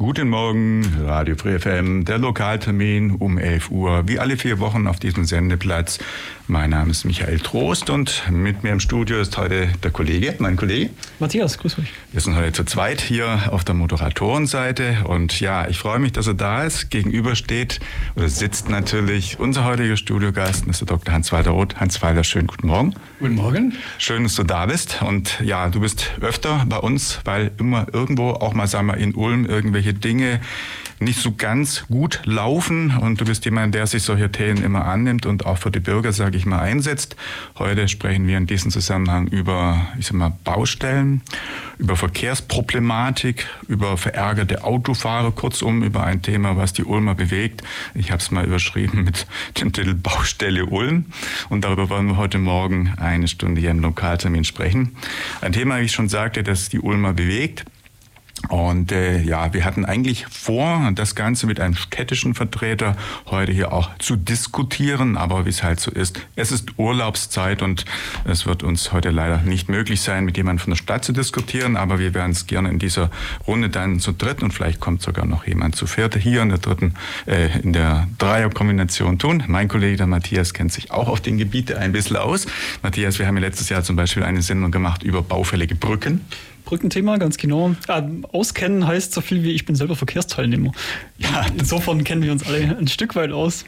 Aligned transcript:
Guten 0.00 0.30
Morgen, 0.30 0.82
Radio 1.04 1.36
Free 1.36 1.58
FM, 1.58 2.06
der 2.06 2.16
Lokaltermin 2.16 3.10
um 3.10 3.36
11 3.36 3.70
Uhr, 3.70 4.08
wie 4.08 4.18
alle 4.18 4.38
vier 4.38 4.58
Wochen 4.58 4.86
auf 4.86 4.98
diesem 4.98 5.26
Sendeplatz. 5.26 5.98
Mein 6.46 6.70
Name 6.70 6.90
ist 6.90 7.04
Michael 7.04 7.38
Trost 7.38 7.90
und 7.90 8.22
mit 8.30 8.64
mir 8.64 8.72
im 8.72 8.80
Studio 8.80 9.20
ist 9.20 9.36
heute 9.36 9.68
der 9.82 9.90
Kollege, 9.90 10.34
mein 10.38 10.56
Kollege. 10.56 10.88
Matthias, 11.18 11.58
grüß 11.58 11.78
euch. 11.78 11.92
Wir 12.12 12.20
sind 12.22 12.34
heute 12.34 12.52
zu 12.52 12.64
zweit 12.64 13.02
hier 13.02 13.52
auf 13.52 13.62
der 13.62 13.74
Moderatorenseite 13.74 15.04
und 15.04 15.38
ja, 15.38 15.68
ich 15.68 15.78
freue 15.78 15.98
mich, 15.98 16.12
dass 16.12 16.26
er 16.26 16.34
da 16.34 16.64
ist. 16.64 16.90
Gegenüber 16.90 17.36
steht 17.36 17.78
oder 18.16 18.30
sitzt 18.30 18.70
natürlich 18.70 19.38
unser 19.38 19.66
heutiger 19.66 19.98
Studiogast, 19.98 20.66
Mr. 20.66 20.86
Dr. 20.86 21.12
Hans-Walter 21.12 21.50
Roth. 21.50 21.76
Hans-Walter, 21.76 22.24
schönen 22.24 22.46
guten 22.46 22.68
Morgen. 22.68 22.94
Guten 23.18 23.34
Morgen. 23.34 23.74
Schön, 23.98 24.22
dass 24.22 24.34
du 24.34 24.44
da 24.44 24.64
bist 24.64 25.02
und 25.02 25.38
ja, 25.44 25.68
du 25.68 25.80
bist 25.80 26.10
öfter 26.22 26.64
bei 26.66 26.78
uns, 26.78 27.20
weil 27.24 27.52
immer 27.58 27.86
irgendwo 27.92 28.30
auch 28.30 28.54
mal, 28.54 28.66
sagen 28.66 28.86
wir, 28.86 28.96
in 28.96 29.14
Ulm 29.14 29.44
irgendwelche 29.44 29.89
Dinge 29.94 30.40
nicht 31.00 31.20
so 31.20 31.32
ganz 31.32 31.86
gut 31.88 32.20
laufen 32.24 32.96
und 32.98 33.20
du 33.20 33.24
bist 33.24 33.46
jemand, 33.46 33.74
der 33.74 33.86
sich 33.86 34.02
solche 34.02 34.30
Themen 34.30 34.62
immer 34.62 34.84
annimmt 34.84 35.24
und 35.24 35.46
auch 35.46 35.56
für 35.56 35.70
die 35.70 35.80
Bürger, 35.80 36.12
sage 36.12 36.36
ich 36.36 36.44
mal, 36.44 36.60
einsetzt. 36.60 37.16
Heute 37.58 37.88
sprechen 37.88 38.26
wir 38.26 38.36
in 38.36 38.46
diesem 38.46 38.70
Zusammenhang 38.70 39.26
über, 39.28 39.88
ich 39.98 40.06
sag 40.06 40.14
mal, 40.14 40.32
Baustellen, 40.44 41.22
über 41.78 41.96
Verkehrsproblematik, 41.96 43.46
über 43.66 43.96
verärgerte 43.96 44.62
Autofahrer, 44.62 45.32
kurzum 45.32 45.82
über 45.82 46.04
ein 46.04 46.20
Thema, 46.20 46.58
was 46.58 46.74
die 46.74 46.84
Ulmer 46.84 47.14
bewegt. 47.14 47.62
Ich 47.94 48.10
habe 48.10 48.20
es 48.20 48.30
mal 48.30 48.44
überschrieben 48.44 49.02
mit 49.04 49.26
dem 49.58 49.72
Titel 49.72 49.94
Baustelle 49.94 50.66
Ulm 50.66 51.06
und 51.48 51.64
darüber 51.64 51.88
wollen 51.88 52.08
wir 52.08 52.16
heute 52.18 52.38
Morgen 52.38 52.92
eine 52.98 53.26
Stunde 53.26 53.62
hier 53.62 53.70
im 53.70 53.80
Lokaltermin 53.80 54.44
sprechen. 54.44 54.94
Ein 55.40 55.52
Thema, 55.52 55.80
wie 55.80 55.84
ich 55.84 55.92
schon 55.92 56.10
sagte, 56.10 56.42
das 56.42 56.68
die 56.68 56.80
Ulmer 56.80 57.14
bewegt. 57.14 57.64
Und 58.48 58.90
äh, 58.90 59.20
ja, 59.20 59.52
wir 59.52 59.64
hatten 59.64 59.84
eigentlich 59.84 60.26
vor, 60.26 60.90
das 60.94 61.14
Ganze 61.14 61.46
mit 61.46 61.60
einem 61.60 61.74
städtischen 61.74 62.34
Vertreter 62.34 62.96
heute 63.26 63.52
hier 63.52 63.72
auch 63.72 63.90
zu 63.98 64.16
diskutieren, 64.16 65.16
aber 65.16 65.44
wie 65.44 65.50
es 65.50 65.62
halt 65.62 65.78
so 65.78 65.90
ist, 65.90 66.20
es 66.36 66.50
ist 66.50 66.78
Urlaubszeit 66.78 67.62
und 67.62 67.84
es 68.24 68.46
wird 68.46 68.62
uns 68.62 68.92
heute 68.92 69.10
leider 69.10 69.38
nicht 69.42 69.68
möglich 69.68 70.00
sein, 70.00 70.24
mit 70.24 70.36
jemandem 70.36 70.64
von 70.64 70.70
der 70.70 70.78
Stadt 70.78 71.04
zu 71.04 71.12
diskutieren, 71.12 71.76
aber 71.76 71.98
wir 71.98 72.14
werden 72.14 72.32
es 72.32 72.46
gerne 72.46 72.70
in 72.70 72.78
dieser 72.78 73.10
Runde 73.46 73.68
dann 73.68 74.00
zu 74.00 74.12
dritt 74.12 74.42
und 74.42 74.52
vielleicht 74.52 74.80
kommt 74.80 75.02
sogar 75.02 75.26
noch 75.26 75.46
jemand 75.46 75.76
zu 75.76 75.86
viert 75.86 76.16
hier 76.16 76.42
in 76.42 76.48
der 76.48 76.58
dritten, 76.58 76.94
äh, 77.26 77.60
in 77.60 77.72
der 77.72 78.08
Dreierkombination 78.18 79.18
tun. 79.18 79.44
Mein 79.46 79.68
Kollege, 79.68 79.96
der 79.96 80.06
Matthias, 80.06 80.54
kennt 80.54 80.72
sich 80.72 80.90
auch 80.90 81.08
auf 81.08 81.20
den 81.20 81.38
Gebieten 81.38 81.76
ein 81.76 81.92
bisschen 81.92 82.16
aus. 82.16 82.46
Matthias, 82.82 83.18
wir 83.18 83.26
haben 83.26 83.36
ja 83.36 83.42
letztes 83.42 83.68
Jahr 83.68 83.82
zum 83.82 83.96
Beispiel 83.96 84.22
eine 84.22 84.42
Sendung 84.42 84.70
gemacht 84.70 85.02
über 85.02 85.22
baufällige 85.22 85.74
Brücken. 85.74 86.22
Brückenthema, 86.64 87.16
ganz 87.16 87.36
genau. 87.36 87.74
Ähm, 87.88 88.26
auskennen 88.32 88.86
heißt 88.86 89.12
so 89.12 89.20
viel 89.20 89.42
wie 89.42 89.52
ich 89.52 89.64
bin 89.64 89.76
selber 89.76 89.96
Verkehrsteilnehmer. 89.96 90.72
Ja, 91.18 91.46
insofern 91.58 92.04
kennen 92.04 92.22
wir 92.22 92.32
uns 92.32 92.46
alle 92.46 92.76
ein 92.76 92.88
Stück 92.88 93.14
weit 93.16 93.32
aus. 93.32 93.64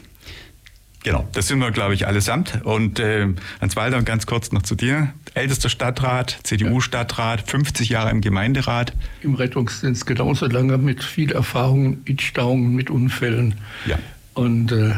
Genau, 1.03 1.27
das 1.33 1.49
sind 1.49 1.59
wir, 1.59 1.71
glaube 1.71 1.93
ich, 1.93 2.07
allesamt. 2.07 2.61
Und 2.63 2.97
äh, 2.99 3.27
Hans 3.59 3.75
Walder, 3.75 4.01
ganz 4.03 4.25
kurz 4.25 4.53
noch 4.53 4.61
zu 4.61 4.75
dir. 4.75 5.13
Ältester 5.33 5.67
Stadtrat, 5.67 6.39
CDU-Stadtrat, 6.43 7.49
50 7.49 7.89
Jahre 7.89 8.09
im 8.09 8.21
Gemeinderat. 8.21 8.93
Im 9.21 9.35
Rettungsdienst 9.35 10.05
genauso 10.05 10.45
lange 10.45 10.77
mit 10.77 11.03
viel 11.03 11.33
Erfahrung 11.33 11.97
in 12.05 12.19
Stauungen, 12.19 12.73
mit 12.73 12.89
Unfällen. 12.89 13.55
Ja. 13.85 13.99
Und 14.33 14.71
äh, 14.71 14.93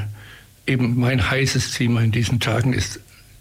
eben 0.68 1.00
mein 1.00 1.30
heißes 1.30 1.72
Thema 1.72 2.02
in 2.02 2.12
diesen 2.12 2.40
Tagen 2.40 2.74
ist 2.74 3.00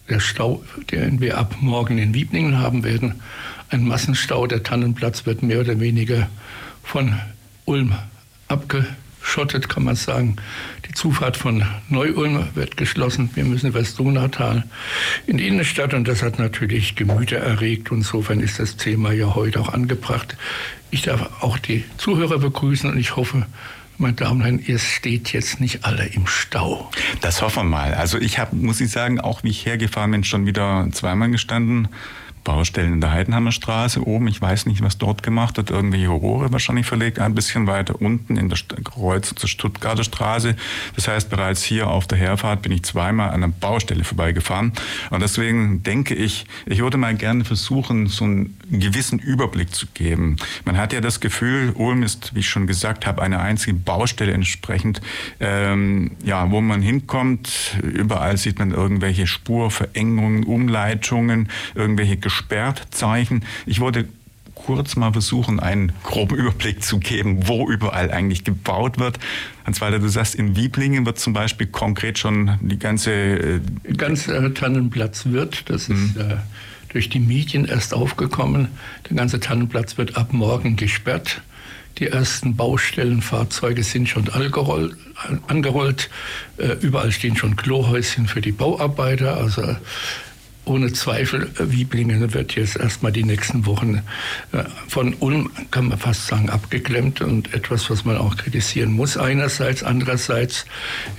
der 0.09 0.19
Stau, 0.19 0.63
den 0.91 1.21
wir 1.21 1.37
ab 1.37 1.57
morgen 1.61 1.99
in 1.99 2.15
Wieblingen 2.15 2.57
haben 2.57 2.83
werden 2.83 3.21
ein 3.69 3.87
Massenstau. 3.87 4.47
Der 4.47 4.63
Tannenplatz 4.63 5.25
wird 5.25 5.43
mehr 5.43 5.59
oder 5.59 5.79
weniger 5.79 6.29
von 6.83 7.19
Ulm 7.65 7.93
abgeschottet, 8.47 9.69
kann 9.69 9.83
man 9.83 9.95
sagen. 9.95 10.35
Die 10.87 10.93
Zufahrt 10.93 11.37
von 11.37 11.65
Neu-Ulm 11.89 12.49
wird 12.53 12.77
geschlossen. 12.77 13.29
Wir 13.33 13.43
müssen 13.43 13.67
über 13.67 13.79
das 13.79 13.95
Donautal 13.95 14.63
in 15.27 15.37
die 15.37 15.47
Innenstadt 15.47 15.93
und 15.93 16.07
das 16.07 16.21
hat 16.21 16.39
natürlich 16.39 16.95
Gemüter 16.95 17.37
erregt. 17.37 17.89
Insofern 17.91 18.39
ist 18.39 18.59
das 18.59 18.77
Thema 18.77 19.11
ja 19.11 19.35
heute 19.35 19.59
auch 19.59 19.69
angebracht. 19.69 20.37
Ich 20.91 21.01
darf 21.01 21.43
auch 21.43 21.57
die 21.57 21.83
Zuhörer 21.97 22.39
begrüßen 22.39 22.89
und 22.89 22.97
ich 22.97 23.15
hoffe, 23.15 23.45
meine 23.97 24.13
Damen 24.13 24.41
und 24.41 24.45
Herren, 24.45 24.63
ihr 24.65 24.77
steht 24.77 25.31
jetzt 25.31 25.61
nicht 25.61 25.85
alle 25.85 26.05
im 26.05 26.27
Stau. 26.27 26.91
Das 27.21 27.41
hoffen 27.41 27.63
wir 27.63 27.77
mal. 27.77 27.93
Also 27.93 28.17
ich 28.17 28.39
habe, 28.39 28.55
muss 28.55 28.81
ich 28.81 28.91
sagen, 28.91 29.21
auch 29.21 29.43
wie 29.43 29.49
ich 29.49 29.65
hergefahren 29.65 30.11
bin, 30.11 30.23
schon 30.23 30.45
wieder 30.45 30.87
zweimal 30.91 31.31
gestanden. 31.31 31.87
Baustellen 32.45 32.93
in 32.93 33.01
der 33.01 33.11
Heidenhammer 33.11 33.51
Straße 33.51 34.07
oben. 34.07 34.29
Ich 34.29 34.41
weiß 34.41 34.67
nicht, 34.67 34.81
was 34.81 34.97
dort 34.97 35.23
gemacht 35.23 35.57
wird. 35.57 35.71
Irgendwelche 35.71 36.07
Rohre 36.07 36.53
wahrscheinlich 36.53 36.85
verlegt. 36.85 37.19
Ein 37.19 37.35
bisschen 37.35 37.67
weiter 37.67 38.01
unten 38.01 38.37
in 38.37 38.47
der 38.47 38.57
Kreuz 38.85 39.35
zur 39.35 39.49
Stuttgarter 39.49 40.05
Straße. 40.05 40.55
Das 40.95 41.09
heißt, 41.09 41.29
bereits 41.29 41.63
hier 41.63 41.87
auf 41.87 42.07
der 42.07 42.17
Herfahrt 42.17 42.61
bin 42.61 42.71
ich 42.71 42.83
zweimal 42.83 43.29
an 43.29 43.43
einer 43.43 43.49
Baustelle 43.49 44.05
vorbeigefahren. 44.05 44.71
Und 45.09 45.21
deswegen 45.21 45.83
denke 45.83 46.15
ich, 46.15 46.45
ich 46.65 46.79
würde 46.79 46.97
mal 46.97 47.15
gerne 47.15 47.43
versuchen, 47.43 48.07
so 48.07 48.23
einen 48.23 48.57
gewissen 48.69 49.19
Überblick 49.19 49.73
zu 49.73 49.87
geben. 49.93 50.37
Man 50.63 50.77
hat 50.77 50.93
ja 50.93 51.01
das 51.01 51.19
Gefühl, 51.19 51.71
Ulm 51.75 52.03
ist, 52.03 52.35
wie 52.35 52.39
ich 52.39 52.49
schon 52.49 52.67
gesagt 52.67 53.07
habe, 53.07 53.21
eine 53.21 53.39
einzige 53.39 53.73
Baustelle 53.73 54.31
entsprechend, 54.31 55.01
ähm, 55.39 56.11
ja, 56.23 56.51
wo 56.51 56.61
man 56.61 56.81
hinkommt. 56.81 57.77
Überall 57.81 58.37
sieht 58.37 58.59
man 58.59 58.71
irgendwelche 58.71 59.25
Spurverengungen, 59.25 60.43
Umleitungen, 60.43 61.49
irgendwelche 61.73 62.17
gesperrt 62.35 62.87
Zeichen. 62.91 63.45
Ich 63.65 63.79
wollte 63.79 64.07
kurz 64.55 64.95
mal 64.95 65.13
versuchen, 65.13 65.59
einen 65.59 65.93
groben 66.03 66.35
Überblick 66.35 66.83
zu 66.83 66.99
geben, 66.99 67.47
wo 67.47 67.69
überall 67.69 68.11
eigentlich 68.11 68.43
gebaut 68.43 68.99
wird. 68.99 69.19
Hans-Walter, 69.65 69.99
du 69.99 70.07
sagst, 70.09 70.35
in 70.35 70.55
Wieblingen 70.55 71.05
wird 71.05 71.19
zum 71.19 71.33
Beispiel 71.33 71.67
konkret 71.67 72.19
schon 72.19 72.57
die 72.61 72.79
ganze... 72.79 73.11
Äh, 73.11 73.61
Ganz 73.97 74.27
äh, 74.27 74.51
Tannenplatz 74.51 75.25
wird, 75.25 75.69
das 75.69 75.89
ist... 75.89 76.15
Mhm. 76.15 76.21
Äh, 76.21 76.35
durch 76.89 77.09
die 77.09 77.19
Medien 77.19 77.65
erst 77.65 77.93
aufgekommen. 77.93 78.69
Der 79.09 79.17
ganze 79.17 79.41
Tannenplatz 79.41 79.97
wird 79.97 80.15
ab 80.15 80.31
morgen 80.31 80.77
gesperrt. 80.77 81.41
Die 81.97 82.07
ersten 82.07 82.55
Baustellenfahrzeuge 82.55 83.83
sind 83.83 84.07
schon 84.07 84.29
angerollt. 84.29 84.95
angerollt. 85.47 86.09
Äh, 86.57 86.77
überall 86.79 87.11
stehen 87.11 87.35
schon 87.35 87.57
Klohäuschen 87.57 88.27
für 88.27 88.39
die 88.39 88.53
Bauarbeiter. 88.53 89.35
Also 89.35 89.75
ohne 90.65 90.91
Zweifel, 90.93 91.49
Wieblingen 91.59 92.33
wird 92.33 92.55
jetzt 92.55 92.75
erstmal 92.75 93.11
die 93.11 93.23
nächsten 93.23 93.65
Wochen 93.65 94.01
äh, 94.51 94.63
von 94.87 95.13
Ulm, 95.19 95.51
kann 95.71 95.87
man 95.87 95.97
fast 95.97 96.27
sagen, 96.27 96.49
abgeklemmt 96.49 97.21
und 97.21 97.53
etwas, 97.53 97.89
was 97.89 98.05
man 98.05 98.17
auch 98.17 98.35
kritisieren 98.35 98.91
muss. 98.91 99.17
Einerseits, 99.17 99.83
andererseits 99.83 100.65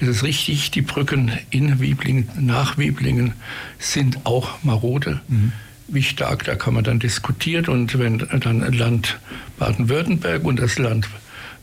ist 0.00 0.08
es 0.08 0.22
richtig, 0.22 0.70
die 0.70 0.82
Brücken 0.82 1.32
in 1.50 1.80
Wieblingen, 1.80 2.28
nach 2.38 2.76
Wieblingen 2.78 3.34
sind 3.78 4.18
auch 4.24 4.62
marode. 4.62 5.20
Mhm. 5.28 5.52
Wie 5.88 6.02
stark, 6.02 6.44
da 6.44 6.56
kann 6.56 6.74
man 6.74 6.82
dann 6.82 6.98
diskutieren. 6.98 7.66
Und 7.66 7.96
wenn 7.98 8.18
dann 8.18 8.72
Land 8.72 9.20
Baden-Württemberg 9.58 10.44
und 10.44 10.58
das 10.58 10.78
Land 10.78 11.08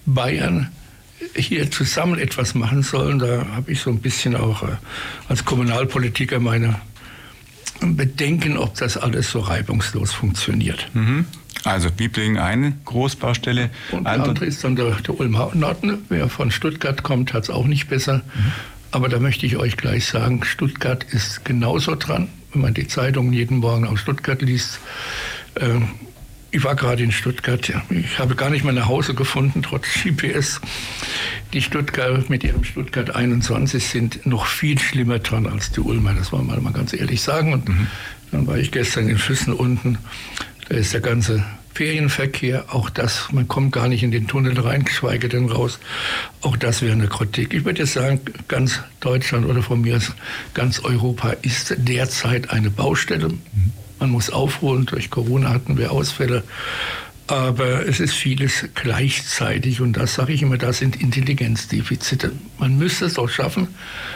Bayern 0.06 0.72
hier 1.36 1.72
zusammen 1.72 2.20
etwas 2.20 2.56
machen 2.56 2.84
sollen, 2.84 3.20
da 3.20 3.46
habe 3.56 3.72
ich 3.72 3.82
so 3.82 3.90
ein 3.90 4.00
bisschen 4.00 4.36
auch 4.36 4.64
äh, 4.64 4.68
als 5.28 5.46
Kommunalpolitiker 5.46 6.40
meine 6.40 6.76
Bedenken, 7.92 8.58
ob 8.58 8.76
das 8.76 8.98
alles 8.98 9.32
so 9.32 9.40
reibungslos 9.40 10.12
funktioniert. 10.12 10.90
Mhm. 10.94 11.26
Also 11.64 11.90
Bibling 11.92 12.38
eine 12.38 12.74
Großbaustelle. 12.86 13.70
Und 13.92 14.06
der 14.06 14.14
andere 14.14 14.46
ist 14.46 14.64
dann 14.64 14.76
der, 14.76 14.92
der 14.92 15.20
Ulmer 15.20 15.52
Norden. 15.54 16.00
Wer 16.10 16.28
von 16.30 16.52
Stuttgart 16.52 17.04
kommt, 17.04 17.34
hat 17.34 17.44
es 17.44 17.50
auch 17.50 17.66
nicht 17.66 17.88
besser. 17.88 18.18
Mhm. 18.18 18.52
Aber 18.92 19.10
da 19.10 19.20
möchte 19.20 19.46
ich 19.46 19.58
euch 19.58 19.78
gleich 19.78 20.06
sagen, 20.06 20.44
Stuttgart 20.44 21.04
ist 21.04 21.46
genauso 21.46 21.96
dran. 21.96 22.28
Wenn 22.52 22.62
man 22.62 22.74
die 22.74 22.88
Zeitungen 22.88 23.34
jeden 23.34 23.58
Morgen 23.58 23.88
aus 23.88 24.00
Stuttgart 24.00 24.42
liest, 24.42 24.80
äh, 25.56 25.80
ich 26.54 26.64
war 26.64 26.76
gerade 26.76 27.02
in 27.02 27.12
Stuttgart. 27.12 27.74
Ich 27.90 28.20
habe 28.20 28.36
gar 28.36 28.52
nicht 28.52 28.64
mehr 28.64 28.74
nach 28.74 28.88
Hause 28.88 29.16
gefunden, 29.16 29.64
trotz 29.64 29.88
GPS. 30.04 30.62
Die 31.52 31.64
Stuttgart 31.64 32.30
mit 32.30 32.44
ihrem 32.44 32.64
Stuttgart 32.64 33.16
21 33.16 33.88
sind 33.88 34.26
noch 34.28 34.46
viel 34.46 34.78
schlimmer 34.78 35.18
dran 35.18 35.48
als 35.48 35.72
die 35.72 35.80
Ulmer. 35.80 36.14
Das 36.14 36.32
wollen 36.32 36.46
wir 36.46 36.62
mal 36.62 36.72
ganz 36.72 36.94
ehrlich 36.94 37.22
sagen. 37.22 37.54
Und 37.54 37.68
mhm. 37.68 37.88
dann 38.32 38.46
war 38.46 38.58
ich 38.58 38.72
gestern 38.72 39.10
in 39.10 39.18
Füssen 39.18 39.52
unten. 39.52 39.98
Da 40.70 40.76
ist 40.76 40.94
der 40.94 41.02
ganze 41.02 41.44
Ferienverkehr, 41.74 42.66
auch 42.70 42.92
das, 42.92 43.30
man 43.32 43.48
kommt 43.48 43.72
gar 43.72 43.88
nicht 43.88 44.04
in 44.04 44.12
den 44.12 44.28
Tunnel 44.28 44.60
rein, 44.60 44.86
geschweige 44.86 45.30
denn 45.30 45.50
raus. 45.50 45.80
Auch 46.42 46.56
das 46.56 46.84
wäre 46.84 46.94
eine 46.94 47.08
Kritik. 47.08 47.52
Ich 47.56 47.66
würde 47.66 47.80
jetzt 47.80 47.94
sagen, 47.94 48.22
ganz 48.48 48.80
Deutschland 49.00 49.48
oder 49.48 49.64
von 49.64 49.82
mir 49.82 49.96
aus 49.98 50.12
ganz 50.54 50.82
Europa 50.82 51.32
ist 51.42 51.74
derzeit 51.80 52.52
eine 52.52 52.70
Baustelle. 52.70 53.34
Man 54.04 54.12
muss 54.12 54.30
aufholen. 54.30 54.86
Durch 54.86 55.10
Corona 55.10 55.52
hatten 55.52 55.78
wir 55.78 55.94
Ausfälle. 55.94 56.44
Aber 57.28 57.88
es 57.88 58.02
ist 58.02 58.16
vieles 58.16 58.66
gleichzeitig 58.76 59.80
und 59.80 59.94
das 59.94 60.16
sage 60.16 60.34
ich 60.34 60.42
immer, 60.42 60.58
das 60.58 60.80
sind 60.80 61.02
Intelligenzdefizite. 61.02 62.34
Man 62.60 62.78
müsste 62.78 63.06
es 63.06 63.14
doch 63.14 63.30
schaffen, 63.30 63.70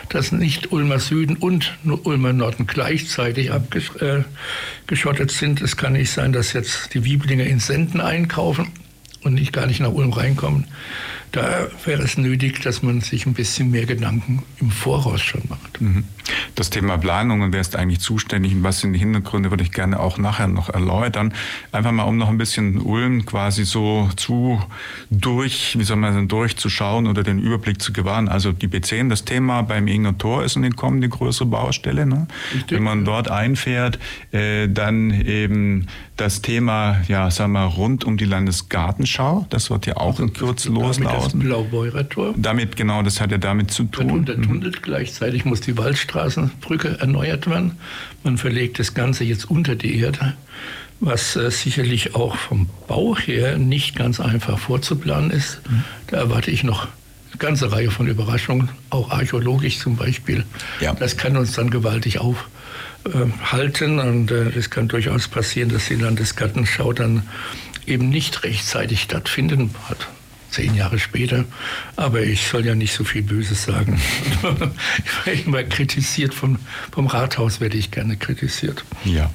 dass 0.09 0.33
nicht 0.33 0.73
Ulmer 0.73 0.99
Süden 0.99 1.37
und 1.37 1.77
Ulmer 2.03 2.33
Norden 2.33 2.67
gleichzeitig 2.67 3.53
abgeschottet 3.53 5.31
sind. 5.31 5.61
Es 5.61 5.77
kann 5.77 5.93
nicht 5.93 6.11
sein, 6.11 6.33
dass 6.33 6.51
jetzt 6.51 6.93
die 6.93 7.05
Wieblinger 7.05 7.45
in 7.45 7.61
Senden 7.61 8.01
einkaufen 8.01 8.73
und 9.23 9.35
nicht 9.35 9.53
gar 9.53 9.67
nicht 9.67 9.79
nach 9.79 9.93
Ulm 9.93 10.11
reinkommen. 10.11 10.65
Da 11.31 11.67
wäre 11.83 12.03
es 12.03 12.17
nötig, 12.17 12.61
dass 12.61 12.81
man 12.83 13.01
sich 13.01 13.25
ein 13.25 13.33
bisschen 13.33 13.69
mehr 13.69 13.85
Gedanken 13.85 14.43
im 14.59 14.71
Voraus 14.71 15.21
schon 15.21 15.41
macht. 15.49 15.81
Mhm. 15.81 16.05
Das 16.55 16.69
Thema 16.69 16.97
Planung 16.97 17.41
und 17.41 17.53
wer 17.53 17.61
ist 17.61 17.75
eigentlich 17.75 17.99
zuständig 17.99 18.53
und 18.53 18.63
was 18.63 18.79
sind 18.79 18.93
die 18.93 18.99
Hintergründe, 18.99 19.49
würde 19.49 19.63
ich 19.63 19.71
gerne 19.71 19.99
auch 19.99 20.17
nachher 20.17 20.47
noch 20.47 20.69
erläutern. 20.69 21.33
Einfach 21.71 21.91
mal, 21.91 22.03
um 22.03 22.17
noch 22.17 22.29
ein 22.29 22.37
bisschen 22.37 22.81
Ulm 22.81 23.25
quasi 23.25 23.65
so 23.65 24.09
zu 24.15 24.61
durch, 25.09 25.77
wie 25.77 25.83
soll 25.83 25.97
man 25.97 26.13
sagen, 26.13 26.27
durchzuschauen 26.27 27.07
oder 27.07 27.23
den 27.23 27.39
Überblick 27.39 27.81
zu 27.81 27.93
gewahren. 27.93 28.29
Also 28.29 28.51
die 28.51 28.67
B10, 28.67 29.09
das 29.09 29.25
Thema 29.25 29.61
beim 29.61 29.87
Inger 29.87 30.17
Tor 30.17 30.43
ist 30.43 30.55
in 30.55 30.61
den 30.61 30.75
kommenden 30.75 31.09
größere 31.09 31.47
Baustelle. 31.47 32.05
Ne? 32.05 32.27
Wenn 32.69 32.83
man 32.83 33.05
dort 33.05 33.29
einfährt, 33.29 33.99
äh, 34.31 34.67
dann 34.67 35.11
eben 35.11 35.87
das 36.17 36.41
Thema, 36.41 37.01
ja, 37.07 37.29
sagen 37.29 37.53
wir, 37.53 37.65
rund 37.65 38.03
um 38.03 38.17
die 38.17 38.25
Landesgartenschau. 38.25 39.45
Das 39.49 39.69
wird 39.69 39.85
ja 39.85 39.97
auch 39.97 40.19
in 40.19 40.33
Kürze 40.33 40.69
loslaufen. 40.69 41.39
Das 41.39 41.47
Blaubeurer 41.47 42.09
Tor. 42.09 42.33
Damit, 42.35 42.75
genau, 42.75 43.03
das 43.03 43.21
hat 43.21 43.31
ja 43.31 43.37
damit 43.37 43.71
zu 43.71 43.85
tun. 43.85 44.25
Der 44.25 44.41
Tunnel 44.41 44.71
gleichzeitig 44.71 45.45
muss 45.45 45.61
die 45.61 45.77
Waldstraßenbrücke 45.77 46.99
erneuert 46.99 47.47
werden. 47.47 47.77
Man 48.23 48.37
verlegt 48.37 48.79
das 48.79 48.95
Ganze 48.95 49.23
jetzt 49.23 49.49
unter 49.49 49.75
die 49.75 49.99
Erde, 49.99 50.33
was 50.99 51.35
äh, 51.35 51.51
sicherlich 51.51 52.15
auch 52.15 52.35
vom 52.35 52.67
Bau 52.87 53.15
her 53.15 53.59
nicht 53.59 53.95
ganz 53.95 54.19
einfach 54.19 54.57
vorzuplanen 54.57 55.29
ist. 55.29 55.61
Mhm. 55.69 55.83
Da 56.07 56.17
erwarte 56.17 56.49
ich 56.49 56.63
noch 56.63 56.87
eine 57.29 57.37
ganze 57.37 57.71
Reihe 57.71 57.91
von 57.91 58.07
Überraschungen, 58.07 58.69
auch 58.89 59.11
archäologisch 59.11 59.77
zum 59.77 59.95
Beispiel. 59.95 60.45
Ja. 60.81 60.95
Das 60.95 61.15
kann 61.15 61.37
uns 61.37 61.53
dann 61.53 61.69
gewaltig 61.69 62.19
auf 62.19 62.47
halten. 63.51 63.99
Und 63.99 64.31
äh, 64.31 64.49
es 64.57 64.69
kann 64.69 64.87
durchaus 64.87 65.27
passieren, 65.27 65.69
dass 65.69 65.87
die 65.87 65.95
Landesgartenschau 65.95 66.93
dann 66.93 67.23
eben 67.85 68.09
nicht 68.09 68.43
rechtzeitig 68.43 69.01
stattfinden 69.01 69.73
hat. 69.89 70.07
Zehn 70.49 70.75
Jahre 70.75 70.97
später. 70.97 71.45
Aber 71.95 72.21
ich 72.21 72.47
soll 72.47 72.65
ja 72.65 72.73
nicht 72.73 72.93
so 72.93 73.03
viel 73.03 73.21
Böses 73.21 73.63
sagen. 73.63 73.99
ich 75.05 75.25
werde 75.25 75.41
immer 75.41 75.63
kritisiert, 75.63 76.33
vom, 76.33 76.57
vom 76.91 77.07
Rathaus 77.07 77.59
werde 77.59 77.77
ich 77.77 77.91
gerne 77.91 78.17
kritisiert. 78.17 78.83
Ja. 79.03 79.29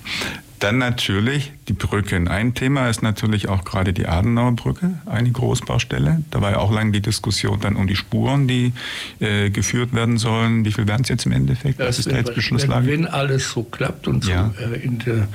Dann 0.62 0.79
natürlich 0.79 1.53
die 1.67 1.73
Brücken. 1.73 2.29
Ein 2.29 2.55
Thema 2.55 2.88
ist 2.88 3.03
natürlich 3.03 3.49
auch 3.49 3.64
gerade 3.64 3.93
die 3.93 4.06
Adenauer 4.06 4.53
Brücke, 4.53 5.00
eine 5.06 5.32
Großbaustelle. 5.32 6.23
Da 6.31 6.41
war 6.41 6.53
ja 6.53 6.59
auch 6.59 6.70
lange 6.70 6.93
die 6.93 7.00
Diskussion 7.00 7.59
dann 7.61 7.75
um 7.75 7.88
die 7.88 7.97
Spuren, 7.97 8.47
die 8.47 8.73
äh, 9.19 9.50
geführt 9.50 9.93
werden 9.93 10.19
sollen. 10.19 10.64
Wie 10.64 10.70
viel 10.70 10.87
werden 10.87 11.03
es 11.03 11.09
jetzt 11.09 11.26
im 11.26 11.32
Endeffekt? 11.32 11.81
Das, 11.81 11.99
ist 11.99 12.12
jetzt 12.12 12.37
Beschlusslage? 12.37 12.87
Wenn, 12.87 13.03
wenn 13.03 13.06
alles 13.09 13.50
so 13.50 13.64
klappt 13.64 14.06
und 14.06 14.25
ja. 14.25 14.53
so 14.56 14.73
äh, 14.73 14.79
in 14.79 15.00
der 15.00 15.26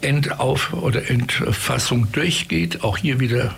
Endauf- 0.00 0.72
oder 0.72 1.08
Entfassung 1.08 2.10
durchgeht, 2.10 2.82
auch 2.82 2.96
hier 2.96 3.20
wieder 3.20 3.54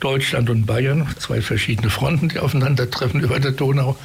Deutschland 0.00 0.48
und 0.48 0.64
Bayern, 0.64 1.06
zwei 1.18 1.42
verschiedene 1.42 1.90
Fronten, 1.90 2.30
die 2.30 2.38
aufeinandertreffen 2.38 3.20
über 3.24 3.40
der 3.40 3.52
Donau, 3.52 3.98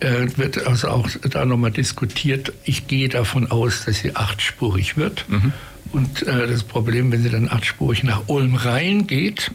wird 0.00 0.66
also 0.66 0.88
auch 0.88 1.08
da 1.28 1.44
nochmal 1.44 1.70
diskutiert. 1.70 2.52
Ich 2.64 2.86
gehe 2.86 3.08
davon 3.08 3.50
aus, 3.50 3.84
dass 3.84 3.98
sie 3.98 4.16
achtspurig 4.16 4.96
wird. 4.96 5.26
Mhm. 5.28 5.52
Und 5.92 6.22
äh, 6.22 6.46
das 6.46 6.62
Problem, 6.62 7.10
wenn 7.12 7.22
sie 7.22 7.30
dann 7.30 7.48
achtspurig 7.48 8.02
nach 8.02 8.22
Ulm 8.28 8.54
rein 8.54 9.06
geht 9.06 9.50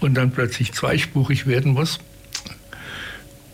und 0.00 0.14
dann 0.14 0.30
plötzlich 0.30 0.72
zweispurig 0.72 1.46
werden 1.46 1.72
muss, 1.72 1.98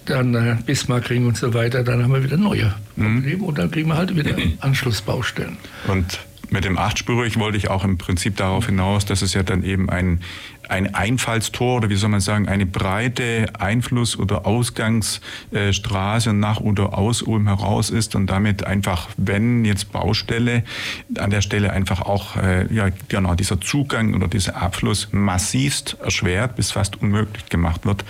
dann 0.06 0.34
äh, 0.34 0.56
Bismarckring 0.64 1.26
und 1.26 1.36
so 1.36 1.54
weiter, 1.54 1.82
dann 1.82 2.02
haben 2.02 2.12
wir 2.12 2.22
wieder 2.22 2.36
neue 2.36 2.74
mhm. 2.96 3.16
Probleme 3.16 3.36
mhm. 3.36 3.44
und 3.44 3.58
dann 3.58 3.70
kriegen 3.70 3.88
wir 3.88 3.96
halt 3.96 4.16
wieder 4.16 4.36
Anschlussbaustellen. 4.60 5.56
Und 5.86 6.18
mit 6.54 6.64
dem 6.64 6.78
achtspurig 6.78 7.38
wollte 7.38 7.58
ich 7.58 7.68
auch 7.68 7.84
im 7.84 7.98
Prinzip 7.98 8.36
darauf 8.36 8.66
hinaus, 8.66 9.04
dass 9.04 9.22
es 9.22 9.34
ja 9.34 9.42
dann 9.42 9.62
eben 9.62 9.90
ein 9.90 10.20
ein 10.68 10.94
Einfallstor 10.94 11.76
oder 11.76 11.90
wie 11.90 11.96
soll 11.96 12.08
man 12.08 12.20
sagen, 12.20 12.48
eine 12.48 12.64
breite 12.64 13.46
Einfluss- 13.58 14.18
oder 14.18 14.46
Ausgangsstraße 14.46 16.32
nach 16.32 16.60
oder 16.60 16.96
aus 16.96 17.22
Ulm 17.22 17.46
heraus 17.46 17.90
ist 17.90 18.14
und 18.14 18.28
damit 18.28 18.64
einfach, 18.64 19.08
wenn 19.16 19.64
jetzt 19.64 19.92
Baustelle, 19.92 20.64
an 21.18 21.30
der 21.30 21.42
Stelle 21.42 21.72
einfach 21.72 22.00
auch 22.00 22.36
äh, 22.36 22.72
ja, 22.72 22.88
genau 23.08 23.34
dieser 23.34 23.60
Zugang 23.60 24.14
oder 24.14 24.28
dieser 24.28 24.56
Abfluss 24.56 25.08
massivst 25.12 25.98
erschwert 26.02 26.56
bis 26.56 26.70
fast 26.70 27.00
unmöglich 27.02 27.46
gemacht 27.50 27.84
wird. 27.84 28.04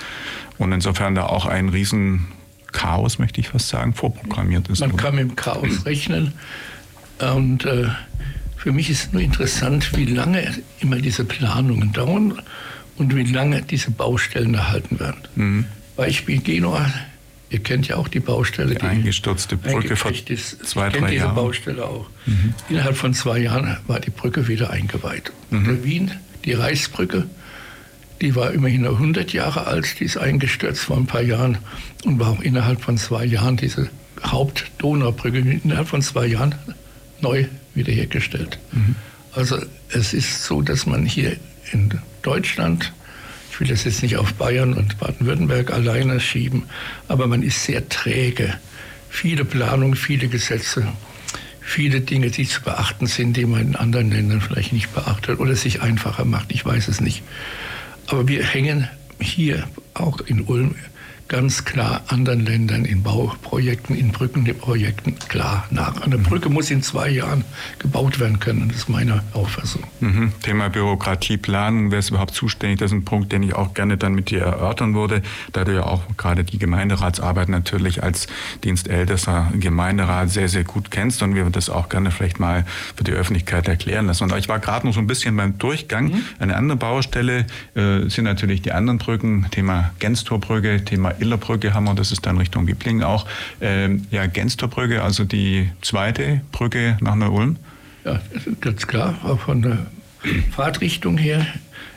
Und 0.58 0.70
insofern 0.72 1.16
da 1.16 1.26
auch 1.26 1.46
ein 1.46 1.70
riesen 1.70 2.28
Chaos, 2.70 3.18
möchte 3.18 3.40
ich 3.40 3.48
fast 3.48 3.68
sagen, 3.68 3.94
vorprogrammiert 3.94 4.68
ist. 4.68 4.80
Man 4.80 4.92
oder? 4.92 5.02
kann 5.02 5.14
mit 5.16 5.30
dem 5.30 5.36
Chaos 5.36 5.84
rechnen 5.86 6.34
und 7.18 7.64
äh 7.64 7.88
für 8.64 8.72
mich 8.72 8.88
ist 8.88 9.12
nur 9.12 9.20
interessant, 9.20 9.94
wie 9.94 10.06
lange 10.06 10.42
immer 10.80 10.96
diese 10.96 11.26
Planungen 11.26 11.92
dauern 11.92 12.40
und 12.96 13.14
wie 13.14 13.24
lange 13.24 13.60
diese 13.60 13.90
Baustellen 13.90 14.54
erhalten 14.54 14.98
werden. 14.98 15.20
Mhm. 15.34 15.64
Beispiel 15.96 16.40
Genua, 16.40 16.90
ihr 17.50 17.58
kennt 17.58 17.88
ja 17.88 17.96
auch 17.96 18.08
die 18.08 18.20
Baustelle. 18.20 18.70
Die, 18.72 18.80
die 18.80 18.86
eingestürzte 18.86 19.58
Brücke 19.58 19.96
vor 19.96 20.14
zwei, 20.14 20.88
drei 20.88 20.98
Jahren. 20.98 21.10
diese 21.10 21.28
Baustelle 21.28 21.84
auch. 21.84 22.08
Mhm. 22.24 22.54
Innerhalb 22.70 22.96
von 22.96 23.12
zwei 23.12 23.40
Jahren 23.40 23.76
war 23.86 24.00
die 24.00 24.08
Brücke 24.08 24.48
wieder 24.48 24.70
eingeweiht. 24.70 25.30
Mhm. 25.50 25.84
Wien, 25.84 26.10
die 26.46 26.54
Reichsbrücke, 26.54 27.26
die 28.22 28.34
war 28.34 28.50
immerhin 28.52 28.80
nur 28.80 28.92
100 28.92 29.34
Jahre 29.34 29.66
alt, 29.66 30.00
die 30.00 30.04
ist 30.04 30.16
eingestürzt 30.16 30.80
vor 30.80 30.96
ein 30.96 31.04
paar 31.04 31.20
Jahren 31.20 31.58
und 32.06 32.18
war 32.18 32.30
auch 32.30 32.40
innerhalb 32.40 32.80
von 32.80 32.96
zwei 32.96 33.26
Jahren 33.26 33.58
diese 33.58 33.90
Hauptdonaubrücke, 34.24 35.40
innerhalb 35.62 35.88
von 35.88 36.00
zwei 36.00 36.24
Jahren 36.24 36.54
neu 37.20 37.44
wiederhergestellt. 37.74 38.58
Mhm. 38.72 38.94
Also 39.32 39.58
es 39.90 40.14
ist 40.14 40.44
so, 40.44 40.62
dass 40.62 40.86
man 40.86 41.04
hier 41.04 41.36
in 41.72 41.90
Deutschland, 42.22 42.92
ich 43.50 43.60
will 43.60 43.68
das 43.68 43.84
jetzt 43.84 44.02
nicht 44.02 44.16
auf 44.16 44.34
Bayern 44.34 44.74
und 44.74 44.98
Baden-Württemberg 44.98 45.72
alleine 45.72 46.20
schieben, 46.20 46.64
aber 47.08 47.26
man 47.26 47.42
ist 47.42 47.64
sehr 47.64 47.88
träge. 47.88 48.54
Viele 49.10 49.44
Planungen, 49.44 49.96
viele 49.96 50.28
Gesetze, 50.28 50.86
viele 51.60 52.00
Dinge, 52.00 52.30
die 52.30 52.46
zu 52.46 52.62
beachten 52.62 53.06
sind, 53.06 53.36
die 53.36 53.46
man 53.46 53.60
in 53.60 53.76
anderen 53.76 54.10
Ländern 54.10 54.40
vielleicht 54.40 54.72
nicht 54.72 54.92
beachtet 54.94 55.38
oder 55.40 55.56
sich 55.56 55.82
einfacher 55.82 56.24
macht, 56.24 56.52
ich 56.52 56.64
weiß 56.64 56.88
es 56.88 57.00
nicht. 57.00 57.22
Aber 58.06 58.28
wir 58.28 58.44
hängen 58.44 58.88
hier 59.20 59.66
auch 59.94 60.20
in 60.20 60.42
Ulm 60.42 60.74
ganz 61.28 61.64
klar 61.64 62.02
anderen 62.08 62.44
Ländern 62.44 62.84
in 62.84 63.02
Bauprojekten, 63.02 63.96
in 63.96 64.12
Brückenprojekten 64.12 65.18
klar 65.28 65.66
nach. 65.70 66.00
Eine 66.02 66.18
Brücke 66.18 66.48
muss 66.48 66.70
in 66.70 66.82
zwei 66.82 67.08
Jahren 67.08 67.44
gebaut 67.78 68.20
werden 68.20 68.40
können. 68.40 68.68
Das 68.68 68.78
ist 68.78 68.88
meine 68.88 69.22
Auffassung. 69.32 69.84
Mhm. 70.00 70.32
Thema 70.42 70.68
Bürokratie, 70.68 71.36
Planung, 71.36 71.90
wer 71.90 71.98
ist 71.98 72.10
überhaupt 72.10 72.34
zuständig? 72.34 72.78
Das 72.78 72.90
ist 72.90 72.98
ein 72.98 73.04
Punkt, 73.04 73.32
den 73.32 73.42
ich 73.42 73.54
auch 73.54 73.74
gerne 73.74 73.96
dann 73.96 74.14
mit 74.14 74.30
dir 74.30 74.42
erörtern 74.42 74.94
würde, 74.94 75.22
da 75.52 75.64
du 75.64 75.74
ja 75.74 75.84
auch 75.84 76.02
gerade 76.16 76.44
die 76.44 76.58
Gemeinderatsarbeit 76.58 77.48
natürlich 77.48 78.02
als 78.02 78.26
dienstältester 78.62 79.50
Gemeinderat 79.54 80.30
sehr, 80.30 80.48
sehr 80.48 80.64
gut 80.64 80.90
kennst 80.90 81.22
und 81.22 81.34
wir 81.34 81.44
das 81.50 81.70
auch 81.70 81.88
gerne 81.88 82.10
vielleicht 82.10 82.38
mal 82.38 82.64
für 82.96 83.04
die 83.04 83.12
Öffentlichkeit 83.12 83.66
erklären 83.68 84.06
lassen. 84.06 84.24
Und 84.24 84.36
ich 84.36 84.48
war 84.48 84.58
gerade 84.58 84.86
noch 84.86 84.94
so 84.94 85.00
ein 85.00 85.06
bisschen 85.06 85.36
beim 85.36 85.58
Durchgang. 85.58 86.06
Mhm. 86.06 86.22
Eine 86.38 86.56
andere 86.56 86.76
Baustelle 86.76 87.46
äh, 87.74 88.08
sind 88.08 88.24
natürlich 88.24 88.62
die 88.62 88.72
anderen 88.72 88.98
Brücken, 88.98 89.46
Thema 89.50 89.92
Genstorbrücke, 89.98 90.84
Thema 90.84 91.13
Illerbrücke 91.20 91.74
haben 91.74 91.84
wir, 91.84 91.94
das 91.94 92.12
ist 92.12 92.26
dann 92.26 92.38
Richtung 92.38 92.66
Gibling 92.66 93.02
auch. 93.02 93.26
Ähm, 93.60 94.06
ja, 94.10 94.26
Genstorbrücke, 94.26 95.02
also 95.02 95.24
die 95.24 95.70
zweite 95.82 96.40
Brücke 96.52 96.96
nach 97.00 97.14
Neu-Ulm. 97.14 97.56
Ja, 98.04 98.20
ganz 98.60 98.86
klar, 98.86 99.18
auch 99.24 99.40
von 99.40 99.62
der 99.62 99.86
Fahrtrichtung 100.50 101.16
her. 101.16 101.46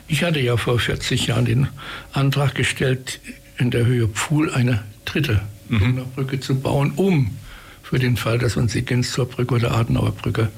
Ich 0.06 0.22
hatte 0.22 0.40
ja 0.40 0.56
vor 0.56 0.78
40 0.78 1.26
Jahren 1.26 1.44
den 1.44 1.68
Antrag 2.12 2.54
gestellt, 2.54 3.20
in 3.58 3.70
der 3.70 3.84
Höhe 3.84 4.08
Pfuhl 4.08 4.52
eine 4.52 4.82
dritte 5.04 5.42
mhm. 5.68 6.02
Brücke 6.14 6.40
zu 6.40 6.58
bauen, 6.60 6.92
um 6.96 7.36
für 7.82 7.98
den 7.98 8.16
Fall, 8.16 8.38
dass 8.38 8.56
uns 8.56 8.72
die 8.72 8.84
Genstorbrücke 8.84 9.54
oder 9.54 9.72
Adenauer 9.72 10.12
Brücke 10.12 10.50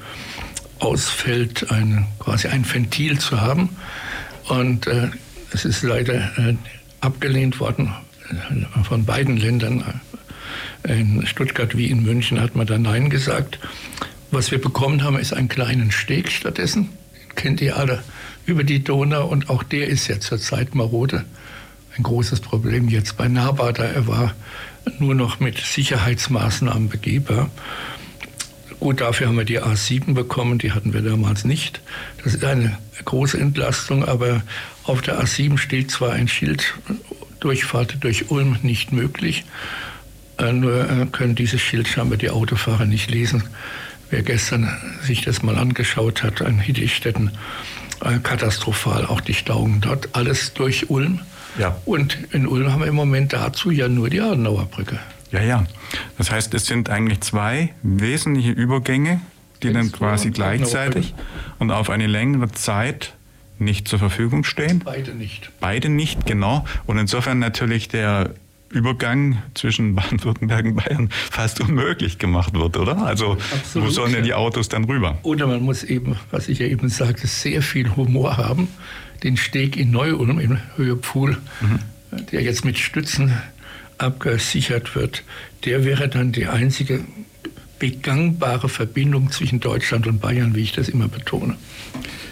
ausfällt, 0.79 1.71
eine, 1.71 2.07
quasi 2.19 2.47
ein 2.47 2.65
Ventil 2.71 3.19
zu 3.19 3.39
haben. 3.39 3.69
Und 4.47 4.87
äh, 4.87 5.09
es 5.53 5.65
ist 5.65 5.83
leider 5.83 6.37
äh, 6.37 6.55
abgelehnt 7.01 7.59
worden 7.59 7.93
von 8.83 9.05
beiden 9.05 9.37
Ländern, 9.37 10.01
in 10.83 11.25
Stuttgart 11.25 11.77
wie 11.77 11.87
in 11.87 12.03
München, 12.03 12.41
hat 12.41 12.55
man 12.55 12.67
da 12.67 12.77
Nein 12.77 13.09
gesagt. 13.09 13.59
Was 14.31 14.51
wir 14.51 14.61
bekommen 14.61 15.03
haben, 15.03 15.17
ist 15.17 15.33
einen 15.33 15.49
kleinen 15.49 15.91
Steg 15.91 16.31
stattdessen, 16.31 16.89
kennt 17.35 17.61
ihr 17.61 17.77
alle, 17.77 18.03
über 18.45 18.63
die 18.63 18.83
Donau 18.83 19.27
und 19.27 19.49
auch 19.49 19.63
der 19.63 19.87
ist 19.87 20.07
ja 20.07 20.19
zurzeit 20.19 20.73
marode. 20.73 21.25
Ein 21.97 22.03
großes 22.03 22.39
Problem 22.39 22.87
jetzt 22.87 23.17
bei 23.17 23.27
Nabada. 23.27 23.83
Er 23.83 24.07
war 24.07 24.33
nur 24.99 25.15
noch 25.15 25.39
mit 25.39 25.57
Sicherheitsmaßnahmen 25.57 26.89
begehbar. 26.89 27.49
Gut, 28.79 29.01
dafür 29.01 29.27
haben 29.27 29.37
wir 29.37 29.45
die 29.45 29.61
A7 29.61 30.13
bekommen, 30.13 30.57
die 30.57 30.71
hatten 30.71 30.93
wir 30.93 31.01
damals 31.01 31.45
nicht. 31.45 31.81
Das 32.23 32.33
ist 32.33 32.43
eine 32.43 32.77
große 33.05 33.37
Entlastung, 33.37 34.03
aber 34.05 34.41
auf 34.83 35.01
der 35.01 35.21
A7 35.21 35.57
steht 35.57 35.91
zwar 35.91 36.13
ein 36.13 36.27
Schild, 36.27 36.73
Durchfahrt 37.41 37.97
durch 37.99 38.31
Ulm 38.31 38.57
nicht 38.61 38.93
möglich, 38.93 39.43
äh, 40.37 40.53
nur 40.53 40.89
äh, 40.89 41.05
können 41.11 41.35
dieses 41.35 41.61
Schild 41.61 41.87
scheinbar 41.87 42.17
die 42.17 42.29
Autofahrer 42.29 42.85
nicht 42.85 43.11
lesen. 43.11 43.43
Wer 44.09 44.23
gestern 44.23 44.69
sich 45.01 45.21
das 45.21 45.43
mal 45.43 45.57
angeschaut 45.57 46.23
hat, 46.23 46.41
an 46.41 46.59
Hiddichstätten, 46.59 47.31
äh, 48.03 48.19
katastrophal, 48.19 49.05
auch 49.05 49.21
die 49.21 49.33
Stauungen 49.33 49.81
dort, 49.81 50.09
alles 50.13 50.53
durch 50.53 50.89
Ulm. 50.89 51.19
Ja. 51.59 51.77
Und 51.85 52.17
in 52.31 52.47
Ulm 52.47 52.71
haben 52.71 52.81
wir 52.81 52.87
im 52.87 52.95
Moment 52.95 53.33
dazu 53.33 53.71
ja 53.71 53.89
nur 53.89 54.09
die 54.09 54.21
Adenauer 54.21 54.65
Brücke. 54.65 54.99
Ja, 55.31 55.41
ja. 55.41 55.65
Das 56.17 56.31
heißt, 56.31 56.53
es 56.53 56.65
sind 56.65 56.89
eigentlich 56.89 57.21
zwei 57.21 57.73
wesentliche 57.83 58.51
Übergänge, 58.51 59.21
die 59.63 59.71
dann 59.71 59.91
quasi 59.91 60.31
gleichzeitig 60.31 61.13
und 61.59 61.71
auf 61.71 61.89
eine 61.89 62.07
längere 62.07 62.51
Zeit 62.51 63.13
nicht 63.61 63.87
zur 63.87 63.99
Verfügung 63.99 64.43
stehen. 64.43 64.81
Beide 64.83 65.13
nicht. 65.13 65.51
Beide 65.59 65.89
nicht, 65.89 66.25
genau. 66.25 66.65
Und 66.85 66.97
insofern 66.97 67.39
natürlich 67.39 67.87
der 67.87 68.31
Übergang 68.69 69.41
zwischen 69.53 69.95
Baden-Württemberg 69.95 70.65
und 70.65 70.75
Bayern 70.75 71.09
fast 71.09 71.61
unmöglich 71.61 72.17
gemacht 72.17 72.53
wird, 72.53 72.77
oder? 72.77 72.97
Also 73.03 73.37
Absolut, 73.53 73.87
wo 73.87 73.91
sollen 73.91 74.13
denn 74.13 74.23
die 74.23 74.33
Autos 74.33 74.69
dann 74.69 74.85
rüber? 74.85 75.17
Oder 75.23 75.47
man 75.47 75.61
muss 75.61 75.83
eben, 75.83 76.17
was 76.31 76.49
ich 76.49 76.59
ja 76.59 76.67
eben 76.67 76.89
sagte, 76.89 77.27
sehr 77.27 77.61
viel 77.61 77.95
Humor 77.95 78.37
haben. 78.37 78.67
Den 79.23 79.37
Steg 79.37 79.77
in 79.77 79.91
Neu-Ulm 79.91 80.39
im 80.39 80.57
Höhepfuhl, 80.77 81.37
mhm. 81.61 81.79
der 82.31 82.41
jetzt 82.41 82.65
mit 82.65 82.79
Stützen 82.79 83.37
abgesichert 83.99 84.95
wird, 84.95 85.23
der 85.65 85.85
wäre 85.85 86.09
dann 86.09 86.31
die 86.31 86.47
einzige 86.47 87.05
begangbare 87.77 88.69
Verbindung 88.69 89.31
zwischen 89.31 89.59
Deutschland 89.59 90.07
und 90.07 90.21
Bayern, 90.21 90.55
wie 90.55 90.61
ich 90.61 90.71
das 90.71 90.89
immer 90.89 91.07
betone. 91.07 91.55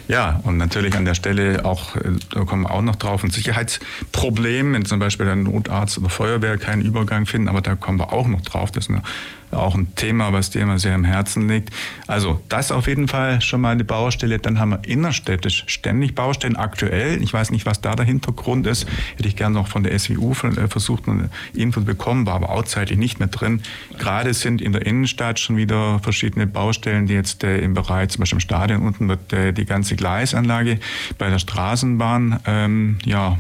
Ja, 0.10 0.40
und 0.44 0.58
natürlich 0.58 0.96
an 0.96 1.06
der 1.06 1.14
Stelle 1.14 1.66
auch, 1.66 1.96
äh, 1.96 2.02
da 2.32 2.44
kommen 2.44 2.64
wir 2.64 2.72
auch 2.72 2.82
noch 2.82 2.96
drauf, 2.96 3.24
ein 3.24 3.30
Sicherheitsproblem, 3.30 4.74
wenn 4.74 4.84
zum 4.84 4.98
Beispiel 4.98 5.30
ein 5.30 5.44
Notarzt 5.44 6.00
oder 6.00 6.10
Feuerwehr 6.10 6.58
keinen 6.58 6.82
Übergang 6.82 7.28
finden, 7.28 7.48
aber 7.48 7.62
da 7.62 7.76
kommen 7.76 8.00
wir 8.00 8.12
auch 8.12 8.28
noch 8.28 8.42
drauf. 8.42 8.72
Das 8.72 8.86
ist 8.86 8.90
eine 8.90 9.04
auch 9.52 9.76
ein 9.76 9.96
Thema, 9.96 10.32
was 10.32 10.52
dir 10.52 10.62
immer 10.62 10.78
sehr 10.78 10.94
am 10.94 11.04
Herzen 11.04 11.50
liegt. 11.50 11.74
Also 12.06 12.42
das 12.50 12.72
auf 12.72 12.88
jeden 12.88 13.08
Fall 13.08 13.42
schon 13.42 13.62
mal 13.62 13.72
eine 13.72 13.84
Baustelle. 13.84 14.38
Dann 14.38 14.60
haben 14.60 14.72
wir 14.72 14.82
innerstädtisch 14.84 15.64
ständig 15.68 16.14
Baustellen 16.14 16.56
aktuell. 16.56 17.22
Ich 17.24 17.34
weiß 17.34 17.50
nicht, 17.50 17.66
was 17.66 17.82
da 17.82 17.96
der 17.96 18.06
Hintergrund 18.06 18.68
ist. 18.68 18.88
Hätte 19.18 19.28
ich 19.28 19.36
gerne 19.36 19.56
noch 19.56 19.68
von 19.68 19.82
der 19.84 19.98
SWU 19.98 20.34
äh, 20.34 20.68
versucht, 20.68 21.08
eine 21.08 21.30
Info 21.54 21.80
zu 21.80 21.86
bekommen, 21.86 22.26
war 22.26 22.36
aber 22.36 22.50
auch 22.50 22.64
zeitlich 22.64 23.00
nicht 23.00 23.20
mehr 23.20 23.30
drin. 23.30 23.62
Gerade 23.98 24.34
sind 24.34 24.62
in 24.62 24.74
der 24.74 24.86
Innenstadt 24.86 25.40
schon 25.40 25.58
wieder 25.58 26.00
verschiedene 26.00 26.46
Baustellen, 26.46 27.08
die 27.08 27.14
jetzt 27.14 27.44
äh, 27.44 27.60
im 27.60 27.74
Bereich, 27.74 28.10
zum 28.10 28.20
Beispiel 28.20 28.38
im 28.38 28.42
Stadion 28.42 28.82
unten 28.86 29.08
wird 29.08 29.34
äh, 29.34 29.54
die 29.54 29.66
ganze 29.66 29.96
Gleisanlage 29.96 30.80
bei 31.18 31.30
der 31.30 31.40
Straßenbahn 31.40 32.40
ähm, 32.46 32.98
ja 33.06 33.38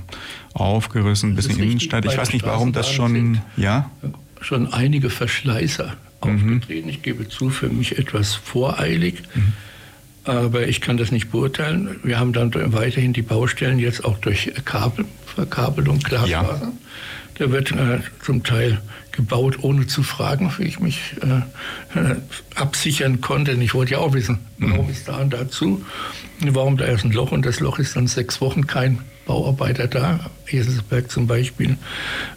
aufgerissen 0.53 1.35
bis 1.35 1.47
in 1.47 1.57
die 1.57 1.63
Innenstadt. 1.63 2.05
Ich 2.05 2.17
weiß 2.17 2.33
nicht, 2.33 2.45
warum 2.45 2.71
das 2.71 2.89
schon, 2.89 3.41
ja? 3.55 3.89
Schon 4.41 4.71
einige 4.73 5.09
Verschleißer 5.09 5.95
aufgetreten. 6.21 6.85
Mhm. 6.85 6.89
Ich 6.89 7.01
gebe 7.01 7.27
zu, 7.27 7.49
für 7.49 7.69
mich 7.69 7.97
etwas 7.97 8.35
voreilig. 8.35 9.21
Mhm. 9.33 9.53
Aber 10.25 10.67
ich 10.67 10.81
kann 10.81 10.97
das 10.97 11.11
nicht 11.11 11.31
beurteilen. 11.31 11.99
Wir 12.03 12.19
haben 12.19 12.33
dann 12.33 12.53
weiterhin 12.73 13.13
die 13.13 13.21
Baustellen 13.21 13.79
jetzt 13.79 14.05
auch 14.05 14.17
durch 14.19 14.51
Kabel, 14.65 15.05
Verkabelung, 15.25 15.99
Glasfaser. 15.99 16.61
Ja. 16.61 16.71
Da 17.35 17.51
wird 17.51 17.71
äh, 17.71 17.99
zum 18.21 18.43
Teil 18.43 18.81
gebaut, 19.13 19.59
ohne 19.61 19.87
zu 19.87 20.03
fragen, 20.03 20.53
wie 20.57 20.63
ich 20.63 20.79
mich 20.79 21.15
äh, 21.21 22.15
absichern 22.55 23.21
konnte. 23.21 23.53
Und 23.53 23.61
ich 23.61 23.73
wollte 23.73 23.93
ja 23.93 23.99
auch 23.99 24.13
wissen, 24.13 24.39
warum 24.57 24.85
mhm. 24.85 24.91
ist 24.91 25.07
da 25.07 25.17
und 25.17 25.33
dazu? 25.33 25.83
Warum 26.41 26.77
da 26.77 26.85
ist 26.85 27.05
ein 27.05 27.11
Loch 27.11 27.31
und 27.31 27.45
das 27.45 27.59
Loch 27.59 27.79
ist 27.79 27.95
dann 27.95 28.07
sechs 28.07 28.41
Wochen 28.41 28.67
kein 28.67 28.99
Bauarbeiter 29.29 29.85
da, 29.87 30.31
Eselsberg 30.47 31.11
zum 31.11 31.27
Beispiel. 31.27 31.77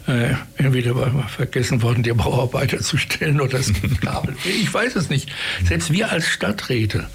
Äh, 0.05 0.35
entweder 0.57 0.95
war 0.95 1.27
vergessen 1.27 1.81
worden, 1.81 2.03
die 2.03 2.13
Bauarbeiter 2.13 2.81
zu 2.81 2.97
stellen 2.97 3.41
oder 3.41 3.57
das 3.57 3.73
Kabel. 4.01 4.35
Ich 4.45 4.71
weiß 4.71 4.95
es 4.95 5.09
nicht. 5.09 5.27
Selbst 5.65 5.91
wir 5.91 6.11
als 6.11 6.27
Stadträte, 6.27 7.07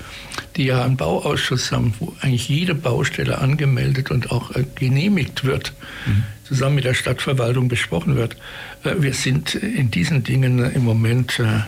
die 0.56 0.64
ja 0.64 0.84
einen 0.84 0.96
Bauausschuss 0.96 1.70
haben, 1.70 1.94
wo 2.00 2.12
eigentlich 2.22 2.48
jede 2.48 2.74
Baustelle 2.74 3.38
angemeldet 3.38 4.10
und 4.10 4.32
auch 4.32 4.50
äh, 4.56 4.64
genehmigt 4.74 5.44
wird, 5.44 5.72
mhm. 6.06 6.24
zusammen 6.42 6.74
mit 6.74 6.84
der 6.84 6.94
Stadtverwaltung 6.94 7.68
besprochen 7.68 8.16
wird. 8.16 8.36
Äh, 8.82 8.96
wir 8.98 9.14
sind 9.14 9.54
in 9.54 9.92
diesen 9.92 10.24
Dingen 10.24 10.58
im 10.74 10.82
Moment 10.82 11.38
äh, 11.38 11.60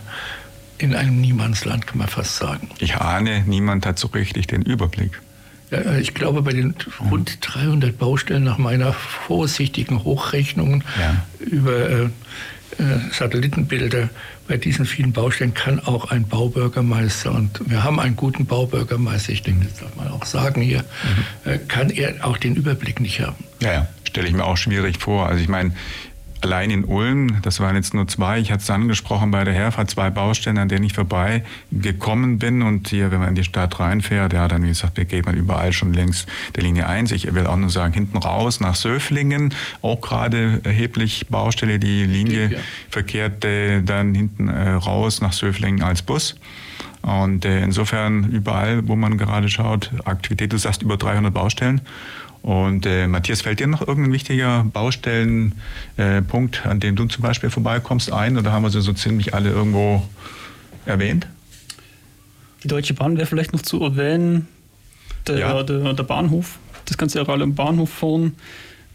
in 0.79 0.95
einem 0.95 1.21
Niemandsland, 1.21 1.87
kann 1.87 1.99
man 1.99 2.09
fast 2.09 2.35
sagen. 2.35 2.71
Ich 2.79 2.97
ahne, 2.97 3.45
niemand 3.47 3.85
hat 3.85 3.99
so 3.99 4.09
richtig 4.09 4.47
den 4.47 4.63
Überblick. 4.63 5.21
Ja, 5.71 5.95
ich 5.95 6.13
glaube, 6.13 6.41
bei 6.41 6.51
den 6.51 6.75
rund 7.09 7.37
300 7.41 7.97
Baustellen 7.97 8.43
nach 8.43 8.57
meiner 8.57 8.91
vorsichtigen 8.91 10.03
Hochrechnung 10.03 10.83
ja. 10.99 11.25
über 11.39 11.89
äh, 11.89 12.03
äh, 12.77 12.99
Satellitenbilder, 13.11 14.09
bei 14.47 14.57
diesen 14.57 14.85
vielen 14.85 15.13
Baustellen 15.13 15.53
kann 15.53 15.79
auch 15.79 16.11
ein 16.11 16.27
Baubürgermeister, 16.27 17.31
und 17.31 17.61
wir 17.69 17.83
haben 17.83 17.99
einen 17.99 18.17
guten 18.17 18.45
Baubürgermeister, 18.45 19.31
ich 19.31 19.43
denke, 19.43 19.65
das 19.65 19.79
darf 19.79 19.95
man 19.95 20.09
auch 20.09 20.25
sagen 20.25 20.61
hier, 20.61 20.79
mhm. 21.45 21.51
äh, 21.51 21.57
kann 21.57 21.89
er 21.89 22.25
auch 22.25 22.37
den 22.37 22.55
Überblick 22.55 22.99
nicht 22.99 23.21
haben. 23.21 23.43
Ja, 23.61 23.73
ja, 23.73 23.87
stelle 24.07 24.27
ich 24.27 24.33
mir 24.33 24.43
auch 24.43 24.57
schwierig 24.57 24.99
vor. 24.99 25.27
Also 25.27 25.41
ich 25.41 25.47
meine, 25.47 25.73
allein 26.41 26.71
in 26.71 26.85
Ulm, 26.85 27.41
das 27.41 27.59
waren 27.59 27.75
jetzt 27.75 27.93
nur 27.93 28.07
zwei, 28.07 28.39
ich 28.39 28.51
hatte 28.51 28.63
es 28.63 28.69
angesprochen 28.69 29.31
bei 29.31 29.43
der 29.43 29.53
Herfahrt, 29.53 29.89
zwei 29.89 30.09
Baustellen, 30.09 30.57
an 30.57 30.69
denen 30.69 30.83
ich 30.83 30.93
vorbei 30.93 31.43
gekommen 31.71 32.39
bin 32.39 32.61
und 32.61 32.89
hier, 32.89 33.11
wenn 33.11 33.19
man 33.19 33.29
in 33.29 33.35
die 33.35 33.43
Stadt 33.43 33.79
reinfährt, 33.79 34.33
ja, 34.33 34.47
dann, 34.47 34.63
wie 34.63 34.69
gesagt, 34.69 34.95
begeht 34.95 35.25
man 35.25 35.35
überall 35.35 35.73
schon 35.73 35.93
längs 35.93 36.25
der 36.55 36.63
Linie 36.63 36.87
1. 36.87 37.11
Ich 37.11 37.33
will 37.33 37.47
auch 37.47 37.57
nur 37.57 37.69
sagen, 37.69 37.93
hinten 37.93 38.17
raus 38.17 38.59
nach 38.59 38.75
Söflingen, 38.75 39.53
auch 39.81 40.01
gerade 40.01 40.61
erheblich 40.63 41.27
Baustelle, 41.29 41.79
die 41.79 42.05
Linie 42.05 42.51
ja. 42.51 42.59
verkehrt 42.89 43.45
äh, 43.45 43.81
dann 43.81 44.13
hinten 44.13 44.47
äh, 44.49 44.71
raus 44.71 45.21
nach 45.21 45.33
Söflingen 45.33 45.83
als 45.83 46.01
Bus. 46.01 46.35
Und 47.01 47.45
äh, 47.45 47.63
insofern 47.63 48.29
überall, 48.31 48.87
wo 48.87 48.95
man 48.95 49.17
gerade 49.17 49.49
schaut, 49.49 49.91
Aktivität, 50.05 50.53
du 50.53 50.57
sagst 50.57 50.83
über 50.83 50.97
300 50.97 51.33
Baustellen. 51.33 51.81
Und 52.41 52.87
äh, 52.87 53.07
Matthias, 53.07 53.41
fällt 53.41 53.59
dir 53.59 53.67
noch 53.67 53.87
irgendein 53.87 54.13
wichtiger 54.13 54.63
Baustellenpunkt, 54.63 56.61
äh, 56.65 56.67
an 56.67 56.79
dem 56.79 56.95
du 56.95 57.05
zum 57.05 57.21
Beispiel 57.21 57.49
vorbeikommst, 57.49 58.11
ein? 58.11 58.37
Oder 58.37 58.51
haben 58.51 58.63
wir 58.63 58.71
sie 58.71 58.81
so 58.81 58.93
ziemlich 58.93 59.33
alle 59.33 59.51
irgendwo 59.51 60.03
erwähnt? 60.85 61.27
Die 62.63 62.67
Deutsche 62.67 62.93
Bahn 62.93 63.17
wäre 63.17 63.27
vielleicht 63.27 63.53
noch 63.53 63.61
zu 63.61 63.83
erwähnen. 63.83 64.47
Der, 65.27 65.37
ja. 65.37 65.63
der, 65.63 65.93
der 65.93 66.03
Bahnhof. 66.03 66.57
Das 66.85 66.97
ganze 66.97 67.19
Areal 67.19 67.43
am 67.43 67.53
Bahnhof 67.53 67.91
fahren. 67.91 68.33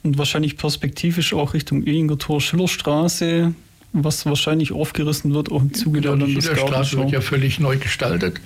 Und 0.03 0.19
wahrscheinlich 0.19 0.57
perspektivisch 0.57 1.33
auch 1.33 1.55
Richtung 1.55 1.85
Ehinger 1.85 2.19
Tor, 2.19 2.41
Schillerstraße, 2.41 3.55
was 3.93 4.26
wahrscheinlich 4.26 4.73
aufgerissen 4.73 5.35
wird, 5.35 5.50
auch 5.50 5.62
im 5.62 5.73
Zuge 5.73 6.00
der 6.00 6.12
genau, 6.12 6.26
Landesgartenschau. 6.26 6.99
wird 6.99 7.11
ja 7.11 7.21
völlig 7.21 7.61
neu 7.61 7.76
gestaltet. 7.76 8.41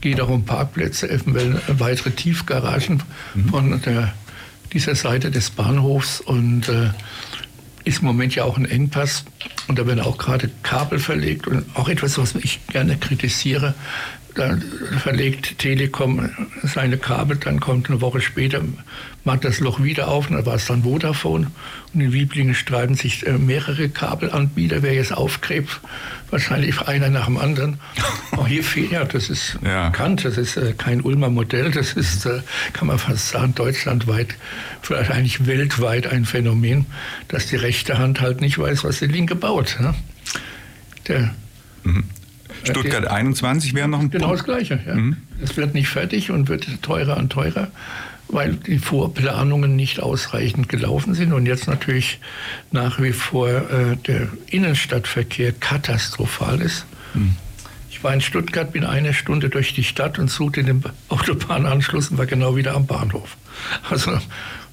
Geht 0.00 0.20
auch 0.20 0.28
um 0.28 0.44
Parkplätze, 0.44 1.08
eventuell 1.08 1.60
weitere 1.68 2.10
Tiefgaragen 2.10 3.02
mhm. 3.34 3.48
von 3.48 3.82
der 3.82 4.12
dieser 4.72 4.94
Seite 4.94 5.30
des 5.30 5.50
Bahnhofs 5.50 6.20
und 6.20 6.68
äh, 6.68 6.90
ist 7.84 8.00
im 8.00 8.06
Moment 8.06 8.34
ja 8.34 8.44
auch 8.44 8.56
ein 8.56 8.64
Engpass. 8.64 9.24
Und 9.68 9.78
da 9.78 9.86
werden 9.86 10.00
auch 10.00 10.18
gerade 10.18 10.50
Kabel 10.62 10.98
verlegt 10.98 11.46
und 11.46 11.64
auch 11.76 11.88
etwas, 11.88 12.18
was 12.18 12.34
ich 12.34 12.64
gerne 12.68 12.96
kritisiere. 12.96 13.74
Da 14.34 14.56
verlegt 14.98 15.58
Telekom 15.58 16.30
seine 16.62 16.98
Kabel, 16.98 17.36
dann 17.36 17.58
kommt 17.58 17.90
eine 17.90 18.00
Woche 18.00 18.20
später, 18.20 18.62
macht 19.24 19.44
das 19.44 19.60
Loch 19.60 19.82
wieder 19.82 20.08
auf, 20.08 20.30
und 20.30 20.36
da 20.36 20.46
war 20.46 20.54
es 20.54 20.66
dann 20.66 20.84
Vodafone. 20.84 21.50
Und 21.92 22.00
in 22.00 22.12
Wieblingen 22.12 22.54
streiten 22.54 22.94
sich 22.94 23.26
äh, 23.26 23.32
mehrere 23.32 23.88
Kabelanbieter, 23.88 24.82
wer 24.82 24.94
jetzt 24.94 25.12
aufgräbt, 25.12 25.80
wahrscheinlich 26.30 26.80
einer 26.82 27.10
nach 27.10 27.26
dem 27.26 27.38
anderen. 27.38 27.80
Auch 28.32 28.46
hier 28.46 28.62
fehlt 28.62 28.92
ja, 28.92 29.04
das 29.04 29.30
ist 29.30 29.58
ja. 29.64 29.88
bekannt, 29.88 30.24
das 30.24 30.38
ist 30.38 30.56
äh, 30.56 30.74
kein 30.78 31.00
Ulmer 31.00 31.30
Modell, 31.30 31.70
das 31.72 31.94
ist, 31.94 32.24
äh, 32.26 32.40
kann 32.72 32.86
man 32.86 32.98
fast 32.98 33.30
sagen, 33.30 33.54
deutschlandweit, 33.54 34.36
vielleicht 34.82 35.10
eigentlich 35.10 35.46
weltweit 35.46 36.06
ein 36.06 36.24
Phänomen, 36.24 36.86
dass 37.28 37.46
die 37.46 37.56
rechte 37.56 37.98
Hand 37.98 38.20
halt 38.20 38.40
nicht 38.40 38.58
weiß, 38.58 38.84
was 38.84 39.00
die 39.00 39.06
linke 39.06 39.34
baut. 39.34 39.76
Ne? 39.80 39.94
Der, 41.08 41.34
mhm. 41.82 42.04
Stuttgart 42.64 43.06
21 43.06 43.74
wäre 43.74 43.88
noch 43.88 44.00
ein 44.00 44.10
Genau 44.10 44.26
Punkt. 44.26 44.40
das 44.40 44.44
Gleiche. 44.44 44.80
Ja. 44.86 44.94
Mhm. 44.94 45.16
Es 45.42 45.56
wird 45.56 45.74
nicht 45.74 45.88
fertig 45.88 46.30
und 46.30 46.48
wird 46.48 46.82
teurer 46.82 47.16
und 47.16 47.30
teurer, 47.30 47.68
weil 48.28 48.54
die 48.54 48.78
Vorplanungen 48.78 49.76
nicht 49.76 50.00
ausreichend 50.00 50.68
gelaufen 50.68 51.14
sind 51.14 51.32
und 51.32 51.46
jetzt 51.46 51.66
natürlich 51.66 52.20
nach 52.70 53.00
wie 53.00 53.12
vor 53.12 53.48
äh, 53.48 53.96
der 54.06 54.28
Innenstadtverkehr 54.48 55.52
katastrophal 55.52 56.60
ist. 56.60 56.86
Mhm. 57.14 57.36
Ich 57.90 58.04
war 58.04 58.14
in 58.14 58.20
Stuttgart, 58.20 58.72
bin 58.72 58.84
eine 58.84 59.12
Stunde 59.12 59.50
durch 59.50 59.74
die 59.74 59.84
Stadt 59.84 60.18
und 60.18 60.30
suchte 60.30 60.62
den 60.64 60.82
Autobahnanschluss 61.08 62.08
und 62.10 62.18
war 62.18 62.26
genau 62.26 62.56
wieder 62.56 62.74
am 62.74 62.86
Bahnhof. 62.86 63.36
Also 63.90 64.18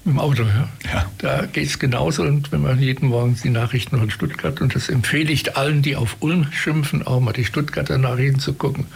im 0.04 0.18
Auto, 0.18 0.42
ja. 0.42 0.68
ja. 0.92 1.06
Da 1.18 1.46
geht 1.46 1.66
es 1.66 1.78
genauso. 1.78 2.22
Und 2.22 2.50
wenn 2.52 2.62
man 2.62 2.78
jeden 2.80 3.08
Morgen 3.08 3.36
die 3.42 3.50
Nachrichten 3.50 3.98
von 3.98 4.10
Stuttgart, 4.10 4.60
und 4.60 4.74
das 4.74 4.88
empfehle 4.88 5.30
ich 5.30 5.56
allen, 5.56 5.82
die 5.82 5.96
auf 5.96 6.16
Ulm 6.20 6.46
schimpfen, 6.52 7.06
auch 7.06 7.20
mal 7.20 7.32
die 7.32 7.44
Stuttgarter 7.44 7.98
Nachrichten 7.98 8.40
zu 8.40 8.54
gucken, 8.54 8.86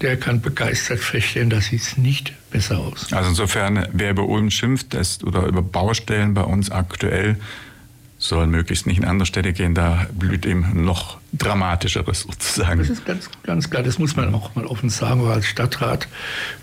der 0.00 0.16
kann 0.16 0.40
begeistert 0.40 1.00
feststellen, 1.00 1.50
das 1.50 1.66
sieht 1.66 1.96
nicht 1.96 2.32
besser 2.50 2.78
aus. 2.78 3.12
Also 3.12 3.30
insofern, 3.30 3.88
wer 3.92 4.10
über 4.10 4.24
Ulm 4.24 4.50
schimpft 4.50 4.94
das, 4.94 5.22
oder 5.24 5.46
über 5.46 5.62
Baustellen 5.62 6.34
bei 6.34 6.42
uns 6.42 6.70
aktuell, 6.70 7.36
soll 8.20 8.46
möglichst 8.46 8.86
nicht 8.86 8.98
in 8.98 9.04
andere 9.06 9.24
Städte 9.24 9.54
gehen, 9.54 9.74
da 9.74 10.06
blüht 10.12 10.44
eben 10.44 10.84
noch 10.84 11.18
dramatischeres 11.32 12.20
sozusagen. 12.28 12.78
Das 12.78 12.90
ist 12.90 13.06
ganz, 13.06 13.30
ganz 13.42 13.70
klar, 13.70 13.82
das 13.82 13.98
muss 13.98 14.14
man 14.14 14.32
auch 14.34 14.54
mal 14.54 14.66
offen 14.66 14.90
sagen, 14.90 15.26
als 15.26 15.46
Stadtrat. 15.46 16.06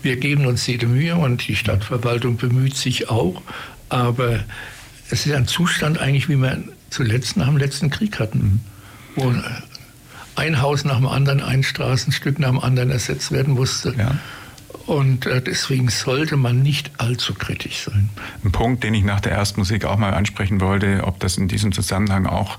Wir 0.00 0.16
geben 0.16 0.46
uns 0.46 0.66
jede 0.66 0.86
Mühe 0.86 1.16
und 1.16 1.46
die 1.48 1.56
Stadtverwaltung 1.56 2.36
bemüht 2.36 2.76
sich 2.76 3.10
auch, 3.10 3.42
aber 3.88 4.40
es 5.10 5.26
ist 5.26 5.32
ein 5.32 5.46
Zustand 5.46 5.98
eigentlich, 5.98 6.28
wie 6.28 6.36
wir 6.36 6.62
zuletzt 6.90 7.36
nach 7.36 7.46
dem 7.46 7.56
letzten 7.56 7.90
Krieg 7.90 8.18
hatten, 8.18 8.60
wo 9.16 9.32
ein 10.36 10.60
Haus 10.60 10.84
nach 10.84 10.96
dem 10.96 11.06
anderen, 11.06 11.42
ein 11.42 11.62
Straßenstück 11.62 12.38
nach 12.38 12.48
dem 12.48 12.60
anderen 12.60 12.90
ersetzt 12.90 13.32
werden 13.32 13.54
musste. 13.54 13.94
Ja. 13.96 14.16
Und 14.86 15.26
äh, 15.26 15.42
deswegen 15.42 15.90
sollte 15.90 16.36
man 16.36 16.62
nicht 16.62 16.92
allzu 16.98 17.34
kritisch 17.34 17.84
sein. 17.84 18.08
Ein 18.42 18.52
Punkt, 18.52 18.84
den 18.84 18.94
ich 18.94 19.04
nach 19.04 19.20
der 19.20 19.32
ersten 19.32 19.60
Musik 19.60 19.84
auch 19.84 19.98
mal 19.98 20.14
ansprechen 20.14 20.60
wollte, 20.60 21.04
ob 21.04 21.20
das 21.20 21.36
in 21.36 21.48
diesem 21.48 21.72
Zusammenhang 21.72 22.26
auch 22.26 22.58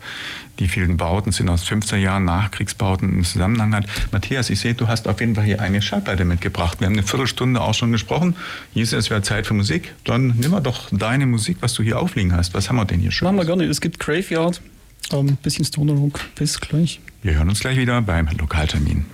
die 0.59 0.67
vielen 0.67 0.97
Bauten 0.97 1.31
sind 1.31 1.49
aus 1.49 1.63
15 1.63 2.01
Jahren 2.01 2.25
Nachkriegsbauten 2.25 3.09
im 3.09 3.23
Zusammenhang 3.23 3.73
hat. 3.73 3.85
Matthias, 4.11 4.49
ich 4.49 4.59
sehe, 4.59 4.73
du 4.73 4.87
hast 4.87 5.07
auf 5.07 5.19
jeden 5.19 5.35
Fall 5.35 5.45
hier 5.45 5.61
eine 5.61 5.81
Schallplatte 5.81 6.25
mitgebracht. 6.25 6.79
Wir 6.79 6.87
haben 6.87 6.93
eine 6.93 7.03
Viertelstunde 7.03 7.61
auch 7.61 7.73
schon 7.73 7.91
gesprochen. 7.91 8.35
Hieß 8.73 8.93
es 8.93 9.09
wäre 9.09 9.21
Zeit 9.21 9.47
für 9.47 9.53
Musik. 9.53 9.93
Dann 10.03 10.35
nimm 10.37 10.51
mal 10.51 10.59
doch 10.59 10.89
deine 10.91 11.25
Musik, 11.25 11.57
was 11.61 11.73
du 11.73 11.83
hier 11.83 11.99
aufliegen 11.99 12.33
hast. 12.33 12.53
Was 12.53 12.69
haben 12.69 12.75
wir 12.75 12.85
denn 12.85 12.99
hier 12.99 13.11
schon? 13.11 13.25
Machen 13.25 13.37
wir 13.37 13.45
gerne. 13.45 13.63
Es 13.65 13.81
gibt 13.81 13.99
Graveyard, 13.99 14.61
ein 15.11 15.29
ähm, 15.29 15.37
bisschen 15.41 15.65
Stoner 15.65 15.93
Rock. 15.93 16.19
Bis 16.35 16.59
gleich. 16.59 16.99
Wir 17.21 17.35
hören 17.35 17.49
uns 17.49 17.59
gleich 17.59 17.77
wieder 17.77 18.01
beim 18.01 18.27
Lokaltermin. 18.37 19.05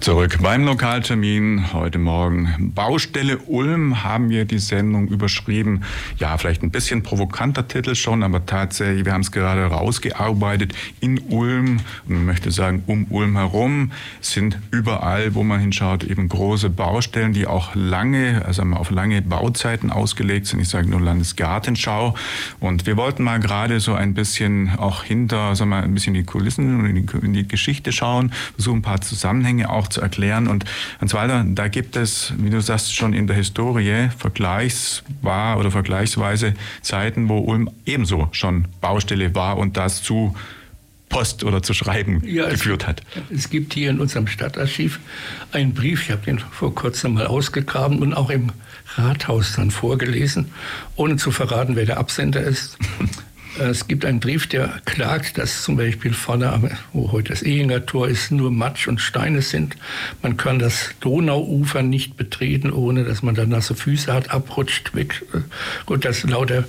Zurück 0.00 0.38
beim 0.40 0.64
Lokaltermin 0.64 1.72
heute 1.72 1.98
Morgen. 1.98 2.72
Baustelle 2.74 3.38
Ulm 3.38 4.04
haben 4.04 4.30
wir 4.30 4.44
die 4.44 4.58
Sendung 4.58 5.08
überschrieben. 5.08 5.82
Ja, 6.18 6.38
vielleicht 6.38 6.62
ein 6.62 6.70
bisschen 6.70 7.02
provokanter 7.02 7.66
Titel 7.66 7.94
schon, 7.94 8.22
aber 8.22 8.46
tatsächlich, 8.46 9.04
wir 9.04 9.12
haben 9.12 9.22
es 9.22 9.32
gerade 9.32 9.64
rausgearbeitet. 9.64 10.72
In 11.00 11.18
Ulm, 11.28 11.80
man 12.06 12.24
möchte 12.26 12.50
sagen, 12.50 12.84
um 12.86 13.06
Ulm 13.10 13.36
herum 13.36 13.90
sind 14.20 14.58
überall, 14.70 15.34
wo 15.34 15.42
man 15.42 15.60
hinschaut, 15.60 16.04
eben 16.04 16.28
große 16.28 16.70
Baustellen, 16.70 17.32
die 17.32 17.46
auch 17.46 17.74
lange, 17.74 18.44
also 18.46 18.62
auf 18.62 18.90
lange 18.90 19.20
Bauzeiten 19.20 19.90
ausgelegt 19.90 20.46
sind. 20.46 20.60
Ich 20.60 20.68
sage 20.68 20.88
nur 20.88 21.00
Landesgartenschau. 21.00 22.14
Und 22.60 22.86
wir 22.86 22.96
wollten 22.96 23.24
mal 23.24 23.40
gerade 23.40 23.80
so 23.80 23.94
ein 23.94 24.14
bisschen 24.14 24.78
auch 24.78 25.02
hinter, 25.02 25.56
sagen 25.56 25.70
wir 25.70 25.76
mal, 25.76 25.84
ein 25.84 25.94
bisschen 25.94 26.14
die 26.14 26.24
Kulissen 26.24 26.80
und 26.80 27.24
in 27.24 27.32
die 27.32 27.48
Geschichte 27.48 27.92
schauen, 27.92 28.32
versuchen 28.54 28.78
ein 28.78 28.82
paar 28.82 29.00
Zusammenhänge 29.00 29.67
auch 29.70 29.88
zu 29.88 30.00
erklären. 30.00 30.48
Und 30.48 30.64
Hans 31.00 31.14
Walter, 31.14 31.44
da 31.46 31.68
gibt 31.68 31.96
es, 31.96 32.32
wie 32.38 32.50
du 32.50 32.60
sagst, 32.60 32.94
schon 32.94 33.12
in 33.12 33.26
der 33.26 33.36
Historie 33.36 34.08
vergleichsbar 34.16 35.58
oder 35.58 35.70
vergleichsweise 35.70 36.54
Zeiten, 36.82 37.28
wo 37.28 37.38
Ulm 37.38 37.70
ebenso 37.86 38.28
schon 38.32 38.66
Baustelle 38.80 39.34
war 39.34 39.58
und 39.58 39.76
das 39.76 40.02
zu 40.02 40.34
Post 41.08 41.44
oder 41.44 41.62
zu 41.62 41.74
Schreiben 41.74 42.22
ja, 42.26 42.48
geführt 42.48 42.86
hat. 42.86 43.02
Es 43.30 43.50
gibt 43.50 43.74
hier 43.74 43.90
in 43.90 44.00
unserem 44.00 44.26
Stadtarchiv 44.26 45.00
einen 45.52 45.72
Brief, 45.72 46.02
ich 46.02 46.10
habe 46.10 46.24
den 46.24 46.38
vor 46.38 46.74
kurzem 46.74 47.14
mal 47.14 47.26
ausgegraben 47.26 48.00
und 48.00 48.14
auch 48.14 48.30
im 48.30 48.52
Rathaus 48.94 49.54
dann 49.56 49.70
vorgelesen, 49.70 50.50
ohne 50.96 51.16
zu 51.16 51.30
verraten, 51.30 51.76
wer 51.76 51.86
der 51.86 51.98
Absender 51.98 52.42
ist. 52.42 52.78
Es 53.60 53.88
gibt 53.88 54.04
einen 54.04 54.20
Brief, 54.20 54.46
der 54.46 54.80
klagt, 54.84 55.36
dass 55.36 55.62
zum 55.62 55.76
Beispiel 55.76 56.12
vorne, 56.12 56.78
wo 56.92 57.10
heute 57.10 57.30
das 57.30 57.42
Ehinger 57.42 57.84
Tor 57.86 58.08
ist, 58.08 58.30
nur 58.30 58.50
Matsch 58.50 58.86
und 58.86 59.00
Steine 59.00 59.42
sind. 59.42 59.76
Man 60.22 60.36
kann 60.36 60.58
das 60.58 60.94
Donauufer 61.00 61.82
nicht 61.82 62.16
betreten, 62.16 62.72
ohne 62.72 63.04
dass 63.04 63.22
man 63.22 63.34
da 63.34 63.46
nasse 63.46 63.74
Füße 63.74 64.12
hat, 64.12 64.30
abrutscht, 64.30 64.94
weg. 64.94 65.24
Gut, 65.86 66.04
das 66.04 66.22
lauter 66.22 66.64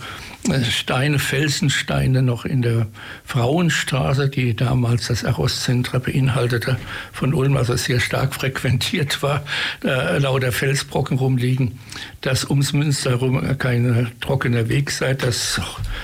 Steine, 0.72 1.20
Felsensteine 1.20 2.22
noch 2.22 2.46
in 2.46 2.62
der 2.62 2.88
Frauenstraße, 3.26 4.30
die 4.30 4.56
damals 4.56 5.08
das 5.08 5.24
Eros-Zentra 5.24 6.00
beinhaltete, 6.00 6.78
von 7.12 7.34
Ulm, 7.34 7.58
also 7.58 7.76
sehr 7.76 8.00
stark 8.00 8.34
frequentiert 8.34 9.22
war, 9.22 9.44
da 9.82 10.18
lauter 10.18 10.52
Felsbrocken 10.52 11.18
rumliegen, 11.18 11.78
dass 12.22 12.50
ums 12.50 12.74
Münster 12.74 13.12
herum 13.12 13.58
kein 13.58 14.12
trockener 14.22 14.70
Weg 14.70 14.92
sei, 14.92 15.14
dass 15.14 15.62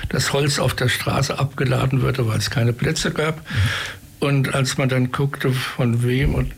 das 0.10 0.34
Holz 0.34 0.60
auf 0.60 0.76
der 0.76 0.89
Straße 0.89 1.39
abgeladen 1.39 2.02
würde, 2.02 2.28
weil 2.28 2.38
es 2.38 2.50
keine 2.50 2.74
Plätze 2.74 3.12
gab. 3.12 3.41
Und 4.19 4.54
als 4.54 4.78
man 4.78 4.89
dann 4.89 5.12
guckte, 5.12 5.52
von 5.52 6.04
wem 6.04 6.36
und 6.36 6.52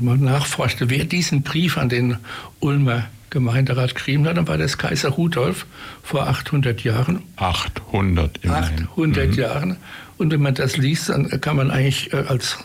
man 0.00 0.20
nachforschte, 0.20 0.88
wer 0.88 1.04
diesen 1.04 1.42
Brief 1.42 1.76
an 1.76 1.88
den 1.88 2.16
Ulmer 2.60 3.08
Gemeinderat 3.30 3.94
hat, 4.26 4.36
dann 4.36 4.48
war 4.48 4.58
das 4.58 4.78
Kaiser 4.78 5.10
Rudolf 5.10 5.66
vor 6.02 6.28
800 6.28 6.84
Jahren. 6.84 7.22
800 7.36 8.38
immerhin. 8.44 8.84
800 8.84 9.28
mhm. 9.28 9.34
Jahren. 9.34 9.76
Und 10.18 10.32
wenn 10.32 10.42
man 10.42 10.54
das 10.54 10.76
liest, 10.76 11.08
dann 11.08 11.40
kann 11.40 11.56
man 11.56 11.70
eigentlich 11.70 12.12
äh, 12.12 12.24
als 12.28 12.58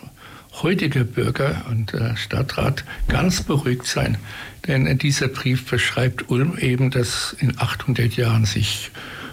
heutiger 0.61 1.03
Bürger 1.03 1.65
und 1.69 1.93
äh, 1.93 2.15
Stadtrat 2.15 2.83
ganz 3.07 3.41
beruhigt 3.43 3.87
sein. 3.87 4.17
Denn 4.67 4.97
dieser 4.97 5.27
Brief 5.27 5.65
beschreibt 5.65 6.29
Ulm 6.29 6.57
eben, 6.57 6.91
dass 6.91 7.35
in 7.39 7.57
800 7.57 8.15
Jahren 8.15 8.45
sich 8.45 8.91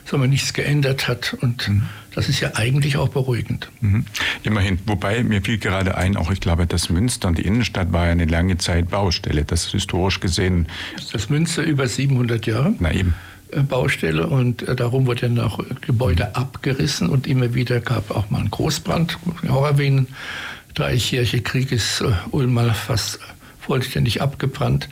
sagen 0.08 0.22
wir, 0.22 0.28
nichts 0.28 0.52
geändert 0.52 1.08
hat. 1.08 1.36
Und 1.40 1.68
mhm. 1.68 1.82
das 2.14 2.28
ist 2.28 2.40
ja 2.40 2.52
eigentlich 2.54 2.96
auch 2.96 3.08
beruhigend. 3.08 3.70
Mhm. 3.80 4.04
Immerhin, 4.42 4.78
wobei 4.86 5.22
mir 5.22 5.42
fiel 5.42 5.58
gerade 5.58 5.96
ein, 5.96 6.16
auch 6.16 6.30
ich 6.30 6.40
glaube, 6.40 6.66
das 6.66 6.90
Münster 6.90 7.28
und 7.28 7.38
die 7.38 7.42
Innenstadt 7.42 7.92
war 7.92 8.06
ja 8.06 8.12
eine 8.12 8.24
lange 8.24 8.58
Zeit 8.58 8.90
Baustelle. 8.90 9.44
Das 9.44 9.66
ist 9.66 9.72
historisch 9.72 10.20
gesehen. 10.20 10.66
Das 11.12 11.28
Münster 11.28 11.62
über 11.62 11.86
700 11.86 12.46
Jahre. 12.46 12.74
Na 12.78 12.92
eben. 12.92 13.14
Äh, 13.50 13.62
Baustelle 13.62 14.26
und 14.26 14.62
äh, 14.62 14.76
darum 14.76 15.06
wurde 15.06 15.22
dann 15.22 15.40
auch 15.40 15.60
Gebäude 15.80 16.34
abgerissen 16.36 17.08
und 17.08 17.26
immer 17.26 17.54
wieder 17.54 17.80
gab 17.80 18.10
auch 18.10 18.30
mal 18.30 18.40
einen 18.40 18.50
Großbrand. 18.50 19.18
Auch 19.48 19.64
erwähnen, 19.64 20.08
Dreichjährige 20.74 21.40
Krieg 21.40 21.72
ist 21.72 22.02
äh, 22.02 22.12
Ulm 22.30 22.54
mal 22.54 22.72
fast 22.72 23.18
vollständig 23.60 24.22
abgebrannt 24.22 24.88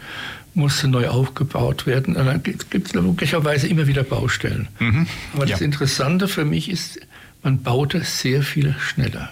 musste 0.57 0.89
neu 0.89 1.09
aufgebaut 1.09 1.87
werden. 1.87 2.17
Und 2.17 2.27
dann 2.27 2.43
gibt 2.43 2.75
es 2.75 2.95
logischerweise 2.95 3.69
immer 3.69 3.87
wieder 3.87 4.03
Baustellen. 4.03 4.69
Mhm. 4.79 5.07
Aber 5.35 5.47
das 5.47 5.61
ja. 5.61 5.67
Interessante 5.67 6.29
für 6.29 6.45
mich 6.45 6.71
ist, 6.71 7.01
man 7.43 7.63
baute 7.63 8.03
sehr 8.03 8.43
viel 8.43 8.75
schneller. 8.79 9.31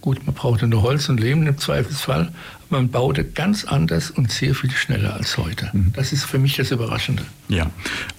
Gut, 0.00 0.26
man 0.26 0.34
brauchte 0.34 0.66
nur 0.66 0.82
Holz 0.82 1.08
und 1.08 1.20
Lehm 1.20 1.46
im 1.46 1.58
Zweifelsfall, 1.58 2.32
aber 2.68 2.78
man 2.78 2.88
baute 2.90 3.24
ganz 3.24 3.64
anders 3.64 4.10
und 4.10 4.32
sehr 4.32 4.54
viel 4.54 4.72
schneller 4.72 5.14
als 5.14 5.38
heute. 5.38 5.70
Mhm. 5.72 5.92
Das 5.94 6.12
ist 6.12 6.24
für 6.24 6.38
mich 6.38 6.56
das 6.56 6.72
Überraschende. 6.72 7.24
Ja, 7.48 7.70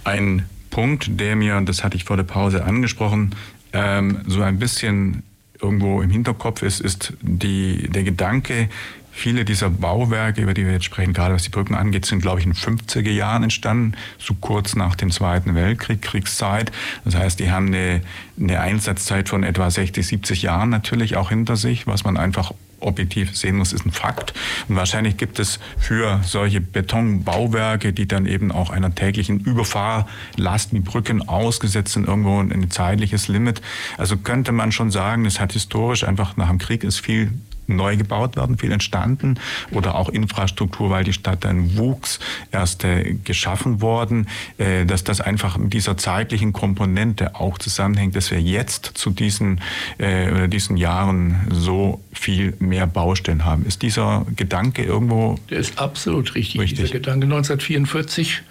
ein 0.05 0.45
Punkt, 0.69 1.19
der 1.19 1.35
mir, 1.35 1.59
das 1.61 1.83
hatte 1.83 1.97
ich 1.97 2.05
vor 2.05 2.15
der 2.15 2.23
Pause 2.23 2.63
angesprochen, 2.63 3.35
ähm, 3.73 4.21
so 4.27 4.41
ein 4.41 4.59
bisschen 4.59 5.23
irgendwo 5.61 6.01
im 6.01 6.09
Hinterkopf 6.09 6.61
ist, 6.61 6.81
ist 6.81 7.13
die, 7.21 7.89
der 7.89 8.03
Gedanke, 8.03 8.69
Viele 9.15 9.45
dieser 9.45 9.69
Bauwerke, 9.69 10.41
über 10.41 10.55
die 10.55 10.65
wir 10.65 10.73
jetzt 10.73 10.85
sprechen, 10.85 11.13
gerade 11.13 11.35
was 11.35 11.43
die 11.43 11.49
Brücken 11.49 11.75
angeht, 11.75 12.05
sind, 12.05 12.21
glaube 12.21 12.39
ich, 12.39 12.47
in 12.47 12.53
den 12.53 12.59
50er 12.59 13.11
Jahren 13.11 13.43
entstanden, 13.43 13.93
so 14.17 14.33
kurz 14.33 14.75
nach 14.75 14.95
dem 14.95 15.11
Zweiten 15.11 15.53
Weltkrieg, 15.53 16.01
Kriegszeit. 16.01 16.71
Das 17.05 17.15
heißt, 17.15 17.39
die 17.39 17.51
haben 17.51 17.67
eine, 17.67 18.01
eine 18.39 18.59
Einsatzzeit 18.59 19.29
von 19.29 19.43
etwa 19.43 19.69
60, 19.69 20.05
70 20.05 20.41
Jahren 20.41 20.69
natürlich 20.69 21.15
auch 21.15 21.29
hinter 21.29 21.55
sich, 21.55 21.85
was 21.85 22.03
man 22.03 22.17
einfach 22.17 22.53
objektiv 22.79 23.37
sehen 23.37 23.57
muss, 23.57 23.71
ist 23.71 23.85
ein 23.85 23.91
Fakt. 23.91 24.33
Und 24.67 24.75
wahrscheinlich 24.75 25.15
gibt 25.15 25.39
es 25.39 25.59
für 25.77 26.19
solche 26.23 26.59
Betonbauwerke, 26.59 27.93
die 27.93 28.07
dann 28.07 28.25
eben 28.25 28.51
auch 28.51 28.71
einer 28.71 28.93
täglichen 28.93 29.39
Überfahrlast 29.39 30.73
wie 30.73 30.79
Brücken 30.79 31.27
ausgesetzt 31.27 31.93
sind, 31.93 32.07
irgendwo 32.07 32.39
ein 32.39 32.71
zeitliches 32.71 33.27
Limit. 33.27 33.61
Also 33.97 34.17
könnte 34.17 34.51
man 34.51 34.71
schon 34.71 34.91
sagen, 34.91 35.25
es 35.25 35.39
hat 35.39 35.53
historisch 35.53 36.03
einfach 36.03 36.35
nach 36.35 36.49
dem 36.49 36.57
Krieg 36.57 36.83
ist 36.83 36.99
viel 36.99 37.31
neu 37.67 37.97
gebaut 37.97 38.35
werden, 38.35 38.57
viel 38.57 38.71
entstanden 38.71 39.39
oder 39.71 39.95
auch 39.95 40.09
Infrastruktur, 40.09 40.89
weil 40.89 41.03
die 41.03 41.13
Stadt 41.13 41.43
dann 41.43 41.77
wuchs, 41.77 42.19
erst 42.51 42.83
äh, 42.83 43.15
geschaffen 43.23 43.81
worden, 43.81 44.27
äh, 44.57 44.85
dass 44.85 45.03
das 45.03 45.21
einfach 45.21 45.57
mit 45.57 45.73
dieser 45.73 45.97
zeitlichen 45.97 46.53
Komponente 46.53 47.35
auch 47.35 47.57
zusammenhängt, 47.57 48.15
dass 48.15 48.31
wir 48.31 48.41
jetzt 48.41 48.91
zu 48.95 49.09
diesen, 49.09 49.61
äh, 49.97 50.47
diesen 50.47 50.77
Jahren 50.77 51.47
so 51.51 52.01
viel 52.11 52.55
mehr 52.59 52.87
Baustellen 52.87 53.45
haben. 53.45 53.65
Ist 53.65 53.81
dieser 53.81 54.25
Gedanke 54.35 54.83
irgendwo? 54.83 55.37
Der 55.49 55.59
ist 55.59 55.79
absolut 55.79 56.35
richtig, 56.35 56.61
richtig. 56.61 56.79
dieser 56.79 56.93
Gedanke. 56.93 57.25
1944 57.25 58.43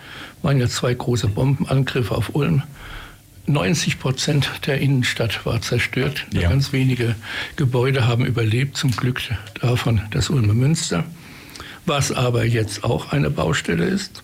waren 0.42 0.58
ja 0.58 0.68
zwei 0.68 0.94
große 0.94 1.28
Bombenangriffe 1.28 2.14
auf 2.14 2.34
Ulm 2.34 2.62
90 3.46 3.98
Prozent 3.98 4.50
der 4.66 4.80
Innenstadt 4.80 5.44
war 5.44 5.60
zerstört. 5.60 6.26
Ja. 6.32 6.48
Ganz 6.48 6.72
wenige 6.72 7.16
Gebäude 7.56 8.06
haben 8.06 8.24
überlebt, 8.24 8.76
zum 8.76 8.92
Glück 8.92 9.20
davon 9.60 10.00
das 10.10 10.30
Ulmer 10.30 10.54
Münster. 10.54 11.04
Was 11.84 12.12
aber 12.12 12.44
jetzt 12.44 12.84
auch 12.84 13.12
eine 13.12 13.30
Baustelle 13.30 13.84
ist. 13.84 14.22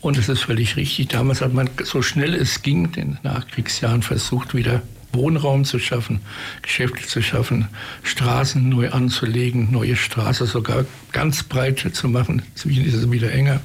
Und 0.00 0.18
es 0.18 0.28
ist 0.28 0.42
völlig 0.42 0.76
richtig. 0.76 1.08
Damals 1.08 1.40
hat 1.40 1.52
man 1.52 1.68
so 1.82 2.02
schnell 2.02 2.34
es 2.34 2.62
ging, 2.62 2.86
in 2.86 2.92
den 2.92 3.18
Nachkriegsjahren 3.22 4.02
versucht, 4.02 4.54
wieder 4.54 4.82
Wohnraum 5.12 5.64
zu 5.64 5.78
schaffen, 5.78 6.20
Geschäfte 6.62 7.06
zu 7.06 7.22
schaffen, 7.22 7.68
Straßen 8.02 8.68
neu 8.68 8.90
anzulegen, 8.90 9.70
neue 9.70 9.96
Straßen 9.96 10.46
sogar 10.46 10.84
ganz 11.12 11.42
breit 11.42 11.88
zu 11.92 12.08
machen. 12.08 12.42
Inzwischen 12.50 12.84
ist 12.84 12.94
es 12.94 13.10
wieder 13.10 13.32
enger. 13.32 13.60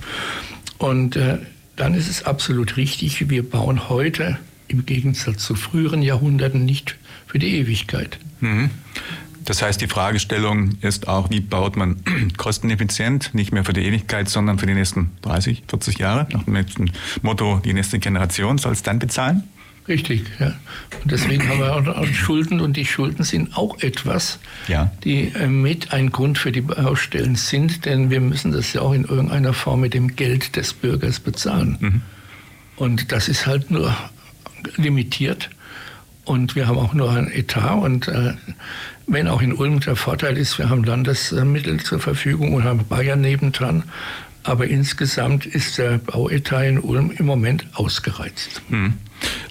Und 0.78 1.16
äh, 1.16 1.40
dann 1.76 1.94
ist 1.94 2.10
es 2.10 2.26
absolut 2.26 2.78
richtig, 2.78 3.30
wir 3.30 3.50
bauen 3.50 3.90
heute 3.90 4.38
im 4.70 4.86
Gegensatz 4.86 5.44
zu 5.44 5.56
früheren 5.56 6.02
Jahrhunderten 6.02 6.64
nicht 6.64 6.96
für 7.28 7.40
die 7.40 7.58
Ewigkeit. 7.58 8.18
Mhm. 8.40 8.70
Das 9.46 9.62
heißt, 9.62 9.82
die 9.82 9.88
Fragestellung 9.88 10.78
ist 10.82 11.08
auch, 11.08 11.32
wie 11.32 11.40
baut 11.40 11.76
man 11.76 11.98
kosteneffizient, 12.38 13.34
nicht 13.34 13.52
mehr 13.52 13.66
für 13.66 13.74
die 13.74 13.82
Ewigkeit, 13.82 14.30
sondern 14.30 14.60
für 14.60 14.68
die 14.68 14.76
nächsten 14.76 15.12
30, 15.24 15.64
40 15.68 15.98
Jahre, 15.98 16.28
nach 16.32 16.44
dem 16.44 16.54
nächsten 16.54 16.92
Motto, 17.24 17.60
die 17.66 17.74
nächste 17.74 18.00
Generation 18.00 18.58
soll 18.58 18.74
es 18.74 18.84
dann 18.84 19.00
bezahlen? 19.00 19.44
Richtig, 19.88 20.26
ja. 20.40 20.54
Und 21.02 21.12
deswegen 21.12 21.50
haben 21.50 21.60
wir 21.62 21.98
auch 21.98 22.06
Schulden 22.06 22.60
und 22.62 22.78
die 22.78 22.86
Schulden 22.86 23.24
sind 23.24 23.58
auch 23.58 23.80
etwas, 23.80 24.38
ja. 24.68 24.92
die 25.04 25.30
äh, 25.30 25.48
mit 25.48 25.94
ein 25.94 26.12
Grund 26.12 26.38
für 26.38 26.52
die 26.52 26.62
Baustellen 26.62 27.36
sind, 27.36 27.86
denn 27.86 28.12
wir 28.12 28.22
müssen 28.22 28.52
das 28.52 28.72
ja 28.74 28.82
auch 28.82 28.94
in 28.94 29.06
irgendeiner 29.06 29.54
Form 29.54 29.80
mit 29.80 29.96
dem 29.96 30.16
Geld 30.16 30.56
des 30.58 30.74
Bürgers 30.74 31.20
bezahlen. 31.20 31.78
Mhm. 31.80 32.02
Und 32.76 33.12
das 33.12 33.28
ist 33.28 33.48
halt 33.48 33.72
nur 33.72 33.98
limitiert 34.76 35.50
und 36.26 36.56
wir 36.56 36.67
haben 36.67 36.78
auch 36.78 36.93
nur 36.93 37.12
ein 37.12 37.32
Etat 37.32 37.76
und 37.76 38.08
äh, 38.08 38.34
wenn 39.08 39.28
auch 39.28 39.41
in 39.41 39.54
Ulm 39.54 39.80
der 39.80 39.95
Vorteil 39.95 40.38
ist, 40.38 40.60
wir 40.60 40.69
haben 40.69 40.84
Landesmittel 40.84 41.80
zur 41.80 42.00
Verfügung 42.00 42.54
und 42.54 42.63
haben 42.63 42.86
Bayern 42.88 43.22
nebendran, 43.22 43.84
aber 44.43 44.67
insgesamt 44.67 45.45
ist 45.45 45.78
der 45.78 45.98
Bauetat 45.98 46.65
in 46.65 46.80
Ulm 46.80 47.12
im 47.12 47.26
Moment 47.26 47.65
ausgereizt. 47.74 48.62
Mhm. 48.69 48.93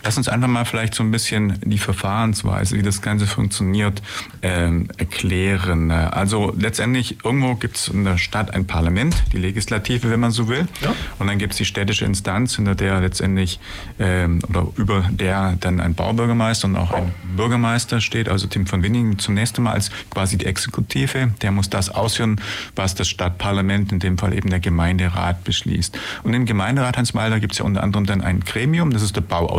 Lass 0.04 0.16
uns 0.16 0.28
einfach 0.28 0.48
mal 0.48 0.64
vielleicht 0.64 0.94
so 0.94 1.02
ein 1.02 1.10
bisschen 1.10 1.58
die 1.62 1.78
Verfahrensweise, 1.78 2.76
wie 2.76 2.82
das 2.82 3.02
Ganze 3.02 3.26
funktioniert, 3.26 4.00
ähm, 4.42 4.88
erklären. 4.96 5.90
Also 5.90 6.54
letztendlich, 6.58 7.22
irgendwo 7.24 7.56
gibt 7.56 7.76
es 7.76 7.88
in 7.88 8.04
der 8.04 8.16
Stadt 8.16 8.54
ein 8.54 8.66
Parlament, 8.66 9.22
die 9.34 9.38
Legislative, 9.38 10.10
wenn 10.10 10.20
man 10.20 10.30
so 10.30 10.48
will. 10.48 10.66
Ja. 10.80 10.94
Und 11.18 11.26
dann 11.26 11.38
gibt 11.38 11.52
es 11.52 11.58
die 11.58 11.66
städtische 11.66 12.06
Instanz, 12.06 12.56
hinter 12.56 12.74
der 12.74 13.00
letztendlich 13.00 13.60
ähm, 13.98 14.40
oder 14.48 14.66
über 14.76 15.04
der 15.10 15.56
dann 15.60 15.80
ein 15.80 15.94
Baubürgermeister 15.94 16.68
und 16.68 16.76
auch 16.76 16.92
ein 16.92 17.12
Bürgermeister 17.36 18.00
steht, 18.00 18.28
also 18.28 18.46
Tim 18.46 18.66
von 18.66 18.82
Winningen 18.82 19.18
zunächst 19.18 19.58
einmal 19.58 19.74
als 19.74 19.90
quasi 20.10 20.38
die 20.38 20.46
Exekutive. 20.46 21.32
Der 21.42 21.52
muss 21.52 21.68
das 21.68 21.90
ausführen, 21.90 22.40
was 22.74 22.94
das 22.94 23.08
Stadtparlament, 23.08 23.92
in 23.92 23.98
dem 23.98 24.16
Fall 24.16 24.32
eben 24.32 24.48
der 24.48 24.60
Gemeinderat, 24.60 25.44
beschließt. 25.44 25.98
Und 26.22 26.32
im 26.32 26.46
Gemeinderat, 26.46 26.96
Hans 26.96 27.12
Meiler, 27.12 27.40
gibt 27.40 27.52
es 27.52 27.58
ja 27.58 27.66
unter 27.66 27.82
anderem 27.82 28.06
dann 28.06 28.22
ein 28.22 28.40
Gremium, 28.40 28.90
das 28.90 29.02
ist 29.02 29.14
der 29.14 29.20
Bauausschuss. 29.20 29.57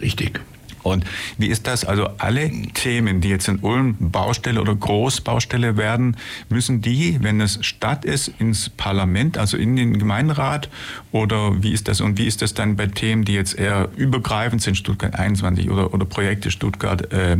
Richtig. 0.00 0.40
Und 0.82 1.04
wie 1.38 1.48
ist 1.48 1.66
das? 1.66 1.84
Also 1.84 2.08
alle 2.18 2.50
Themen, 2.74 3.20
die 3.20 3.28
jetzt 3.28 3.48
in 3.48 3.58
Ulm 3.60 3.96
Baustelle 3.98 4.60
oder 4.60 4.74
Großbaustelle 4.74 5.76
werden, 5.76 6.16
müssen 6.48 6.80
die, 6.80 7.18
wenn 7.20 7.40
es 7.40 7.58
Stadt 7.64 8.04
ist, 8.04 8.28
ins 8.38 8.68
Parlament, 8.68 9.38
also 9.38 9.56
in 9.56 9.76
den 9.76 9.98
Gemeinderat? 9.98 10.68
Oder 11.12 11.62
wie 11.62 11.72
ist 11.72 11.88
das? 11.88 12.00
Und 12.00 12.18
wie 12.18 12.26
ist 12.26 12.42
das 12.42 12.54
dann 12.54 12.76
bei 12.76 12.86
Themen, 12.86 13.24
die 13.24 13.34
jetzt 13.34 13.58
eher 13.58 13.88
übergreifend 13.96 14.62
sind, 14.62 14.76
Stuttgart 14.76 15.14
21 15.14 15.70
oder, 15.70 15.92
oder 15.92 16.04
Projekte 16.04 16.50
Stuttgart, 16.50 17.12
äh, 17.12 17.36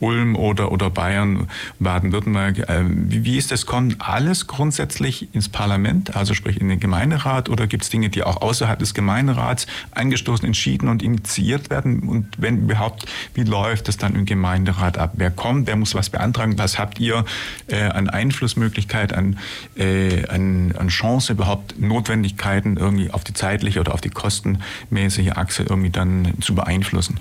Ulm 0.00 0.36
oder, 0.36 0.72
oder 0.72 0.90
Bayern, 0.90 1.48
Baden-Württemberg? 1.80 2.58
Äh, 2.68 2.84
wie, 2.86 3.24
wie 3.24 3.36
ist 3.36 3.50
das? 3.50 3.66
Kommt 3.66 3.96
alles 4.00 4.46
grundsätzlich 4.46 5.34
ins 5.34 5.48
Parlament, 5.48 6.16
also 6.16 6.34
sprich 6.34 6.60
in 6.60 6.68
den 6.68 6.80
Gemeinderat? 6.80 7.48
Oder 7.48 7.66
gibt 7.66 7.84
es 7.84 7.90
Dinge, 7.90 8.10
die 8.10 8.22
auch 8.22 8.40
außerhalb 8.42 8.78
des 8.78 8.94
Gemeinderats 8.94 9.66
angestoßen, 9.92 10.46
entschieden 10.46 10.88
und 10.88 11.02
initiiert 11.02 11.70
werden? 11.70 12.00
Und 12.00 12.28
wenn 12.38 12.64
überhaupt 12.64 12.83
überhaupt, 12.84 13.06
wie 13.34 13.42
läuft 13.42 13.88
es 13.88 13.96
dann 13.96 14.14
im 14.14 14.24
Gemeinderat 14.24 14.98
ab? 14.98 15.12
Wer 15.14 15.30
kommt, 15.30 15.66
wer 15.66 15.76
muss 15.76 15.94
was 15.94 16.10
beantragen? 16.10 16.58
Was 16.58 16.78
habt 16.78 17.00
ihr 17.00 17.24
äh, 17.66 17.82
an 17.82 18.08
Einflussmöglichkeit, 18.08 19.12
an, 19.12 19.38
äh, 19.76 20.26
an, 20.26 20.74
an 20.76 20.88
Chance 20.88 21.32
überhaupt, 21.32 21.80
Notwendigkeiten 21.80 22.76
irgendwie 22.76 23.10
auf 23.10 23.24
die 23.24 23.32
zeitliche 23.32 23.80
oder 23.80 23.94
auf 23.94 24.00
die 24.00 24.10
kostenmäßige 24.10 25.32
Achse 25.32 25.62
irgendwie 25.62 25.90
dann 25.90 26.34
zu 26.40 26.54
beeinflussen? 26.54 27.20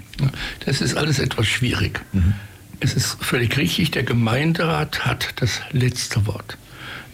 Das 0.65 0.81
ist 0.81 0.95
alles 0.95 1.19
etwas 1.19 1.47
schwierig. 1.47 2.01
Mhm. 2.11 2.33
Es 2.79 2.93
ist 2.95 3.17
völlig 3.23 3.57
richtig, 3.57 3.91
der 3.91 4.03
Gemeinderat 4.03 5.05
hat 5.05 5.33
das 5.37 5.61
letzte 5.71 6.27
Wort. 6.27 6.57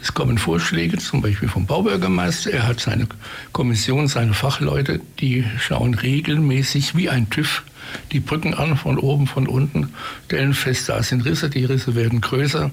Es 0.01 0.13
kommen 0.13 0.37
Vorschläge, 0.37 0.97
zum 0.97 1.21
Beispiel 1.21 1.49
vom 1.49 1.65
Baubürgermeister. 1.65 2.51
Er 2.51 2.67
hat 2.67 2.79
seine 2.79 3.07
Kommission, 3.51 4.07
seine 4.07 4.33
Fachleute, 4.33 5.01
die 5.19 5.43
schauen 5.59 5.93
regelmäßig 5.93 6.95
wie 6.95 7.09
ein 7.09 7.29
TÜV 7.29 7.63
die 8.11 8.19
Brücken 8.19 8.53
an, 8.53 8.77
von 8.77 8.97
oben, 8.97 9.27
von 9.27 9.47
unten, 9.47 9.93
stellen 10.25 10.53
fest, 10.53 10.89
da 10.89 11.01
sind 11.01 11.25
Risse, 11.25 11.49
die 11.49 11.65
Risse 11.65 11.95
werden 11.95 12.21
größer. 12.21 12.71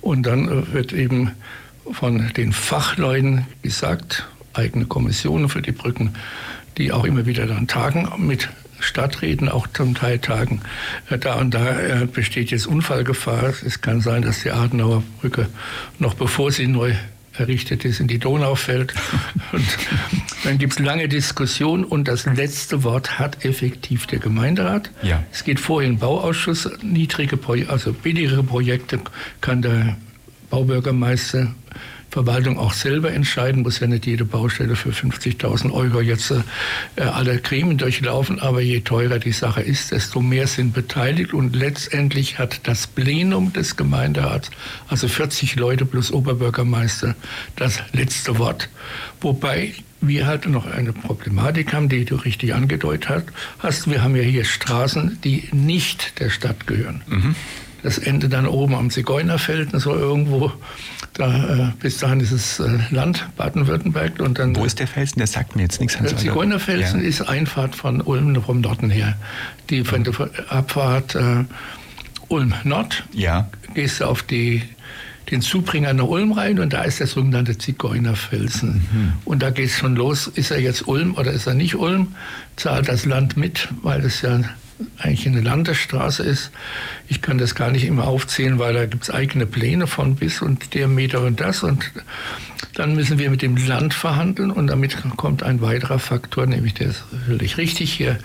Und 0.00 0.24
dann 0.24 0.48
äh, 0.48 0.72
wird 0.72 0.92
eben 0.92 1.32
von 1.92 2.32
den 2.36 2.52
Fachleuten 2.52 3.46
gesagt, 3.62 4.26
eigene 4.54 4.86
Kommissionen 4.86 5.48
für 5.48 5.62
die 5.62 5.72
Brücken, 5.72 6.14
die 6.78 6.92
auch 6.92 7.04
immer 7.04 7.26
wieder 7.26 7.46
dann 7.46 7.68
tagen 7.68 8.08
mit 8.18 8.48
Stadträten, 8.80 9.48
auch 9.48 9.66
zum 9.68 9.94
Teil 9.94 10.18
tagen. 10.18 10.60
Äh, 11.10 11.18
da 11.18 11.34
und 11.34 11.52
da 11.54 11.78
äh, 11.80 12.06
besteht 12.06 12.50
jetzt 12.50 12.66
Unfallgefahr. 12.66 13.52
Es 13.64 13.80
kann 13.80 14.00
sein, 14.00 14.22
dass 14.22 14.42
die 14.42 14.50
Adenauer 14.50 15.02
Brücke 15.20 15.48
noch 15.98 16.14
bevor 16.14 16.50
sie 16.50 16.66
neu 16.66 16.94
errichtet 17.38 17.84
ist, 17.84 18.00
in 18.00 18.06
die 18.06 18.18
Donau 18.18 18.54
fällt. 18.54 18.94
Und 19.52 19.66
dann 20.44 20.58
gibt 20.58 20.74
es 20.74 20.78
lange 20.78 21.08
Diskussionen 21.08 21.84
und 21.84 22.08
das 22.08 22.24
letzte 22.24 22.82
Wort 22.84 23.18
hat 23.18 23.44
effektiv 23.44 24.06
der 24.06 24.18
Gemeinderat. 24.18 24.90
Ja. 25.02 25.22
Es 25.32 25.44
geht 25.44 25.58
in 25.68 25.80
den 25.80 25.98
Bauausschuss. 25.98 26.70
Niedrige, 26.82 27.38
also 27.68 27.92
billigere 27.92 28.42
Projekte 28.42 29.00
kann 29.40 29.62
der 29.62 29.96
Baubürgermeister 30.50 31.54
Verwaltung 32.10 32.58
auch 32.58 32.72
selber 32.72 33.12
entscheiden, 33.12 33.62
muss 33.62 33.80
ja 33.80 33.86
nicht 33.86 34.06
jede 34.06 34.24
Baustelle 34.24 34.76
für 34.76 34.90
50.000 34.90 35.72
Euro 35.72 36.00
jetzt 36.00 36.30
äh, 36.30 37.02
alle 37.02 37.38
Gremien 37.38 37.78
durchlaufen, 37.78 38.40
aber 38.40 38.60
je 38.60 38.80
teurer 38.80 39.18
die 39.18 39.32
Sache 39.32 39.60
ist, 39.60 39.92
desto 39.92 40.20
mehr 40.20 40.46
sind 40.46 40.72
beteiligt 40.72 41.34
und 41.34 41.54
letztendlich 41.54 42.38
hat 42.38 42.60
das 42.64 42.86
Plenum 42.86 43.52
des 43.52 43.76
Gemeinderats, 43.76 44.50
also 44.88 45.08
40 45.08 45.56
Leute 45.56 45.84
plus 45.84 46.12
Oberbürgermeister, 46.12 47.14
das 47.56 47.82
letzte 47.92 48.38
Wort. 48.38 48.68
Wobei 49.20 49.74
wir 50.00 50.26
halt 50.26 50.46
noch 50.46 50.66
eine 50.66 50.92
Problematik 50.92 51.72
haben, 51.72 51.88
die 51.88 52.04
du 52.04 52.16
richtig 52.16 52.54
angedeutet 52.54 53.24
hast. 53.58 53.90
Wir 53.90 54.02
haben 54.02 54.14
ja 54.14 54.22
hier 54.22 54.44
Straßen, 54.44 55.18
die 55.24 55.48
nicht 55.52 56.20
der 56.20 56.30
Stadt 56.30 56.66
gehören. 56.66 57.02
Mhm. 57.06 57.34
Das 57.82 57.98
endet 57.98 58.32
dann 58.32 58.46
oben 58.46 58.74
am 58.74 58.90
Zigeunerfeld, 58.90 59.70
so 59.74 59.94
irgendwo. 59.94 60.52
Da, 61.16 61.68
äh, 61.68 61.72
bis 61.80 61.98
dahin 61.98 62.20
ist 62.20 62.32
es 62.32 62.60
äh, 62.60 62.78
Land 62.90 63.26
Baden-Württemberg. 63.36 64.20
und 64.20 64.38
dann. 64.38 64.54
Wo 64.54 64.64
ist 64.64 64.78
der 64.78 64.86
Felsen? 64.86 65.18
Der 65.18 65.26
sagt 65.26 65.56
mir 65.56 65.62
jetzt 65.62 65.80
nichts. 65.80 65.96
Der 65.96 66.16
Zigeunerfelsen 66.16 67.00
ja. 67.00 67.08
ist 67.08 67.22
Einfahrt 67.22 67.74
von 67.74 68.00
Ulm 68.02 68.42
vom 68.42 68.60
Norden 68.60 68.90
her. 68.90 69.16
Die 69.70 69.84
von 69.84 70.04
der 70.04 70.14
Abfahrt 70.48 71.14
äh, 71.14 71.44
Ulm 72.28 72.54
Nord. 72.64 73.04
Ja. 73.12 73.48
Gehst 73.74 74.00
du 74.00 74.04
auf 74.04 74.22
die 74.22 74.62
den 75.30 75.42
Zubringer 75.42 75.92
nach 75.92 76.04
Ulm 76.04 76.32
rein 76.32 76.60
und 76.60 76.72
da 76.72 76.82
ist 76.82 77.00
der 77.00 77.06
sogenannte 77.06 77.58
Zigeunerfelsen. 77.58 78.86
Mhm. 78.92 79.12
Und 79.24 79.42
da 79.42 79.50
geht 79.50 79.66
es 79.66 79.76
schon 79.76 79.96
los, 79.96 80.28
ist 80.28 80.52
er 80.52 80.60
jetzt 80.60 80.86
Ulm 80.86 81.16
oder 81.16 81.32
ist 81.32 81.48
er 81.48 81.54
nicht 81.54 81.74
Ulm? 81.74 82.14
Zahlt 82.54 82.88
das 82.88 83.04
Land 83.06 83.36
mit, 83.36 83.68
weil 83.82 84.04
es 84.04 84.22
ja 84.22 84.40
eigentlich 84.98 85.26
eine 85.26 85.40
Landesstraße 85.40 86.22
ist. 86.22 86.50
Ich 87.08 87.22
kann 87.22 87.38
das 87.38 87.54
gar 87.54 87.70
nicht 87.70 87.84
immer 87.84 88.06
aufzählen, 88.06 88.58
weil 88.58 88.74
da 88.74 88.86
gibt 88.86 89.04
es 89.04 89.10
eigene 89.10 89.46
Pläne 89.46 89.86
von 89.86 90.16
bis 90.16 90.42
und 90.42 90.74
der 90.74 90.88
Meter 90.88 91.22
und 91.22 91.40
das. 91.40 91.62
Und 91.62 91.90
dann 92.74 92.94
müssen 92.94 93.18
wir 93.18 93.30
mit 93.30 93.42
dem 93.42 93.56
Land 93.56 93.94
verhandeln 93.94 94.50
und 94.50 94.66
damit 94.66 94.96
kommt 95.16 95.42
ein 95.42 95.60
weiterer 95.62 95.98
Faktor, 95.98 96.46
nämlich 96.46 96.74
der 96.74 96.88
ist 96.88 97.04
völlig 97.26 97.56
richtig 97.56 97.92
hier 97.92 98.18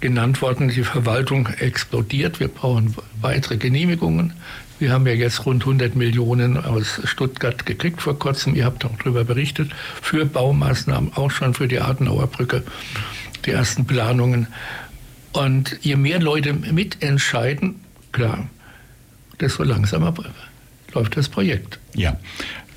genannt 0.00 0.42
worden, 0.42 0.68
die 0.68 0.82
Verwaltung 0.82 1.48
explodiert. 1.58 2.40
Wir 2.40 2.48
brauchen 2.48 2.94
weitere 3.20 3.56
Genehmigungen. 3.56 4.32
Wir 4.80 4.92
haben 4.92 5.06
ja 5.06 5.12
jetzt 5.12 5.46
rund 5.46 5.62
100 5.62 5.94
Millionen 5.94 6.56
aus 6.56 7.00
Stuttgart 7.04 7.64
gekriegt 7.64 8.02
vor 8.02 8.18
kurzem. 8.18 8.56
Ihr 8.56 8.64
habt 8.64 8.84
auch 8.84 8.98
darüber 8.98 9.24
berichtet. 9.24 9.70
Für 10.02 10.26
Baumaßnahmen, 10.26 11.12
auch 11.14 11.30
schon 11.30 11.54
für 11.54 11.68
die 11.68 11.80
Adenauer 11.80 12.26
Brücke, 12.26 12.64
die 13.46 13.52
ersten 13.52 13.86
Planungen. 13.86 14.48
Und 15.34 15.78
je 15.82 15.96
mehr 15.96 16.20
Leute 16.20 16.52
mitentscheiden, 16.54 17.80
klar, 18.12 18.48
desto 19.40 19.64
langsamer 19.64 20.14
läuft 20.92 21.16
das 21.16 21.28
Projekt. 21.28 21.80
Ja. 21.92 22.18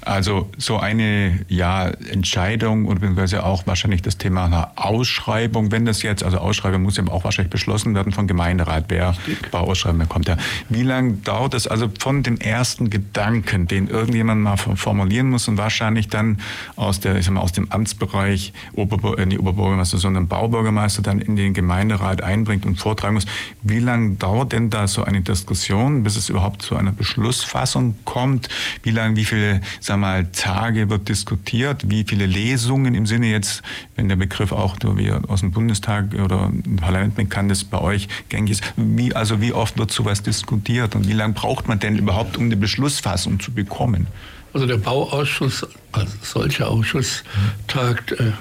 Also 0.08 0.50
so 0.58 0.78
eine 0.78 1.40
ja, 1.50 1.88
Entscheidung 1.88 2.86
und 2.86 3.02
beziehungsweise 3.02 3.44
auch 3.44 3.68
wahrscheinlich 3.68 4.02
das 4.02 4.18
Thema 4.18 4.46
einer 4.46 4.72
Ausschreibung, 4.76 5.72
wenn 5.72 5.86
das 5.86 6.02
jetzt, 6.02 6.24
also 6.24 6.38
Ausschreibung 6.38 6.82
muss 6.84 6.96
ja 6.96 7.06
auch 7.08 7.26
wahrscheinlich 7.26 7.52
beschlossen 7.52 7.94
werden 7.94 8.14
vom 8.14 8.26
Gemeinderat, 8.26 8.86
wer 8.88 9.16
bei 9.52 9.60
Ausschreibung 9.60 10.00
bekommt. 10.00 10.30
Ja. 10.30 10.38
Wie 10.70 10.84
lange 10.84 11.14
dauert 11.14 11.54
es 11.54 11.68
also 11.68 11.90
von 12.00 12.24
dem 12.24 12.38
ersten 12.38 12.90
Gedanken, 12.90 13.68
den 13.68 13.90
irgendjemand 13.90 14.42
mal 14.42 14.56
formulieren 14.56 15.30
muss 15.30 15.50
und 15.50 15.58
wahrscheinlich 15.58 16.08
dann 16.08 16.40
aus, 16.78 17.02
der, 17.02 17.18
ich 17.18 17.26
sag 17.26 17.34
mal, 17.34 17.42
aus 17.42 17.52
dem 17.52 17.70
Amtsbereich 17.70 18.54
Ober, 18.74 19.20
äh, 19.20 19.38
Oberbürgermeister, 19.38 19.98
sondern 19.98 20.30
Baubürgermeister 20.30 21.02
dann 21.02 21.20
in 21.20 21.36
den 21.36 21.54
Gemeinderat 21.54 22.24
einbringt 22.24 22.66
und 22.66 22.78
vortragen 22.80 23.16
muss. 23.16 23.26
Wie 23.62 23.80
lange 23.80 24.16
dauert 24.16 24.54
denn 24.54 24.70
da 24.70 24.88
so 24.88 25.04
eine 25.04 25.22
Diskussion, 25.22 26.04
bis 26.04 26.16
es 26.16 26.30
überhaupt 26.30 26.62
zu 26.62 26.78
einer 26.78 26.94
Beschlussfassung 26.94 27.96
kommt? 28.06 28.48
Wie 28.84 28.92
lange, 28.92 29.18
wie 29.18 29.26
viele, 29.26 29.62
sagen 29.82 29.97
mal, 29.98 30.28
Tage 30.32 30.90
wird 30.90 31.10
diskutiert, 31.10 31.90
wie 31.90 32.04
viele 32.04 32.26
Lesungen 32.26 32.96
im 32.96 33.06
Sinne 33.06 33.28
jetzt, 33.28 33.64
wenn 33.96 34.10
der 34.10 34.16
Begriff 34.16 34.52
auch 34.52 34.78
wie 34.82 35.12
aus 35.12 35.42
dem 35.42 35.52
Bundestag 35.52 36.14
oder 36.14 36.52
im 36.66 36.78
Parlament 36.78 37.16
bekannt 37.16 37.52
ist, 37.52 37.66
bei 37.66 37.80
euch 37.80 38.08
gängig 38.30 38.52
ist, 38.52 38.64
wie, 38.76 39.16
also 39.16 39.42
wie 39.42 39.54
oft 39.54 39.78
wird 39.78 39.92
sowas 39.92 40.24
diskutiert 40.24 40.96
und 40.96 41.08
wie 41.08 41.14
lange 41.14 41.34
braucht 41.34 41.68
man 41.68 41.80
denn 41.80 41.98
überhaupt, 41.98 42.38
um 42.38 42.46
eine 42.46 42.58
Beschlussfassung 42.58 43.40
zu 43.40 43.52
bekommen? 43.52 44.08
Also 44.54 44.66
der 44.66 44.78
Bauausschuss 44.78 45.68
als 45.92 46.12
solcher 46.22 46.70
Ausschuss 46.70 47.24
tagt 47.68 48.14
äh, 48.14 48.32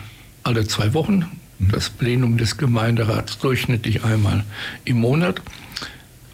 alle 0.45 0.66
zwei 0.66 0.95
Wochen, 0.95 1.27
mhm. 1.59 1.71
das 1.73 1.90
Plenum 1.90 2.38
des 2.38 2.57
Gemeinderats 2.57 3.38
durchschnittlich 3.38 4.05
einmal 4.05 4.45
im 4.85 4.99
Monat. 4.99 5.42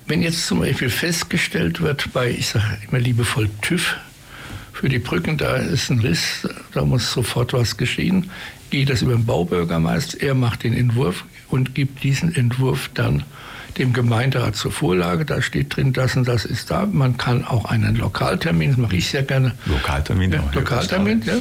Wenn 0.07 0.23
jetzt 0.23 0.47
zum 0.47 0.61
Beispiel 0.61 0.91
festgestellt 0.91 1.81
wird 1.81 2.13
bei, 2.13 2.31
ich 2.31 2.49
sage 2.49 2.79
immer 2.89 2.99
liebevoll 2.99 3.49
TÜV, 3.63 3.97
für 4.83 4.89
die 4.89 4.99
Brücken, 4.99 5.37
da 5.37 5.55
ist 5.55 5.91
ein 5.91 6.01
Riss, 6.01 6.49
da 6.75 6.85
muss 6.85 7.13
sofort 7.13 7.53
was 7.53 7.77
geschehen. 7.77 8.33
Geht 8.71 8.91
das 8.91 9.03
über 9.03 9.13
den 9.13 9.25
Baubürgermeister, 9.25 10.21
er 10.21 10.35
macht 10.35 10.65
den 10.65 10.73
Entwurf 10.73 11.25
und 11.51 11.77
gibt 11.77 12.03
diesen 12.03 12.35
Entwurf 12.35 12.91
dann 12.93 13.23
dem 13.79 13.93
Gemeinderat 13.93 14.57
zur 14.57 14.73
Vorlage. 14.73 15.25
Da 15.25 15.41
steht 15.41 15.77
drin, 15.77 15.93
das 15.93 16.17
und 16.17 16.27
das 16.27 16.45
ist 16.45 16.73
da. 16.73 16.85
Man 16.91 17.17
kann 17.17 17.45
auch 17.45 17.67
einen 17.67 17.95
Lokaltermin, 17.95 18.71
das 18.71 18.77
mache 18.77 18.97
ich 18.97 19.09
sehr 19.09 19.23
gerne. 19.23 19.55
Lokaltermin, 19.67 20.33
ja, 20.33 20.43
Lokaltermin, 20.53 21.23
ja. 21.25 21.35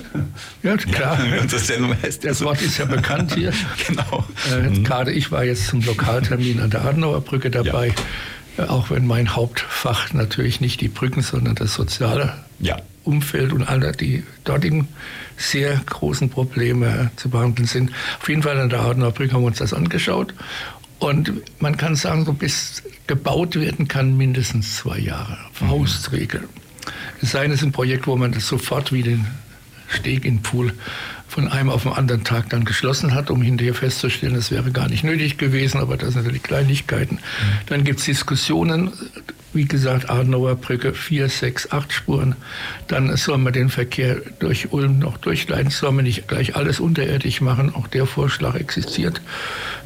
Ja, 0.61 0.77
klar. 0.77 1.17
Ja, 1.25 1.43
das, 1.43 2.19
das 2.19 2.41
Wort 2.43 2.61
ist 2.61 2.77
ja 2.77 2.85
bekannt 2.85 3.33
hier. 3.33 3.51
genau. 3.87 4.23
Äh, 4.51 4.69
mhm. 4.69 4.83
Gerade 4.83 5.11
ich 5.11 5.31
war 5.31 5.43
jetzt 5.43 5.65
zum 5.65 5.81
Lokaltermin 5.81 6.59
an 6.59 6.69
der 6.69 6.85
Adenauer 6.85 7.21
Brücke 7.21 7.49
dabei. 7.49 7.87
Ja. 7.87 7.93
Auch 8.57 8.89
wenn 8.89 9.07
mein 9.07 9.35
Hauptfach 9.35 10.13
natürlich 10.13 10.61
nicht 10.61 10.81
die 10.81 10.87
Brücken, 10.87 11.21
sondern 11.21 11.55
das 11.55 11.73
soziale 11.73 12.33
ja. 12.59 12.77
Umfeld 13.03 13.53
und 13.53 13.63
alle 13.63 13.91
die 13.93 14.23
dortigen 14.43 14.87
sehr 15.37 15.81
großen 15.85 16.29
Probleme 16.29 17.11
zu 17.15 17.29
behandeln 17.29 17.67
sind. 17.67 17.91
Auf 18.19 18.29
jeden 18.29 18.43
Fall 18.43 18.59
an 18.59 18.69
der 18.69 18.81
Adenauer 18.81 19.11
Brücke 19.11 19.33
haben 19.33 19.41
wir 19.41 19.47
uns 19.47 19.57
das 19.57 19.73
angeschaut. 19.73 20.33
Und 20.99 21.31
man 21.59 21.77
kann 21.77 21.95
sagen, 21.95 22.25
so 22.25 22.33
bis 22.33 22.83
gebaut 23.07 23.55
werden 23.55 23.87
kann 23.87 24.17
mindestens 24.17 24.77
zwei 24.77 24.99
Jahre. 24.99 25.37
Faustregel. 25.53 26.47
Es 27.21 27.31
sei 27.31 27.43
denn, 27.43 27.51
es 27.51 27.59
ist 27.59 27.65
ein 27.65 27.71
Projekt, 27.71 28.05
wo 28.05 28.15
man 28.15 28.31
das 28.31 28.47
sofort 28.47 28.91
wie 28.93 29.01
den 29.01 29.25
Steg 29.87 30.25
in 30.25 30.37
den 30.37 30.41
Pool 30.43 30.73
von 31.31 31.47
einem 31.47 31.69
auf 31.69 31.83
den 31.83 31.93
anderen 31.93 32.25
Tag 32.25 32.49
dann 32.49 32.65
geschlossen 32.65 33.15
hat, 33.15 33.29
um 33.31 33.41
hinterher 33.41 33.73
festzustellen, 33.73 34.33
das 34.33 34.51
wäre 34.51 34.69
gar 34.71 34.89
nicht 34.89 35.05
nötig 35.05 35.37
gewesen, 35.37 35.79
aber 35.79 35.95
das 35.95 36.09
sind 36.09 36.23
natürlich 36.23 36.43
Kleinigkeiten. 36.43 37.15
Mhm. 37.15 37.19
Dann 37.67 37.83
gibt 37.85 37.99
es 37.99 38.05
Diskussionen, 38.05 38.91
wie 39.53 39.63
gesagt, 39.63 40.09
Adenauer 40.09 40.55
Brücke, 40.55 40.93
vier, 40.93 41.29
sechs, 41.29 41.71
acht 41.71 41.93
Spuren. 41.93 42.35
Dann 42.89 43.15
soll 43.15 43.37
man 43.37 43.53
den 43.53 43.69
Verkehr 43.69 44.17
durch 44.39 44.73
Ulm 44.73 44.99
noch 44.99 45.17
durchleiten, 45.19 45.71
soll 45.71 45.93
man 45.93 46.03
nicht 46.03 46.27
gleich 46.27 46.57
alles 46.57 46.81
unterirdisch 46.81 47.39
machen. 47.39 47.73
Auch 47.73 47.87
der 47.87 48.05
Vorschlag 48.05 48.55
existiert. 48.55 49.21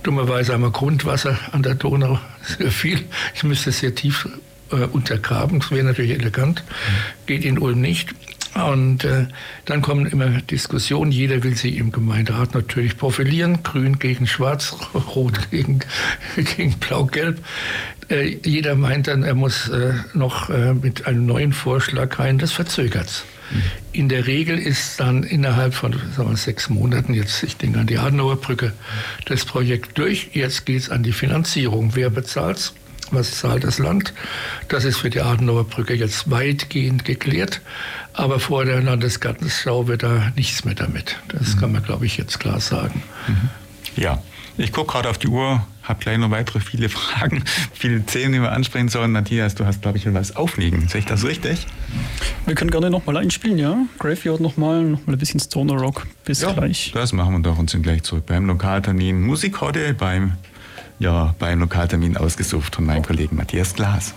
Dummerweise 0.02 0.54
haben 0.54 0.62
wir 0.62 0.72
Grundwasser 0.72 1.38
an 1.52 1.62
der 1.62 1.76
Donau, 1.76 2.20
sehr 2.42 2.72
viel. 2.72 3.02
Ich 3.36 3.44
müsste 3.44 3.70
es 3.70 3.80
sehr 3.80 3.94
tief 3.94 4.28
äh, 4.72 4.78
untergraben, 4.78 5.60
das 5.60 5.70
wäre 5.70 5.84
natürlich 5.84 6.12
elegant. 6.20 6.64
Mhm. 6.66 7.28
Geht 7.28 7.46
in 7.46 7.60
Ulm 7.60 7.82
nicht. 7.82 8.16
Und 8.56 9.04
äh, 9.04 9.28
dann 9.66 9.82
kommen 9.82 10.06
immer 10.06 10.30
Diskussionen. 10.30 11.12
Jeder 11.12 11.44
will 11.44 11.58
sich 11.58 11.76
im 11.76 11.92
Gemeinderat 11.92 12.54
natürlich 12.54 12.98
profilieren. 12.98 13.64
Grün 13.64 14.00
gegen 14.00 14.28
Schwarz, 14.28 14.76
Rot 14.94 15.52
gegen, 15.52 15.80
gegen 16.56 16.72
Blau-Gelb. 16.80 17.44
Äh, 18.10 18.38
jeder 18.46 18.76
meint 18.76 19.08
dann, 19.08 19.24
er 19.24 19.36
muss 19.36 19.68
äh, 19.68 19.94
noch 20.14 20.50
äh, 20.50 20.74
mit 20.74 21.06
einem 21.06 21.26
neuen 21.26 21.52
Vorschlag 21.52 22.18
rein. 22.18 22.38
Das 22.38 22.54
verzögert 22.54 23.26
mhm. 23.52 23.62
In 23.92 24.10
der 24.10 24.26
Regel 24.26 24.58
ist 24.58 25.02
dann 25.02 25.24
innerhalb 25.24 25.74
von 25.74 25.94
sagen 26.16 26.30
wir, 26.30 26.38
sechs 26.38 26.70
Monaten, 26.70 27.14
jetzt 27.14 27.44
ich 27.44 27.58
denke 27.58 27.80
an 27.80 27.88
die 27.88 27.98
Adenauer 27.98 28.38
Brücke, 28.38 28.72
das 29.26 29.44
Projekt 29.44 29.98
durch. 29.98 30.30
Jetzt 30.32 30.66
geht 30.66 30.80
es 30.80 30.90
an 30.90 31.04
die 31.04 31.12
Finanzierung. 31.12 31.92
Wer 31.96 32.10
bezahlt 32.10 32.72
was 33.12 33.40
zahlt 33.40 33.64
das 33.64 33.78
Land? 33.78 34.14
Das 34.68 34.84
ist 34.84 34.98
für 34.98 35.10
die 35.10 35.22
Adenauer 35.22 35.66
Brücke 35.66 35.94
jetzt 35.94 36.32
weitgehend 36.32 37.06
geklärt. 37.06 37.62
Aber 38.18 38.40
vor 38.40 38.66
der 38.66 38.82
Landesgartenschau 38.82 39.88
wird 39.88 40.04
da 40.04 40.32
nichts 40.36 40.64
mehr 40.64 40.76
damit. 40.76 41.18
Das 41.28 41.56
mhm. 41.56 41.60
kann 41.60 41.72
man, 41.74 41.84
glaube 41.84 42.06
ich, 42.06 42.18
jetzt 42.18 42.40
klar 42.40 42.60
sagen. 42.60 43.04
Mhm. 43.28 43.50
Ja, 43.98 44.22
ich 44.58 44.72
gucke 44.72 44.94
gerade 44.94 45.10
auf 45.10 45.18
die 45.18 45.28
Uhr, 45.28 45.66
habe 45.84 46.00
gleich 46.00 46.18
noch 46.18 46.32
weitere 46.32 46.62
viele 46.62 46.88
Fragen, 46.90 47.44
viele 47.74 48.04
Themen, 48.04 48.34
die 48.34 48.42
wir 48.42 48.52
ansprechen 48.54 48.88
sollen. 48.88 49.12
Matthias, 49.12 49.56
du 49.56 49.66
hast, 49.66 49.82
glaube 49.82 49.98
ich, 49.98 50.14
was 50.14 50.36
aufliegen. 50.36 50.88
Sehe 50.88 51.00
ich 51.00 51.06
das 51.06 51.26
richtig? 51.26 51.68
Wir 52.46 52.56
können 52.56 52.72
gerne 52.72 52.90
nochmal 52.90 53.18
einspielen, 53.18 53.58
ja. 53.58 53.78
Graveyard 54.00 54.40
nochmal, 54.40 54.84
nochmal 54.84 55.16
ein 55.16 55.20
bisschen 55.20 55.40
Stoner 55.40 55.76
Rock. 55.76 56.08
Bis 56.24 56.42
ja, 56.42 56.54
gleich. 56.54 56.92
Das 56.94 57.12
machen 57.12 57.34
wir 57.34 57.42
doch 57.42 57.58
und 57.58 57.70
sind 57.70 57.84
gleich 57.84 58.04
zurück 58.04 58.26
beim 58.26 58.46
Lokaltermin. 58.46 59.22
Musik 59.22 59.60
heute 59.62 59.94
beim 59.94 60.34
ja, 61.00 61.36
beim 61.40 61.60
Lokaltermin 61.60 62.16
ausgesucht 62.16 62.76
von 62.76 62.86
meinem 62.86 63.04
Kollegen 63.04 63.36
Matthias 63.36 63.74
Glas. 63.74 64.14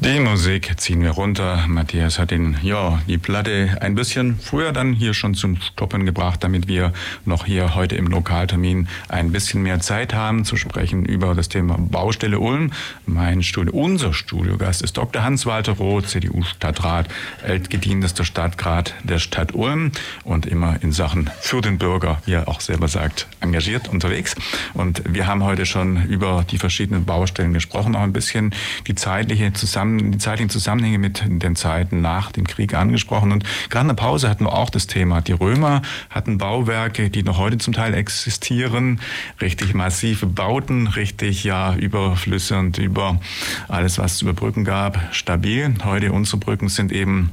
Die 0.00 0.20
Musik 0.20 0.78
ziehen 0.78 1.02
wir 1.02 1.10
runter. 1.10 1.64
Matthias 1.66 2.20
hat 2.20 2.30
den, 2.30 2.56
ja, 2.62 3.02
die 3.08 3.18
Platte 3.18 3.78
ein 3.80 3.96
bisschen 3.96 4.38
früher 4.38 4.70
dann 4.70 4.92
hier 4.92 5.12
schon 5.12 5.34
zum 5.34 5.56
Stoppen 5.60 6.06
gebracht, 6.06 6.44
damit 6.44 6.68
wir 6.68 6.92
noch 7.24 7.46
hier 7.46 7.74
heute 7.74 7.96
im 7.96 8.06
Lokaltermin 8.06 8.86
ein 9.08 9.32
bisschen 9.32 9.60
mehr 9.64 9.80
Zeit 9.80 10.14
haben 10.14 10.44
zu 10.44 10.54
sprechen 10.56 11.04
über 11.04 11.34
das 11.34 11.48
Thema 11.48 11.74
Baustelle 11.80 12.38
Ulm. 12.38 12.70
Mein 13.06 13.42
Studio, 13.42 13.74
unser 13.74 14.14
Studiogast 14.14 14.82
ist 14.82 14.96
Dr. 14.96 15.24
Hans-Walter 15.24 15.72
Roth, 15.72 16.08
CDU-Stadtrat, 16.08 17.08
ältgedientester 17.42 18.24
Stadtrat 18.24 18.94
der 19.02 19.18
Stadt 19.18 19.52
Ulm 19.52 19.90
und 20.22 20.46
immer 20.46 20.80
in 20.80 20.92
Sachen 20.92 21.28
für 21.40 21.60
den 21.60 21.76
Bürger, 21.76 22.22
wie 22.24 22.34
er 22.34 22.46
auch 22.46 22.60
selber 22.60 22.86
sagt, 22.86 23.26
engagiert 23.40 23.88
unterwegs. 23.88 24.36
Und 24.74 25.02
wir 25.12 25.26
haben 25.26 25.42
heute 25.42 25.66
schon 25.66 26.04
über 26.04 26.44
die 26.48 26.58
verschiedenen 26.58 27.04
Baustellen 27.04 27.52
gesprochen, 27.52 27.96
auch 27.96 28.02
ein 28.02 28.12
bisschen 28.12 28.54
die 28.86 28.94
zeitliche 28.94 29.52
Zusammenarbeit 29.52 29.87
zusammen, 29.88 30.12
die 30.12 30.18
zeitlichen 30.18 30.50
Zusammenhänge 30.50 30.98
mit 30.98 31.22
den 31.26 31.56
Zeiten 31.56 32.00
nach 32.00 32.32
dem 32.32 32.46
Krieg 32.46 32.74
angesprochen. 32.74 33.32
Und 33.32 33.44
gerade 33.70 33.88
in 33.88 33.96
der 33.96 34.02
Pause 34.02 34.28
hatten 34.28 34.44
wir 34.44 34.52
auch 34.52 34.70
das 34.70 34.86
Thema. 34.86 35.20
Die 35.20 35.32
Römer 35.32 35.82
hatten 36.10 36.38
Bauwerke, 36.38 37.10
die 37.10 37.22
noch 37.22 37.38
heute 37.38 37.58
zum 37.58 37.72
Teil 37.72 37.94
existieren, 37.94 39.00
richtig 39.40 39.74
massive 39.74 40.26
Bauten, 40.26 40.86
richtig 40.86 41.44
ja 41.44 41.74
über 41.74 42.16
Flüsse 42.16 42.58
und 42.58 42.78
über 42.78 43.20
alles, 43.68 43.98
was 43.98 44.14
es 44.14 44.22
über 44.22 44.32
Brücken 44.32 44.64
gab, 44.64 44.98
stabil. 45.12 45.74
Heute 45.84 46.12
unsere 46.12 46.38
Brücken 46.38 46.68
sind 46.68 46.92
eben 46.92 47.32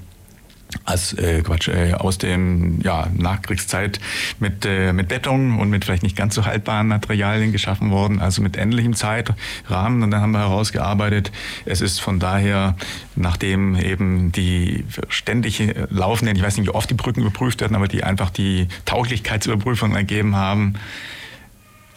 als 0.84 1.14
äh, 1.14 1.42
Quatsch, 1.42 1.68
äh, 1.68 1.94
aus 1.94 2.18
dem 2.18 2.80
ja, 2.82 3.08
Nachkriegszeit 3.16 4.00
mit, 4.40 4.66
äh, 4.66 4.94
mit 4.94 5.08
Beton 5.08 5.60
und 5.60 5.70
mit 5.70 5.86
vielleicht 5.86 6.04
nicht 6.04 6.16
ganz 6.16 6.36
so 6.36 6.46
haltbaren 6.46 6.88
Materialien 6.88 7.52
geschaffen 7.52 7.92
worden, 7.92 8.20
also 8.20 8.42
mit 8.42 8.58
ähnlichem 8.58 8.94
Zeitrahmen. 8.94 10.04
Und 10.04 10.12
dann 10.12 10.22
haben 10.22 10.32
wir 10.32 10.40
herausgearbeitet, 10.40 11.32
es 11.66 11.82
ist 11.82 12.00
von 12.00 12.20
daher, 12.20 12.76
nachdem 13.16 13.76
eben 13.76 14.32
die 14.32 14.86
ständig 15.10 15.62
laufenden, 15.90 16.36
ich 16.36 16.44
weiß 16.44 16.58
nicht, 16.58 16.68
wie 16.68 16.74
oft 16.74 16.90
die 16.90 16.96
Brücken 16.96 17.22
überprüft 17.22 17.62
werden, 17.62 17.76
aber 17.76 17.88
die 17.88 18.04
einfach 18.04 18.30
die 18.30 18.68
Tauglichkeitsüberprüfung 18.86 19.96
ergeben 19.96 20.36
haben, 20.36 20.76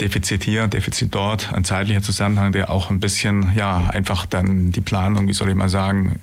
Defizit 0.00 0.44
hier, 0.44 0.68
Defizit 0.68 1.14
dort, 1.14 1.52
ein 1.52 1.64
zeitlicher 1.64 2.02
Zusammenhang, 2.02 2.52
der 2.52 2.70
auch 2.70 2.90
ein 2.90 3.00
bisschen, 3.00 3.52
ja, 3.56 3.88
einfach 3.90 4.26
dann 4.26 4.70
die 4.70 4.80
Planung, 4.80 5.26
wie 5.26 5.32
soll 5.32 5.48
ich 5.48 5.56
mal 5.56 5.68
sagen, 5.68 6.20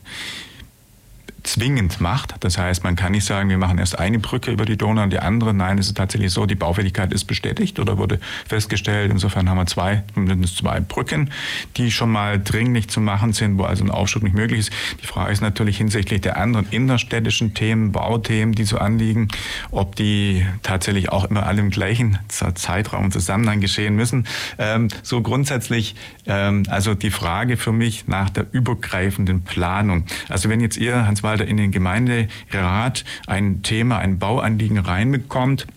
zwingend 1.48 2.02
macht. 2.02 2.36
Das 2.40 2.58
heißt, 2.58 2.84
man 2.84 2.96
kann 2.96 3.12
nicht 3.12 3.26
sagen, 3.26 3.50
wir 3.50 3.58
machen 3.58 3.78
erst 3.78 4.00
eine 4.00 4.20
Brücke 4.20 4.52
über 4.52 4.66
die 4.66 4.78
Donau 4.78 5.04
und 5.04 5.12
die 5.12 5.20
andere. 5.20 5.54
Nein, 5.54 5.78
es 5.78 5.88
ist 5.88 5.98
tatsächlich 5.98 6.32
so, 6.32 6.46
die 6.46 6.56
Baufälligkeit 6.56 7.14
ist 7.14 7.26
bestätigt 7.26 7.80
oder 7.80 7.98
wurde 7.98 8.20
festgestellt. 8.48 9.12
Insofern 9.12 9.50
haben 9.50 9.58
wir 9.58 9.66
zwei, 9.66 10.04
mindestens 10.16 10.56
zwei 10.58 10.80
Brücken, 10.80 11.30
die 11.78 11.92
schon 11.92 12.12
mal 12.12 12.42
dringlich 12.42 12.90
zu 12.90 13.00
machen 13.00 13.34
sind, 13.34 13.58
wo 13.58 13.64
also 13.64 13.84
ein 13.84 13.92
Aufschub 13.92 14.24
nicht 14.24 14.36
möglich 14.36 14.60
ist. 14.60 14.72
Die 15.02 15.08
Frage 15.08 15.32
ist 15.32 15.42
natürlich 15.42 15.78
hinsichtlich 15.78 16.22
der 16.22 16.38
anderen 16.38 16.68
innerstädtischen 16.70 17.54
Themen, 17.54 17.92
Bauthemen, 17.92 18.54
die 18.56 18.66
so 18.66 18.78
anliegen, 18.78 19.28
ob 19.72 19.96
die 19.96 20.46
tatsächlich 20.64 21.10
auch 21.10 21.26
immer 21.26 21.46
alle 21.46 21.62
im 21.62 21.70
gleichen 21.70 22.18
Zeitraum 22.28 23.06
und 23.06 23.12
Zusammenhang 23.12 23.62
geschehen 23.62 23.96
müssen. 23.96 24.28
Ähm, 24.58 24.88
so 25.04 25.22
grundsätzlich, 25.22 25.96
ähm, 26.26 26.64
also 26.70 26.94
die 26.96 27.12
Frage 27.12 27.58
für 27.58 27.72
mich 27.72 28.08
nach 28.08 28.30
der 28.30 28.46
übergreifenden 28.52 29.44
Planung. 29.44 30.06
Also 30.30 30.50
wenn 30.50 30.60
jetzt 30.60 30.78
ihr, 30.78 31.06
Hans 31.06 31.24
Walter, 31.36 31.46
Haushalter 31.46 31.48
in 31.48 31.58
den 31.58 31.72
Gemeinderat 31.72 33.04
ein 33.28 33.62
Thema, 33.62 34.00
ein 34.00 34.20
Bauanliegen 34.20 34.78
reinbekommt, 34.78 35.68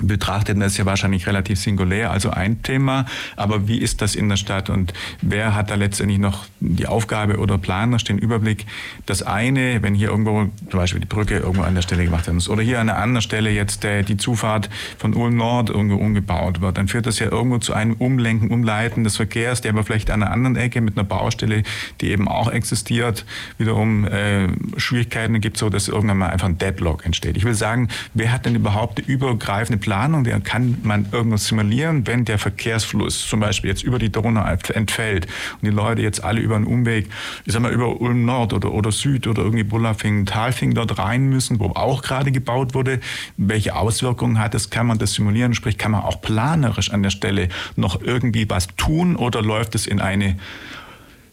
betrachtet 0.00 0.60
das 0.60 0.76
ja 0.76 0.86
wahrscheinlich 0.86 1.26
relativ 1.26 1.58
singulär, 1.58 2.10
also 2.10 2.30
ein 2.30 2.62
Thema. 2.62 3.06
Aber 3.36 3.68
wie 3.68 3.78
ist 3.78 4.02
das 4.02 4.14
in 4.14 4.28
der 4.28 4.36
Stadt 4.36 4.70
und 4.70 4.92
wer 5.20 5.54
hat 5.54 5.70
da 5.70 5.74
letztendlich 5.74 6.18
noch 6.18 6.46
die 6.60 6.86
Aufgabe 6.86 7.38
oder 7.38 7.58
planerisch 7.58 8.04
den 8.04 8.18
Überblick? 8.18 8.66
Das 9.06 9.22
eine, 9.22 9.82
wenn 9.82 9.94
hier 9.94 10.08
irgendwo 10.08 10.48
zum 10.70 10.80
Beispiel 10.80 11.00
die 11.00 11.06
Brücke 11.06 11.38
irgendwo 11.38 11.62
an 11.62 11.74
der 11.74 11.82
Stelle 11.82 12.04
gemacht 12.04 12.26
werden 12.26 12.36
muss 12.36 12.48
oder 12.48 12.62
hier 12.62 12.80
an 12.80 12.88
einer 12.88 12.98
anderen 12.98 13.22
Stelle 13.22 13.50
jetzt 13.50 13.84
der, 13.84 14.02
die 14.02 14.16
Zufahrt 14.16 14.68
von 14.98 15.14
Ulm 15.14 15.36
Nord 15.36 15.70
irgendwo 15.70 15.96
umgebaut 15.96 16.60
wird, 16.60 16.78
dann 16.78 16.88
führt 16.88 17.06
das 17.06 17.18
ja 17.18 17.30
irgendwo 17.30 17.58
zu 17.58 17.72
einem 17.72 17.94
Umlenken, 17.94 18.50
Umleiten 18.50 19.04
des 19.04 19.16
Verkehrs, 19.16 19.60
der 19.60 19.72
aber 19.72 19.84
vielleicht 19.84 20.10
an 20.10 20.22
einer 20.22 20.32
anderen 20.32 20.56
Ecke 20.56 20.80
mit 20.80 20.96
einer 20.96 21.04
Baustelle, 21.04 21.62
die 22.00 22.10
eben 22.10 22.28
auch 22.28 22.50
existiert, 22.50 23.24
wiederum 23.58 24.06
äh, 24.06 24.48
Schwierigkeiten 24.76 25.40
gibt, 25.40 25.56
so 25.56 25.70
dass 25.70 25.88
irgendwann 25.88 26.18
mal 26.18 26.30
einfach 26.30 26.48
ein 26.48 26.58
Deadlock 26.58 27.04
entsteht. 27.04 27.36
Ich 27.36 27.44
will 27.44 27.54
sagen, 27.54 27.88
wer 28.14 28.32
hat 28.32 28.46
denn 28.46 28.54
überhaupt 28.54 28.98
eine 28.98 29.06
übergreifende 29.06 29.78
Planung, 29.86 30.24
der 30.24 30.40
kann 30.40 30.78
man 30.82 31.06
irgendwas 31.12 31.46
simulieren, 31.46 32.08
wenn 32.08 32.24
der 32.24 32.40
Verkehrsfluss 32.40 33.28
zum 33.28 33.38
Beispiel 33.38 33.70
jetzt 33.70 33.84
über 33.84 34.00
die 34.00 34.10
Donau 34.10 34.44
entfällt 34.44 35.26
und 35.26 35.62
die 35.62 35.70
Leute 35.70 36.02
jetzt 36.02 36.24
alle 36.24 36.40
über 36.40 36.56
einen 36.56 36.64
Umweg, 36.64 37.08
ich 37.44 37.52
sag 37.52 37.62
mal 37.62 37.70
über 37.70 38.00
Ulm 38.00 38.24
Nord 38.24 38.52
oder, 38.52 38.72
oder 38.72 38.90
Süd 38.90 39.28
oder 39.28 39.42
irgendwie 39.44 39.62
Bullafing, 39.62 40.26
Talfing 40.26 40.74
dort 40.74 40.98
rein 40.98 41.28
müssen, 41.28 41.60
wo 41.60 41.66
auch 41.66 42.02
gerade 42.02 42.32
gebaut 42.32 42.74
wurde, 42.74 42.98
welche 43.36 43.76
Auswirkungen 43.76 44.40
hat 44.40 44.54
das, 44.54 44.70
kann 44.70 44.88
man 44.88 44.98
das 44.98 45.14
simulieren, 45.14 45.54
sprich 45.54 45.78
kann 45.78 45.92
man 45.92 46.02
auch 46.02 46.20
planerisch 46.20 46.90
an 46.90 47.04
der 47.04 47.10
Stelle 47.10 47.48
noch 47.76 48.02
irgendwie 48.02 48.50
was 48.50 48.66
tun 48.76 49.14
oder 49.14 49.40
läuft 49.40 49.76
es 49.76 49.86
in 49.86 50.00
eine 50.00 50.36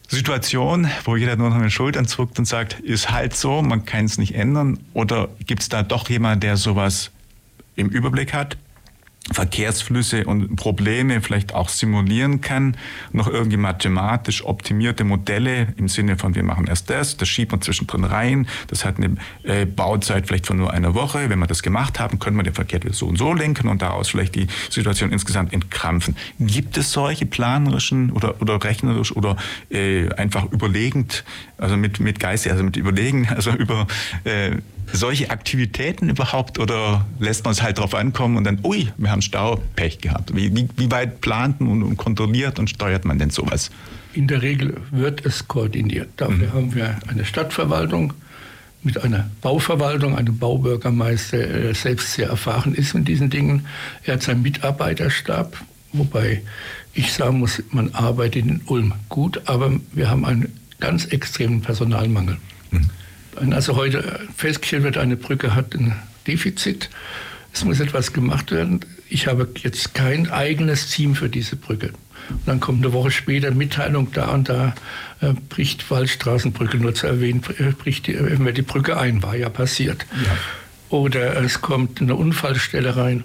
Situation, 0.09 0.87
wo 1.05 1.15
jeder 1.15 1.37
nur 1.37 1.49
noch 1.49 1.55
mit 1.55 1.63
den 1.63 1.71
Schultern 1.71 2.05
zuckt 2.05 2.37
und 2.37 2.45
sagt, 2.45 2.79
ist 2.81 3.09
halt 3.09 3.35
so, 3.35 3.63
man 3.63 3.83
kann 3.85 4.05
es 4.05 4.19
nicht 4.19 4.35
ändern? 4.35 4.77
Oder 4.93 5.29
gibt 5.43 5.63
es 5.63 5.69
da 5.69 5.81
doch 5.81 6.07
jemanden, 6.07 6.41
der 6.41 6.55
sowas 6.55 7.09
im 7.75 7.89
Überblick 7.89 8.33
hat, 8.33 8.57
Verkehrsflüsse 9.31 10.25
und 10.25 10.57
Probleme 10.57 11.21
vielleicht 11.21 11.53
auch 11.55 11.69
simulieren 11.69 12.41
kann, 12.41 12.75
noch 13.13 13.29
irgendwie 13.29 13.55
mathematisch 13.55 14.43
optimierte 14.43 15.05
Modelle 15.05 15.73
im 15.77 15.87
Sinne 15.87 16.17
von, 16.17 16.35
wir 16.35 16.43
machen 16.43 16.67
erst 16.67 16.89
das, 16.89 17.15
das 17.15 17.29
schiebt 17.29 17.53
man 17.53 17.61
zwischendrin 17.61 18.03
rein, 18.03 18.47
das 18.67 18.83
hat 18.83 18.97
eine 18.97 19.15
äh, 19.43 19.65
Bauzeit 19.65 20.27
vielleicht 20.27 20.45
von 20.45 20.57
nur 20.57 20.73
einer 20.73 20.93
Woche. 20.93 21.29
Wenn 21.29 21.39
wir 21.39 21.47
das 21.47 21.63
gemacht 21.63 22.01
haben, 22.01 22.19
können 22.19 22.35
wir 22.35 22.43
den 22.43 22.53
Verkehr 22.53 22.81
so 22.91 23.07
und 23.07 23.17
so 23.17 23.33
lenken 23.33 23.69
und 23.69 23.81
daraus 23.81 24.09
vielleicht 24.09 24.35
die 24.35 24.47
Situation 24.69 25.13
insgesamt 25.13 25.53
entkrampfen. 25.53 26.17
Gibt 26.39 26.75
es 26.75 26.91
solche 26.91 27.25
planerischen 27.25 28.11
oder, 28.11 28.41
oder 28.41 28.61
rechnerisch 28.61 29.15
oder 29.15 29.37
äh, 29.69 30.09
einfach 30.15 30.51
überlegend, 30.51 31.23
also 31.63 31.77
mit, 31.77 31.99
mit 31.99 32.19
Geist, 32.19 32.47
also 32.47 32.63
mit 32.63 32.75
Überlegen, 32.75 33.27
also 33.35 33.51
über 33.51 33.87
äh, 34.25 34.57
solche 34.91 35.29
Aktivitäten 35.29 36.09
überhaupt 36.09 36.59
oder 36.59 37.05
lässt 37.19 37.45
man 37.45 37.53
es 37.53 37.63
halt 37.63 37.79
drauf 37.79 37.95
ankommen 37.95 38.37
und 38.37 38.43
dann, 38.43 38.59
ui, 38.63 38.89
wir 38.97 39.09
haben 39.09 39.21
Stau, 39.21 39.61
Pech 39.75 39.99
gehabt? 39.99 40.35
Wie, 40.35 40.55
wie, 40.55 40.67
wie 40.75 40.91
weit 40.91 41.21
plant 41.21 41.61
und, 41.61 41.81
und, 41.81 41.97
kontrolliert 41.97 42.59
und 42.59 42.69
steuert 42.69 43.05
man 43.05 43.17
denn 43.17 43.29
sowas? 43.29 43.71
In 44.13 44.27
der 44.27 44.41
Regel 44.41 44.77
wird 44.91 45.25
es 45.25 45.47
koordiniert. 45.47 46.09
Dafür 46.17 46.47
mhm. 46.47 46.53
haben 46.53 46.75
wir 46.75 46.99
eine 47.07 47.25
Stadtverwaltung 47.25 48.13
mit 48.83 49.01
einer 49.01 49.29
Bauverwaltung, 49.41 50.17
einem 50.17 50.37
Baubürgermeister, 50.37 51.37
der 51.37 51.73
selbst 51.73 52.13
sehr 52.13 52.27
erfahren 52.27 52.75
ist 52.75 52.93
in 52.93 53.05
diesen 53.05 53.29
Dingen. 53.29 53.65
Er 54.03 54.15
hat 54.15 54.23
seinen 54.23 54.41
Mitarbeiterstab, 54.41 55.55
wobei 55.93 56.41
ich 56.93 57.13
sagen 57.13 57.39
muss, 57.39 57.63
man 57.71 57.93
arbeitet 57.95 58.45
in 58.45 58.61
Ulm 58.65 58.93
gut, 59.09 59.41
aber 59.45 59.71
wir 59.93 60.09
haben 60.09 60.25
einen 60.25 60.51
ganz 60.83 61.05
extremen 61.05 61.61
Personalmangel. 61.61 62.37
Mhm. 62.71 62.89
Wenn 63.39 63.53
also 63.53 63.77
heute 63.77 64.19
festgestellt 64.35 64.83
wird, 64.83 64.97
eine 64.97 65.15
Brücke 65.15 65.55
hat 65.55 65.73
ein 65.75 65.95
Defizit, 66.27 66.89
es 67.53 67.63
muss 67.63 67.79
etwas 67.79 68.11
gemacht 68.11 68.51
werden. 68.51 68.81
Ich 69.09 69.27
habe 69.27 69.47
jetzt 69.61 69.93
kein 69.93 70.29
eigenes 70.29 70.89
Team 70.89 71.15
für 71.15 71.29
diese 71.29 71.55
Brücke. 71.55 71.93
Und 72.29 72.45
dann 72.45 72.59
kommt 72.59 72.83
eine 72.83 72.93
Woche 72.93 73.11
später 73.11 73.51
Mitteilung, 73.51 74.11
da 74.11 74.31
und 74.31 74.49
da 74.49 74.75
äh, 75.21 75.33
bricht 75.49 75.89
Waldstraßenbrücke, 75.89 76.77
nur 76.77 76.93
zu 76.93 77.07
erwähnen, 77.07 77.41
äh, 77.59 77.71
bricht 77.71 78.07
die, 78.07 78.15
äh, 78.15 78.53
die 78.53 78.61
Brücke 78.61 78.97
ein, 78.97 79.23
war 79.23 79.35
ja 79.35 79.49
passiert. 79.49 80.05
Ja. 80.25 80.37
Oder 80.89 81.41
es 81.43 81.61
kommt 81.61 82.01
eine 82.01 82.15
Unfallstelle 82.15 82.97
rein, 82.97 83.23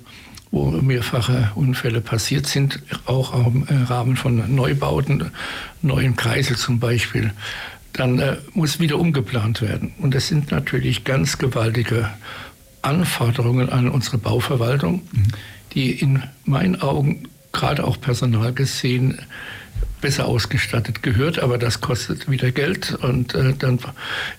wo 0.51 0.71
mehrfache 0.71 1.51
Unfälle 1.55 2.01
passiert 2.01 2.47
sind, 2.47 2.81
auch 3.07 3.35
im 3.47 3.65
Rahmen 3.69 4.17
von 4.17 4.55
Neubauten, 4.55 5.31
neuen 5.83 6.17
Kreisel 6.17 6.57
zum 6.57 6.79
Beispiel 6.79 7.33
dann 7.99 8.19
äh, 8.19 8.37
muss 8.55 8.81
wieder 8.81 8.99
umgeplant 8.99 9.61
werden. 9.61 9.93
Und 9.99 10.15
das 10.15 10.29
sind 10.29 10.51
natürlich 10.51 11.05
ganz 11.05 11.39
gewaltige 11.39 12.09
Anforderungen 12.83 13.71
an 13.71 13.89
unsere 13.89 14.19
Bauverwaltung, 14.19 15.03
mhm. 15.13 15.27
die 15.75 15.91
in 15.93 16.23
meinen 16.45 16.81
Augen 16.81 17.29
gerade 17.53 17.85
auch 17.85 18.01
personal 18.01 18.53
gesehen 18.53 19.19
besser 20.01 20.27
ausgestattet 20.27 21.03
gehört, 21.03 21.41
aber 21.41 21.59
das 21.59 21.81
kostet 21.81 22.31
wieder 22.31 22.53
Geld 22.53 22.95
und 22.95 23.35
äh, 23.35 23.53
dann 23.59 23.81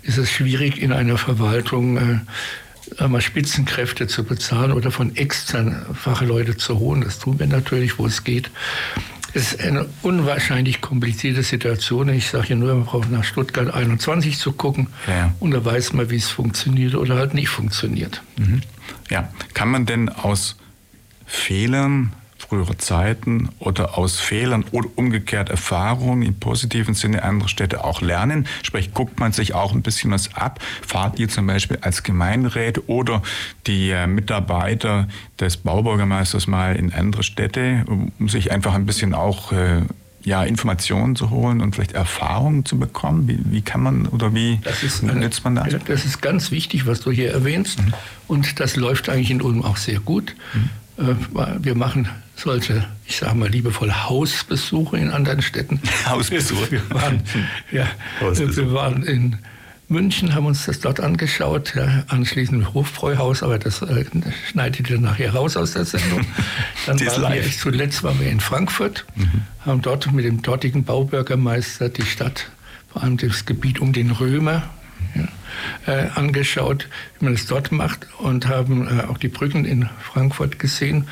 ist 0.04 0.18
es 0.18 0.32
schwierig 0.32 0.82
in 0.82 0.94
einer 0.94 1.18
Verwaltung 1.18 1.98
äh, 1.98 2.20
mal 3.08 3.22
Spitzenkräfte 3.22 4.08
zu 4.08 4.24
bezahlen 4.24 4.72
oder 4.72 4.92
von 4.92 5.16
externen 5.16 5.96
Fachleute 5.96 6.58
zu 6.58 6.80
holen. 6.80 7.02
Das 7.02 7.20
tun 7.20 7.40
wir 7.40 7.48
natürlich, 7.48 8.00
wo 8.00 8.06
es 8.06 8.24
geht. 8.24 8.52
Es 9.34 9.54
ist 9.54 9.62
eine 9.62 9.86
unwahrscheinlich 10.02 10.82
komplizierte 10.82 11.44
Situation. 11.44 12.10
Ich 12.10 12.30
sage 12.30 12.50
ja 12.50 12.56
nur, 12.56 12.74
man 12.74 12.86
braucht 12.86 13.12
nach 13.12 13.24
Stuttgart 13.24 13.72
21 13.72 14.40
zu 14.40 14.54
gucken 14.54 14.88
ja. 15.08 15.34
und 15.40 15.52
da 15.52 15.64
weiß 15.64 15.94
man, 15.94 16.10
wie 16.10 16.16
es 16.16 16.30
funktioniert 16.30 16.96
oder 16.96 17.16
halt 17.16 17.36
nicht 17.36 17.50
funktioniert. 17.50 18.24
Mhm. 18.38 18.62
Ja, 19.10 19.32
kann 19.54 19.70
man 19.70 19.86
denn 19.86 20.10
aus 20.10 20.56
Fehlern 21.28 22.14
frühere 22.50 22.78
Zeiten 22.78 23.50
oder 23.60 23.98
aus 23.98 24.20
Fehlern 24.20 24.66
oder 24.72 24.90
umgekehrt 24.96 25.50
Erfahrungen 25.50 26.24
im 26.24 26.40
positiven 26.40 26.96
Sinne 26.96 27.24
anderer 27.24 27.48
Städte 27.48 27.84
auch 27.84 28.02
lernen. 28.02 28.48
Sprich, 28.64 28.94
guckt 28.94 29.20
man 29.20 29.32
sich 29.32 29.54
auch 29.54 29.74
ein 29.74 29.84
bisschen 29.84 30.12
was 30.12 30.36
ab. 30.36 30.60
Fahrt 30.86 31.20
ihr 31.20 31.30
zum 31.30 31.46
Beispiel 31.46 31.78
als 31.82 32.02
Gemeinderäte 32.02 32.88
oder 32.90 33.22
die 33.68 33.92
äh, 33.92 34.08
Mitarbeiter 34.08 35.08
des 35.40 35.58
Baubürgermeisters 35.58 36.48
mal 36.48 36.76
in 36.76 36.92
andere 36.92 37.24
Städte, 37.24 37.86
um 37.88 38.28
sich 38.28 38.52
einfach 38.52 38.74
ein 38.74 38.88
bisschen 38.88 39.14
auch 39.14 39.52
äh, 39.52 39.84
ja, 40.24 40.44
Informationen 40.44 41.16
zu 41.16 41.30
holen 41.30 41.62
und 41.62 41.76
vielleicht 41.76 41.94
Erfahrungen 41.94 42.66
zu 42.66 42.78
bekommen? 42.78 43.28
Wie, 43.28 43.40
wie 43.46 43.62
kann 43.62 43.82
man 43.82 44.08
oder 44.08 44.34
wie 44.34 44.60
nützt 45.02 45.44
man 45.44 45.56
das? 45.56 45.76
Das 45.86 46.06
ist 46.06 46.22
ganz 46.22 46.52
wichtig, 46.52 46.86
was 46.88 47.02
du 47.02 47.12
hier 47.12 47.32
erwähnst. 47.32 47.80
Mhm. 47.80 47.94
Und 48.28 48.60
das 48.60 48.76
läuft 48.76 49.10
eigentlich 49.10 49.32
in 49.32 49.42
Ulm 49.42 49.64
auch 49.64 49.78
sehr 49.78 50.00
gut. 50.00 50.36
Mhm. 50.54 50.70
Äh, 51.06 51.64
wir 51.64 51.76
machen 51.76 52.10
solche, 52.40 52.88
ich 53.06 53.18
sage 53.18 53.36
mal 53.36 53.50
liebevoll, 53.50 53.92
Hausbesuche 53.92 54.98
in 54.98 55.12
anderen 55.12 55.42
Städten. 55.42 55.82
Hausbesuche? 56.06 56.72
Wir 56.72 56.90
waren, 56.92 57.22
ja, 57.72 57.88
wir 58.22 58.74
waren 58.74 59.04
in 59.04 59.38
München, 59.90 60.36
haben 60.36 60.46
uns 60.46 60.66
das 60.66 60.80
dort 60.80 61.00
angeschaut, 61.00 61.74
ja, 61.76 62.04
anschließend 62.08 62.74
Hofbräuhaus, 62.74 63.42
aber 63.42 63.58
das 63.58 63.82
äh, 63.82 64.06
schneidet 64.48 64.90
ihr 64.90 65.00
nachher 65.00 65.34
raus 65.34 65.58
aus 65.58 65.74
der 65.74 65.86
Sendung. 65.86 66.26
Dann 66.86 67.00
waren 67.00 67.34
wir, 67.34 67.52
zuletzt 67.52 68.04
waren 68.04 68.20
wir 68.20 68.30
in 68.30 68.40
Frankfurt, 68.40 69.06
mhm. 69.16 69.42
haben 69.66 69.82
dort 69.82 70.12
mit 70.12 70.26
dem 70.26 70.44
dortigen 70.44 70.84
Baubürgermeister 70.84 71.90
die 71.90 72.04
Stadt, 72.04 72.52
vor 72.94 73.04
allem 73.04 73.18
das 73.18 73.46
Gebiet 73.46 73.80
um 73.80 73.92
den 73.92 74.12
Römer, 74.12 74.64
ja, 75.16 75.94
äh, 75.94 76.10
angeschaut, 76.16 76.88
wie 77.20 77.26
man 77.26 77.34
es 77.34 77.46
dort 77.46 77.72
macht 77.72 78.08
und 78.20 78.48
haben 78.48 78.88
äh, 78.88 79.04
auch 79.04 79.18
die 79.18 79.28
Brücken 79.28 79.66
in 79.66 79.90
Frankfurt 80.02 80.60
gesehen, 80.60 81.08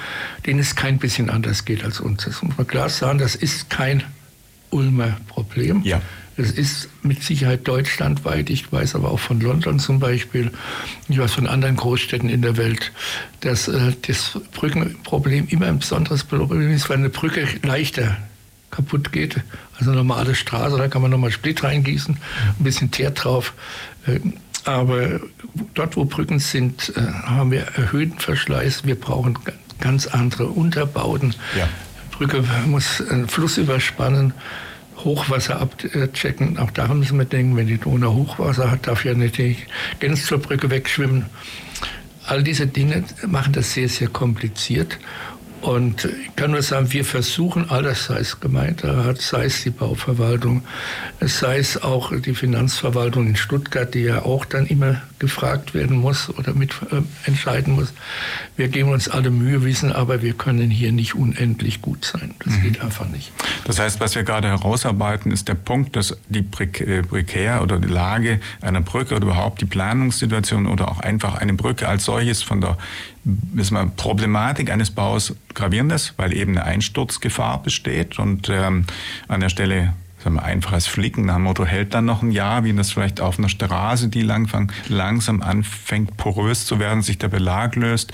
denen 0.46 0.60
es 0.60 0.76
kein 0.76 0.98
bisschen 0.98 1.30
anders 1.30 1.66
geht 1.66 1.84
als 1.84 2.00
uns. 2.00 2.26
Das 2.26 2.42
muss 2.42 2.58
man 2.58 2.68
klar 2.68 2.90
sagen, 2.90 3.20
das 3.20 3.36
ist 3.36 3.70
kein 3.70 4.04
Ulmer 4.70 5.18
Problem. 5.28 5.82
Ja. 5.84 6.02
Es 6.40 6.52
ist 6.52 6.90
mit 7.02 7.24
Sicherheit 7.24 7.68
deutschlandweit. 7.68 8.52
Ich 8.52 8.72
weiß 8.72 8.94
aber 8.94 9.10
auch 9.10 9.20
von 9.20 9.40
London 9.40 9.80
zum 9.80 10.00
Beispiel, 10.00 10.52
ich 11.10 11.18
weiß 11.18 11.34
von 11.34 11.48
anderen 11.48 11.76
Großstädten 11.76 12.30
in 12.30 12.44
der 12.44 12.58
Welt, 12.58 12.92
dass 13.40 13.68
äh, 13.68 13.94
das 14.06 14.40
Brückenproblem 14.54 15.48
immer 15.48 15.66
ein 15.66 15.80
besonderes 15.80 16.24
Problem 16.24 16.70
ist, 16.72 16.90
weil 16.90 16.98
eine 16.98 17.10
Brücke 17.10 17.48
leichter 17.64 18.18
kaputt 18.71 19.12
geht. 19.12 19.38
Also 19.77 19.91
eine 19.91 19.99
normale 19.99 20.36
Straße, 20.36 20.77
da 20.77 20.88
kann 20.88 21.01
man 21.01 21.12
nochmal 21.12 21.32
Split 21.32 21.63
reingießen, 21.63 22.17
ein 22.60 22.63
bisschen 22.63 22.91
Teer 22.91 23.12
drauf. 23.12 23.53
Äh, 24.06 24.19
aber 24.65 25.21
dort, 25.73 25.95
wo 25.95 26.06
Brücken 26.06 26.39
sind, 26.39 26.93
äh, 26.95 27.01
haben 27.01 27.51
wir 27.51 27.62
erhöhten 27.62 28.19
Verschleiß. 28.19 28.86
Wir 28.86 28.99
brauchen 28.99 29.38
ganz 29.80 30.08
andere 30.08 30.47
Unterbauten. 30.47 31.36
Ja. 31.57 31.70
Brücke 32.11 32.43
muss 32.65 33.01
einen 33.09 33.28
Fluss 33.28 33.57
überspannen, 33.57 34.34
Hochwasser 34.97 35.61
abchecken. 35.61 36.57
Auch 36.57 36.72
da 36.72 36.88
müssen 36.88 37.18
wir 37.18 37.26
denken, 37.26 37.55
wenn 37.55 37.68
die 37.68 37.78
Donau 37.78 38.13
Hochwasser 38.13 38.72
hat, 38.72 38.88
darf 38.88 39.05
ja 39.05 39.13
nicht 39.13 39.38
die 39.38 39.55
Gänse 39.99 40.24
zur 40.24 40.39
Brücke 40.39 40.70
wegschwimmen. 40.70 41.28
All 42.26 42.43
diese 42.43 42.68
Dinge 42.68 43.03
machen 43.26 43.53
das 43.53 43.74
sehr, 43.74 43.88
sehr 43.88 44.09
kompliziert. 44.09 44.97
Und 45.68 46.05
ich 46.05 46.34
kann 46.38 46.51
nur 46.51 46.61
sagen, 46.61 46.93
wir 46.93 47.03
versuchen 47.03 47.70
alles, 47.70 48.05
sei 48.05 48.20
es 48.20 48.39
Gemeinderat, 48.39 49.20
sei 49.20 49.47
es 49.47 49.63
die 49.63 49.70
Bauverwaltung, 49.70 50.63
sei 51.20 51.57
es 51.57 51.84
auch 51.84 52.13
die 52.18 52.34
Finanzverwaltung 52.34 53.28
in 53.28 53.36
Stuttgart, 53.36 53.93
die 53.93 54.03
ja 54.03 54.24
auch 54.24 54.45
dann 54.45 54.65
immer 54.65 55.01
gefragt 55.20 55.74
werden 55.74 55.97
muss 55.97 56.30
oder 56.30 56.53
mit 56.53 56.72
äh, 56.91 57.01
entscheiden 57.26 57.74
muss. 57.74 57.93
Wir 58.55 58.68
geben 58.68 58.91
uns 58.91 59.09
alle 59.09 59.30
Mühe, 59.30 59.63
wissen 59.63 59.91
aber, 59.91 60.22
wir 60.22 60.34
können 60.34 60.70
hier 60.70 60.91
nicht 60.91 61.15
unendlich 61.15 61.82
gut 61.82 62.05
sein. 62.05 62.34
Das 62.43 62.53
mhm. 62.53 62.61
geht 62.63 62.82
einfach 62.82 63.07
nicht. 63.07 63.32
Das 63.65 63.80
heißt, 63.80 63.99
was 63.99 64.15
wir 64.15 64.24
gerade 64.24 64.47
herausarbeiten, 64.47 65.32
ist 65.32 65.47
der 65.47 65.55
Punkt, 65.55 65.95
dass 65.95 66.18
die 66.30 66.39
äh, 66.39 67.01
Prekär 67.03 67.61
oder 67.61 67.80
die 67.80 67.88
Lage 67.88 68.39
einer 68.61 68.82
Brücke 68.82 69.15
oder 69.15 69.26
überhaupt 69.26 69.61
die 69.61 69.65
Planungssituation 69.65 70.68
oder 70.68 70.89
auch 70.89 70.99
einfach 70.99 71.36
eine 71.36 71.53
Brücke 71.53 71.88
als 71.88 72.05
solches 72.05 72.43
von 72.43 72.61
der 72.61 72.78
wissen 73.28 73.76
wir, 73.76 73.86
Problematik 73.88 74.72
eines 74.72 74.91
Baus 74.91 75.36
gravierend 75.53 75.91
ist, 75.91 76.13
weil 76.18 76.34
eben 76.34 76.57
eine 76.57 76.63
Einsturzgefahr 76.63 77.61
besteht 77.61 78.20
und 78.20 78.49
ähm, 78.49 78.86
an 79.28 79.41
der 79.41 79.49
Stelle 79.49 79.93
sagen 80.24 80.36
wir, 80.36 80.43
einfaches 80.43 80.88
Flicken 80.88 81.26
nach 81.26 81.36
dem 81.36 81.43
Motto 81.43 81.65
hält 81.65 81.93
dann 81.93 82.05
noch 82.05 82.22
ein 82.22 82.32
Jahr, 82.32 82.63
wie 82.63 82.74
das 82.74 82.91
vielleicht 82.91 83.22
auf 83.22 83.38
einer 83.38 83.49
Straße, 83.49 84.09
die 84.09 84.22
langfang, 84.22 84.72
langsam 84.88 85.41
anfängt 85.41 86.18
porös 86.18 86.65
zu 86.65 86.80
werden, 86.80 87.01
sich 87.01 87.18
der 87.18 87.28
Belag 87.28 87.76
löst. 87.76 88.11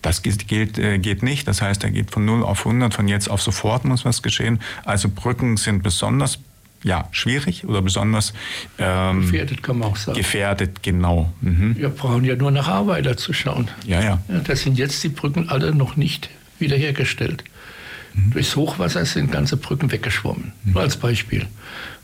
Das 0.00 0.22
geht, 0.22 0.78
äh, 0.78 0.98
geht 0.98 1.22
nicht. 1.22 1.46
Das 1.46 1.62
heißt, 1.62 1.84
er 1.84 1.90
geht 1.90 2.10
von 2.10 2.24
0 2.24 2.42
auf 2.42 2.66
100, 2.66 2.92
von 2.92 3.06
jetzt 3.06 3.30
auf 3.30 3.42
sofort 3.42 3.84
muss 3.84 4.04
was 4.04 4.22
geschehen. 4.22 4.60
Also 4.84 5.08
Brücken 5.08 5.56
sind 5.56 5.82
besonders 5.82 6.38
ja, 6.84 7.08
schwierig 7.12 7.64
oder 7.66 7.80
besonders 7.80 8.32
ähm, 8.78 9.20
gefährdet, 9.20 9.62
kann 9.62 9.78
man 9.78 9.88
auch 9.88 9.96
sagen. 9.96 10.18
Gefährdet, 10.18 10.82
genau. 10.82 11.32
Mhm. 11.40 11.76
Wir 11.76 11.90
brauchen 11.90 12.24
ja 12.24 12.34
nur 12.34 12.50
nach 12.50 12.66
Arbeiter 12.66 13.16
zu 13.16 13.32
schauen. 13.32 13.68
Ja, 13.86 14.00
ja. 14.00 14.18
ja 14.28 14.38
da 14.40 14.56
sind 14.56 14.78
jetzt 14.78 15.02
die 15.04 15.08
Brücken 15.08 15.48
alle 15.48 15.72
noch 15.74 15.96
nicht 15.96 16.28
wiederhergestellt. 16.58 17.44
Mhm. 18.14 18.30
Durchs 18.32 18.56
Hochwasser 18.56 19.04
sind 19.04 19.32
ganze 19.32 19.56
Brücken 19.56 19.90
weggeschwommen. 19.90 20.52
Mhm. 20.64 20.72
Nur 20.72 20.82
als 20.82 20.96
Beispiel. 20.96 21.46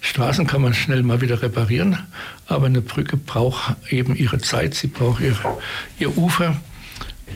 Straßen 0.00 0.46
kann 0.46 0.62
man 0.62 0.74
schnell 0.74 1.02
mal 1.02 1.20
wieder 1.20 1.42
reparieren, 1.42 1.98
aber 2.46 2.66
eine 2.66 2.80
Brücke 2.80 3.16
braucht 3.16 3.76
eben 3.90 4.14
ihre 4.14 4.38
Zeit, 4.38 4.74
sie 4.74 4.86
braucht 4.86 5.20
ihre, 5.20 5.59
ihr 5.98 6.16
Ufer. 6.16 6.56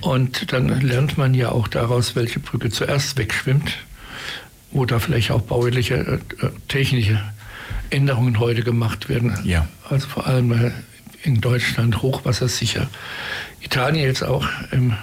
Und 0.01 0.53
dann 0.53 0.69
lernt 0.81 1.19
man 1.19 1.35
ja 1.35 1.51
auch 1.51 1.69
daraus, 1.69 2.17
welche 2.17 2.41
Brücke 2.41 2.71
zuerst 2.71 3.19
wegschwimmt 3.19 3.77
wo 4.73 4.87
da 4.87 4.99
vielleicht 4.99 5.31
auch 5.31 5.43
bauliche, 5.43 5.95
äh, 5.95 6.19
technische 6.69 7.21
Änderungen 7.91 8.39
heute 8.39 8.63
gemacht 8.63 9.09
werden. 9.09 9.39
Ja. 9.45 9.69
Also 9.89 10.09
vor 10.09 10.27
allem 10.27 10.53
äh, 10.53 10.71
in 11.23 11.41
Deutschland 11.41 12.03
hochwassersicher. 12.03 12.89
Italien 13.61 14.05
jetzt 14.05 14.25
auch 14.25 14.47
im 14.73 14.95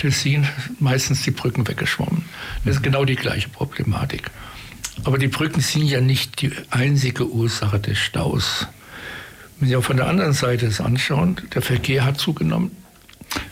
Tessin 0.00 0.46
meistens 0.78 1.22
die 1.22 1.30
Brücken 1.30 1.68
weggeschwommen. 1.68 2.24
Das 2.64 2.76
ist 2.76 2.82
genau 2.82 3.04
die 3.04 3.16
gleiche 3.16 3.48
Problematik. 3.48 4.30
Aber 5.04 5.18
die 5.18 5.28
Brücken 5.28 5.60
sind 5.60 5.84
ja 5.84 6.00
nicht 6.00 6.40
die 6.40 6.52
einzige 6.70 7.28
Ursache 7.28 7.78
des 7.78 7.98
Staus. 7.98 8.66
Wenn 9.58 9.68
Sie 9.68 9.76
auch 9.76 9.84
von 9.84 9.98
der 9.98 10.06
anderen 10.06 10.32
Seite 10.32 10.66
es 10.66 10.80
anschauen, 10.80 11.36
der 11.54 11.60
Verkehr 11.62 12.04
hat 12.04 12.18
zugenommen. 12.18 12.70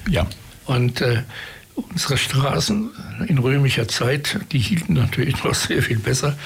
Ja. 0.08 0.26
Und 0.64 1.02
äh, 1.02 1.22
unsere 1.74 2.16
Straßen 2.16 2.90
in 3.26 3.38
römischer 3.38 3.86
Zeit, 3.86 4.40
die 4.52 4.58
hielten 4.58 4.94
natürlich 4.94 5.44
noch 5.44 5.54
sehr 5.54 5.82
viel 5.82 5.98
besser. 5.98 6.36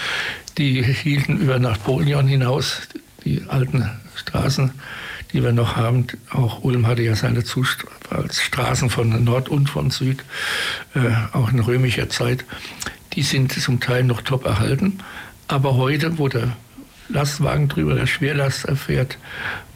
Die 0.59 0.82
hielten 0.82 1.38
über 1.38 1.59
Napoleon 1.59 2.26
hinaus, 2.26 2.82
die 3.24 3.44
alten 3.48 3.88
Straßen, 4.16 4.72
die 5.33 5.43
wir 5.43 5.53
noch 5.53 5.76
haben. 5.76 6.07
Auch 6.30 6.62
Ulm 6.62 6.87
hatte 6.87 7.03
ja 7.03 7.14
seine 7.16 7.43
Straßen 7.45 8.91
von 8.91 9.24
Nord 9.24 9.49
und 9.49 9.68
von 9.68 9.91
Süd, 9.91 10.24
äh, 10.95 11.01
auch 11.33 11.51
in 11.51 11.61
römischer 11.61 12.09
Zeit. 12.09 12.45
Die 13.14 13.22
sind 13.22 13.53
zum 13.53 13.80
Teil 13.80 14.05
noch 14.05 14.22
top 14.22 14.47
erhalten. 14.47 14.99
Aber 15.49 15.76
heute, 15.76 16.18
wo 16.18 16.28
der 16.28 16.57
Lastwagen 17.09 17.68
drüber, 17.68 17.95
der 17.95 18.07
Schwerlaster 18.07 18.74
fährt, 18.76 19.18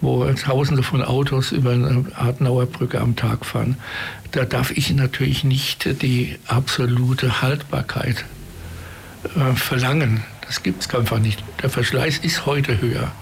wo 0.01 0.25
Tausende 0.33 0.83
von 0.83 1.03
Autos 1.03 1.53
über 1.53 1.73
eine 1.73 2.07
Adenauer 2.15 2.67
Brücke 2.67 3.01
am 3.01 3.17
Tag 3.17 3.45
fahren. 3.45 3.77
Da 4.31 4.45
darf 4.45 4.71
ich 4.71 4.91
natürlich 4.91 5.45
nicht 5.45 6.03
die 6.03 6.39
absolute 6.47 7.43
Haltbarkeit 7.43 8.25
äh, 9.37 9.55
verlangen. 9.55 10.23
Das 10.47 10.63
gibt 10.63 10.83
es 10.83 10.95
einfach 10.95 11.19
nicht. 11.19 11.43
Der 11.63 11.71
Verschleiß 11.71 12.19
ist 12.19 12.47
heute 12.47 12.81
höher. 12.81 13.13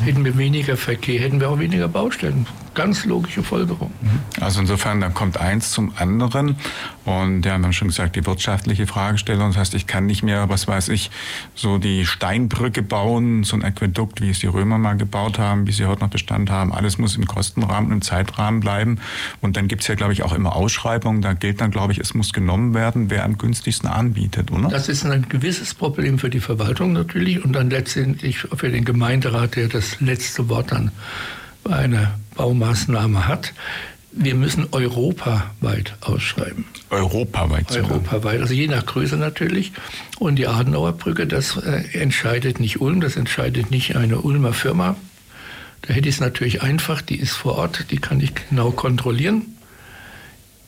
Hätten 0.00 0.24
wir 0.24 0.38
weniger 0.38 0.76
Verkehr, 0.76 1.20
hätten 1.20 1.40
wir 1.40 1.50
auch 1.50 1.58
weniger 1.58 1.88
Baustellen. 1.88 2.46
Ganz 2.78 3.04
logische 3.04 3.42
Folgerung. 3.42 3.90
Mhm. 4.00 4.20
Also 4.40 4.60
insofern, 4.60 5.00
dann 5.00 5.12
kommt 5.12 5.36
eins 5.36 5.72
zum 5.72 5.92
anderen. 5.96 6.54
Und 7.04 7.44
ja, 7.44 7.58
wir 7.58 7.64
haben 7.64 7.72
schon 7.72 7.88
gesagt, 7.88 8.14
die 8.14 8.24
wirtschaftliche 8.24 8.86
Fragestellung. 8.86 9.48
Das 9.48 9.56
heißt, 9.56 9.74
ich 9.74 9.88
kann 9.88 10.06
nicht 10.06 10.22
mehr, 10.22 10.48
was 10.48 10.68
weiß 10.68 10.90
ich, 10.90 11.10
so 11.56 11.78
die 11.78 12.06
Steinbrücke 12.06 12.82
bauen, 12.82 13.42
so 13.42 13.56
ein 13.56 13.64
Aquädukt, 13.64 14.20
wie 14.20 14.30
es 14.30 14.38
die 14.38 14.46
Römer 14.46 14.78
mal 14.78 14.96
gebaut 14.96 15.40
haben, 15.40 15.66
wie 15.66 15.72
sie 15.72 15.86
heute 15.86 16.02
noch 16.02 16.10
Bestand 16.10 16.50
haben. 16.50 16.72
Alles 16.72 16.98
muss 16.98 17.16
im 17.16 17.26
Kostenrahmen, 17.26 17.90
im 17.90 18.00
Zeitrahmen 18.00 18.60
bleiben. 18.60 19.00
Und 19.40 19.56
dann 19.56 19.66
gibt 19.66 19.82
es 19.82 19.88
ja, 19.88 19.96
glaube 19.96 20.12
ich, 20.12 20.22
auch 20.22 20.32
immer 20.32 20.54
Ausschreibungen. 20.54 21.20
Da 21.20 21.32
gilt 21.32 21.60
dann, 21.60 21.72
glaube 21.72 21.92
ich, 21.92 21.98
es 21.98 22.14
muss 22.14 22.32
genommen 22.32 22.74
werden, 22.74 23.10
wer 23.10 23.24
am 23.24 23.38
günstigsten 23.38 23.90
anbietet, 23.90 24.52
oder? 24.52 24.68
Das 24.68 24.88
ist 24.88 25.04
ein 25.04 25.28
gewisses 25.28 25.74
Problem 25.74 26.20
für 26.20 26.30
die 26.30 26.38
Verwaltung 26.38 26.92
natürlich 26.92 27.44
und 27.44 27.54
dann 27.54 27.70
letztendlich 27.70 28.38
für 28.38 28.70
den 28.70 28.84
Gemeinderat, 28.84 29.56
der 29.56 29.66
das 29.66 30.00
letzte 30.00 30.48
Wort 30.48 30.70
dann 30.70 30.92
bei 31.68 31.76
einer 31.76 32.18
Baumaßnahme 32.34 33.28
hat. 33.28 33.52
Wir 34.10 34.34
müssen 34.34 34.68
europaweit 34.72 35.94
ausschreiben. 36.00 36.64
Europaweit? 36.90 37.70
Europaweit, 37.76 38.40
also 38.40 38.54
je 38.54 38.66
nach 38.66 38.86
Größe 38.86 39.16
natürlich. 39.16 39.72
Und 40.18 40.36
die 40.36 40.46
Adenauer 40.46 40.92
Brücke, 40.92 41.26
das 41.26 41.58
äh, 41.58 41.82
entscheidet 41.92 42.58
nicht 42.58 42.80
Ulm, 42.80 43.00
das 43.00 43.16
entscheidet 43.16 43.70
nicht 43.70 43.96
eine 43.96 44.22
Ulmer 44.22 44.54
Firma. 44.54 44.96
Da 45.82 45.94
hätte 45.94 46.08
ich 46.08 46.16
es 46.16 46.20
natürlich 46.20 46.62
einfach, 46.62 47.02
die 47.02 47.16
ist 47.16 47.32
vor 47.32 47.56
Ort, 47.56 47.86
die 47.90 47.98
kann 47.98 48.20
ich 48.20 48.32
genau 48.48 48.70
kontrollieren. 48.70 49.42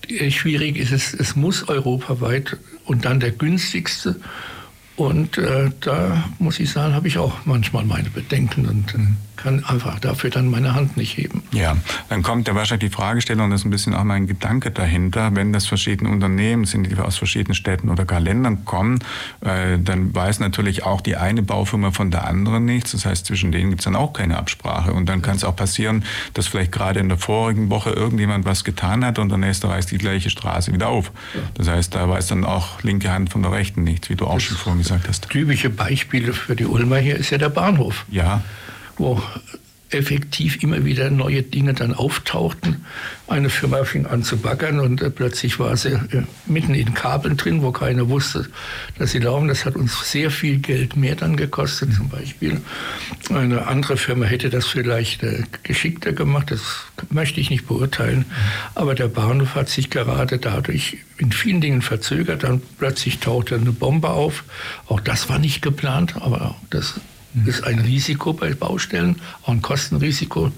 Äh, 0.06 0.30
schwierig 0.30 0.76
ist 0.76 0.92
es, 0.92 1.14
es 1.14 1.34
muss 1.34 1.66
europaweit 1.66 2.58
und 2.84 3.06
dann 3.06 3.20
der 3.20 3.30
günstigste. 3.30 4.16
Und 4.96 5.38
äh, 5.38 5.70
da 5.80 6.30
muss 6.38 6.60
ich 6.60 6.70
sagen, 6.70 6.94
habe 6.94 7.08
ich 7.08 7.16
auch 7.16 7.46
manchmal 7.46 7.86
meine 7.86 8.10
Bedenken 8.10 8.68
und 8.68 8.94
äh, 8.94 8.98
kann 9.42 9.64
einfach 9.64 9.98
dafür 9.98 10.30
dann 10.30 10.50
meine 10.50 10.74
Hand 10.74 10.96
nicht 10.96 11.16
heben. 11.16 11.42
Ja, 11.52 11.76
dann 12.08 12.22
kommt 12.22 12.48
ja 12.48 12.54
wahrscheinlich 12.54 12.90
die 12.90 12.94
Fragestellung, 12.94 13.50
das 13.50 13.60
ist 13.60 13.66
ein 13.66 13.70
bisschen 13.70 13.94
auch 13.94 14.04
mein 14.04 14.26
Gedanke 14.26 14.70
dahinter, 14.70 15.34
wenn 15.34 15.52
das 15.52 15.66
verschiedene 15.66 16.10
Unternehmen 16.10 16.64
sind, 16.64 16.84
die 16.84 16.96
aus 16.96 17.18
verschiedenen 17.18 17.54
Städten 17.54 17.88
oder 17.88 18.04
gar 18.04 18.20
Ländern 18.20 18.64
kommen, 18.64 19.00
äh, 19.40 19.78
dann 19.78 20.14
weiß 20.14 20.40
natürlich 20.40 20.84
auch 20.84 21.00
die 21.00 21.16
eine 21.16 21.42
Baufirma 21.42 21.90
von 21.90 22.10
der 22.10 22.26
anderen 22.26 22.64
nichts. 22.64 22.92
Das 22.92 23.06
heißt, 23.06 23.26
zwischen 23.26 23.52
denen 23.52 23.70
gibt 23.70 23.80
es 23.80 23.84
dann 23.84 23.96
auch 23.96 24.12
keine 24.12 24.36
Absprache. 24.36 24.92
Und 24.92 25.08
dann 25.08 25.22
kann 25.22 25.36
es 25.36 25.44
auch 25.44 25.56
passieren, 25.56 26.04
dass 26.34 26.46
vielleicht 26.46 26.72
gerade 26.72 27.00
in 27.00 27.08
der 27.08 27.18
vorigen 27.18 27.70
Woche 27.70 27.90
irgendjemand 27.90 28.44
was 28.44 28.64
getan 28.64 29.04
hat 29.04 29.18
und 29.18 29.30
der 29.30 29.38
nächste 29.38 29.68
reißt 29.68 29.90
die 29.90 29.98
gleiche 29.98 30.30
Straße 30.30 30.72
wieder 30.72 30.88
auf. 30.88 31.12
Ja. 31.34 31.40
Das 31.54 31.68
heißt, 31.68 31.94
da 31.94 32.08
weiß 32.08 32.28
dann 32.28 32.44
auch 32.44 32.82
linke 32.82 33.10
Hand 33.10 33.30
von 33.30 33.42
der 33.42 33.52
rechten 33.52 33.84
nichts, 33.84 34.10
wie 34.10 34.16
du 34.16 34.26
auch 34.26 34.34
das 34.34 34.42
schon 34.42 34.56
vorhin 34.56 34.82
gesagt 34.82 35.08
hast. 35.08 35.28
Typische 35.28 35.70
Beispiele 35.70 36.32
für 36.32 36.56
die 36.56 36.66
Ulmer 36.66 36.98
hier 36.98 37.16
ist 37.16 37.30
ja 37.30 37.38
der 37.38 37.48
Bahnhof. 37.48 38.04
Ja 38.10 38.42
wo 39.00 39.20
effektiv 39.90 40.62
immer 40.62 40.84
wieder 40.84 41.10
neue 41.10 41.42
Dinge 41.42 41.74
dann 41.74 41.94
auftauchten. 41.94 42.84
Eine 43.26 43.50
Firma 43.50 43.84
fing 43.84 44.06
an 44.06 44.22
zu 44.22 44.36
baggern 44.36 44.80
und 44.80 45.02
äh, 45.02 45.10
plötzlich 45.10 45.58
war 45.58 45.76
sie 45.76 45.90
äh, 45.90 46.22
mitten 46.46 46.74
in 46.74 46.94
Kabeln 46.94 47.36
drin, 47.36 47.62
wo 47.62 47.72
keiner 47.72 48.08
wusste, 48.08 48.48
dass 48.98 49.10
sie 49.10 49.18
laufen. 49.18 49.48
Das 49.48 49.64
hat 49.64 49.76
uns 49.76 50.10
sehr 50.10 50.30
viel 50.30 50.58
Geld 50.58 50.96
mehr 50.96 51.16
dann 51.16 51.36
gekostet 51.36 51.92
zum 51.94 52.08
Beispiel. 52.08 52.60
Eine 53.30 53.66
andere 53.66 53.96
Firma 53.96 54.26
hätte 54.26 54.48
das 54.48 54.66
vielleicht 54.66 55.22
äh, 55.22 55.42
geschickter 55.62 56.12
gemacht, 56.12 56.50
das 56.50 56.60
möchte 57.10 57.40
ich 57.40 57.50
nicht 57.50 57.66
beurteilen. 57.66 58.24
Aber 58.74 58.94
der 58.94 59.08
Bahnhof 59.08 59.54
hat 59.54 59.68
sich 59.68 59.90
gerade 59.90 60.38
dadurch 60.38 60.98
in 61.18 61.32
vielen 61.32 61.60
Dingen 61.60 61.82
verzögert. 61.82 62.44
Dann 62.44 62.62
plötzlich 62.78 63.18
tauchte 63.18 63.56
eine 63.56 63.72
Bombe 63.72 64.10
auf. 64.10 64.44
Auch 64.86 65.00
das 65.00 65.28
war 65.28 65.38
nicht 65.38 65.62
geplant, 65.62 66.14
aber 66.20 66.56
das 66.70 67.00
ist 67.46 67.64
ein 67.64 67.78
Risiko 67.78 68.32
bei 68.32 68.54
Baustellen, 68.54 69.16
auch 69.42 69.48
ein 69.48 69.62
Kostenrisiko. 69.62 70.52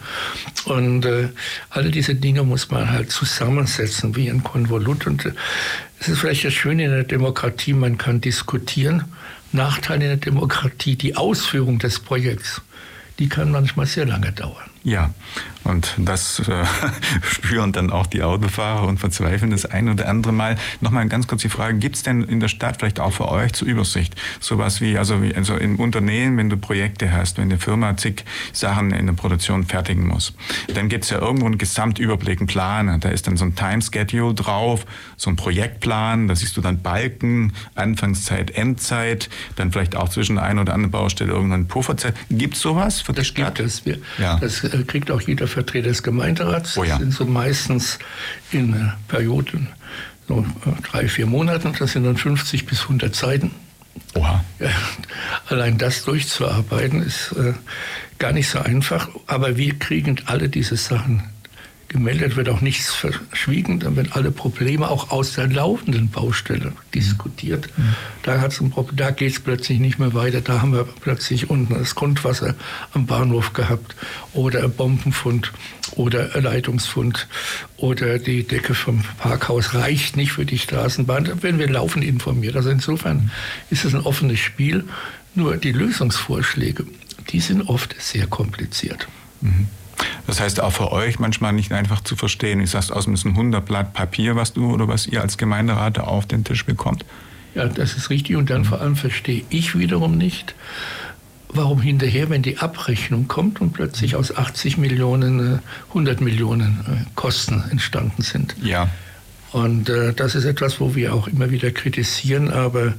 Und 0.65 1.05
äh, 1.05 1.29
alle 1.71 1.91
diese 1.91 2.15
Dinge 2.15 2.43
muss 2.45 2.71
man 2.71 2.91
halt 2.91 3.11
zusammensetzen 3.11 4.17
wie 4.17 4.31
ein 4.31 4.43
Konvolut. 4.43 5.07
Und 5.07 5.27
äh, 5.27 5.33
es 6.01 6.09
ist 6.09 6.19
vielleicht 6.19 6.45
das 6.45 6.55
Schöne 6.55 6.85
in 6.85 6.91
der 6.91 7.05
Demokratie, 7.05 7.75
man 7.75 7.99
kann 7.99 8.21
diskutieren. 8.21 9.05
Nachteil 9.53 10.01
in 10.01 10.09
der 10.09 10.17
Demokratie, 10.17 10.97
die 10.97 11.17
Ausführung 11.17 11.79
des 11.79 12.01
Projekts, 12.01 12.63
die 13.19 13.29
kann 13.29 13.51
manchmal 13.51 13.87
sehr 13.87 14.07
lange 14.07 14.33
dauern. 14.33 14.71
Ja, 14.83 15.13
und 15.65 15.95
das 15.99 16.41
äh, 16.41 16.65
spüren 17.23 17.73
dann 17.73 17.91
auch 17.91 18.07
die 18.07 18.23
Autofahrer 18.23 18.87
und 18.87 18.99
verzweifeln 18.99 19.51
das 19.51 19.67
ein 19.67 19.89
oder 19.89 20.09
andere 20.09 20.33
Mal. 20.33 20.57
Nochmal 20.81 21.07
ganz 21.09 21.27
kurz 21.27 21.43
die 21.43 21.49
Frage, 21.49 21.79
gibt 21.79 21.97
es 21.97 22.03
denn 22.03 22.23
in 22.23 22.41
der 22.41 22.49
Stadt 22.49 22.77
vielleicht 22.79 23.01
auch 23.01 23.13
für 23.13 23.29
euch 23.29 23.53
zur 23.53 23.69
Übersicht 23.69 24.15
sowas 24.41 24.81
wie, 24.81 24.99
also, 24.99 25.23
wie, 25.23 25.35
also 25.35 25.57
im 25.57 25.79
Unternehmen, 25.79 26.37
wenn 26.37 26.51
du 26.51 26.57
Projekte 26.57 27.13
hast, 27.13 27.39
wenn 27.39 27.45
eine 27.45 27.59
Firma 27.59 27.97
zig 27.97 28.25
Sachen 28.53 28.93
in 28.93 29.07
der 29.07 29.13
Produktion 29.15 29.65
fertigen 29.65 30.07
muss, 30.07 30.33
dann 30.75 30.89
gibt 30.89 31.05
es 31.05 31.11
ja 31.11 31.19
irgendwo 31.19 31.47
einen 31.47 31.59
Gesamtüberblick, 31.59 32.41
einen 32.41 32.47
Plan, 32.47 33.01
da 33.01 33.09
ist 33.09 33.27
dann 33.27 33.37
so 33.37 33.45
ein 33.45 33.55
Time-Schedule 33.55 34.35
drauf, 34.35 34.85
so 35.17 35.31
ein 35.31 35.37
Projektplan, 35.37 36.29
da 36.29 36.37
siehst 36.37 36.57
du 36.57 36.61
dann 36.61 36.83
Balken, 36.83 37.53
Anfangszeit, 37.75 38.51
Endzeit, 38.51 39.29
dann 39.57 39.73
vielleicht 39.73 39.97
auch 39.97 40.09
zwischen 40.09 40.37
der 40.37 40.45
einen 40.45 40.59
oder 40.59 40.75
anderen 40.75 40.91
Baustelle 40.91 41.33
irgendeine 41.33 41.65
Pufferzeit. 41.65 42.15
Gibt 42.31 42.55
es 42.55 42.61
sowas 42.61 43.01
für 43.01 43.13
das 43.13 43.27
die 43.27 43.41
Stadt? 43.41 43.57
Gibt 43.57 43.69
es. 43.69 43.87
Wir, 43.87 43.99
ja. 44.19 44.39
Das 44.39 44.65
äh, 44.65 44.83
kriegt 44.85 45.11
auch 45.11 45.21
jeder 45.21 45.47
Vertreter 45.53 45.89
des 45.89 46.03
Gemeinderats. 46.03 46.77
Oh 46.77 46.85
ja. 46.85 46.91
Das 46.91 46.99
sind 47.01 47.13
so 47.15 47.25
meistens 47.25 47.99
in 48.51 48.75
äh, 48.75 48.89
Perioden 49.09 49.69
so 50.29 50.41
äh, 50.67 50.83
drei, 50.83 51.09
vier 51.09 51.27
Monaten. 51.27 51.75
Das 51.79 51.93
sind 51.93 52.05
dann 52.05 52.17
50 52.17 52.67
bis 52.67 52.83
100 52.83 53.15
Seiten. 53.15 53.51
Oha. 54.15 54.45
Ja, 54.59 54.71
allein 55.49 55.79
das 55.79 56.05
durchzuarbeiten 56.05 57.03
ist 57.03 57.33
äh, 57.33 57.53
gar 58.19 58.33
nicht 58.33 58.49
so 58.49 58.59
einfach. 58.59 59.09
Aber 59.27 59.57
wir 59.57 59.79
kriegen 59.79 60.21
alle 60.27 60.49
diese 60.49 60.77
Sachen 60.77 61.32
gemeldet, 61.93 62.37
wird 62.37 62.49
auch 62.49 62.61
nichts 62.61 62.93
verschwiegen, 62.93 63.79
dann 63.79 63.97
werden 63.97 64.11
alle 64.13 64.31
Probleme 64.31 64.89
auch 64.89 65.11
aus 65.11 65.35
der 65.35 65.47
laufenden 65.47 66.09
Baustelle 66.09 66.73
diskutiert. 66.95 67.69
Mhm. 67.77 67.95
Da, 68.23 68.49
da 68.97 69.11
geht 69.11 69.33
es 69.33 69.41
plötzlich 69.41 69.79
nicht 69.79 69.99
mehr 69.99 70.15
weiter, 70.15 70.41
da 70.41 70.63
haben 70.63 70.73
wir 70.73 70.85
plötzlich 70.85 71.51
unten 71.51 71.75
das 71.75 71.95
Grundwasser 71.95 72.55
am 72.93 73.07
Bahnhof 73.07 73.53
gehabt 73.53 73.95
oder 74.33 74.69
Bombenfund 74.69 75.53
oder 75.93 76.41
Leitungsfund 76.41 77.29
oder 77.77 78.19
die 78.19 78.47
Decke 78.47 78.75
vom 78.75 79.05
Parkhaus 79.19 79.75
reicht 79.75 80.17
nicht 80.17 80.33
für 80.33 80.47
die 80.47 80.59
Straßenbahn, 80.59 81.25
dann 81.25 81.43
werden 81.43 81.59
wir 81.59 81.69
laufend 81.69 82.05
informiert. 82.05 82.57
Also 82.57 82.71
insofern 82.71 83.31
ist 83.71 83.85
es 83.85 83.95
ein 83.95 84.01
offenes 84.01 84.41
Spiel, 84.41 84.85
nur 85.35 85.57
die 85.57 85.73
Lösungsvorschläge, 85.73 86.87
die 87.31 87.41
sind 87.41 87.63
oft 87.63 87.95
sehr 87.99 88.27
kompliziert. 88.27 89.09
Mhm. 89.41 89.69
Das 90.27 90.41
heißt 90.41 90.61
auch 90.61 90.73
für 90.73 90.93
euch 90.93 91.19
manchmal 91.19 91.53
nicht 91.53 91.73
einfach 91.73 92.03
zu 92.03 92.17
verstehen. 92.17 92.61
Ich 92.61 92.71
sage 92.71 92.95
aus 92.95 93.05
dem 93.05 93.17
100 93.17 93.65
Blatt 93.65 93.93
Papier, 93.93 94.37
was 94.37 94.53
du 94.53 94.73
oder 94.73 94.89
was 94.89 95.07
ihr 95.07 95.21
als 95.21 95.37
Gemeinderat 95.37 95.99
auf 95.99 96.27
den 96.27 96.45
Tisch 96.45 96.65
bekommt. 96.65 97.05
Ja, 97.55 97.67
das 97.67 97.97
ist 97.97 98.11
richtig. 98.11 98.37
Und 98.37 98.51
dann 98.51 98.65
vor 98.65 98.81
allem 98.81 98.97
verstehe 98.97 99.45
ich 99.51 99.79
wiederum 99.79 100.17
nicht, 100.17 100.55
warum 101.49 101.81
hinterher, 101.81 102.31
wenn 102.31 102.43
die 102.43 102.59
Abrechnung 102.59 103.29
kommt 103.29 103.61
und 103.61 103.73
plötzlich 103.73 104.17
aus 104.17 104.35
80 104.35 104.79
Millionen 104.79 105.61
100 105.89 106.21
äh, 106.21 106.25
Millionen 106.25 106.81
äh, 106.89 107.05
Kosten 107.15 107.63
entstanden 107.71 108.23
sind. 108.23 108.57
Ja. 108.63 108.89
Und 109.53 109.91
äh, 109.91 110.15
das 110.15 110.35
ist 110.35 110.47
etwas, 110.47 110.81
wo 110.81 110.95
wir 110.95 111.15
auch 111.15 111.29
immer 111.29 111.51
wieder 111.51 111.71
kritisieren, 111.71 112.51
aber 112.51 112.95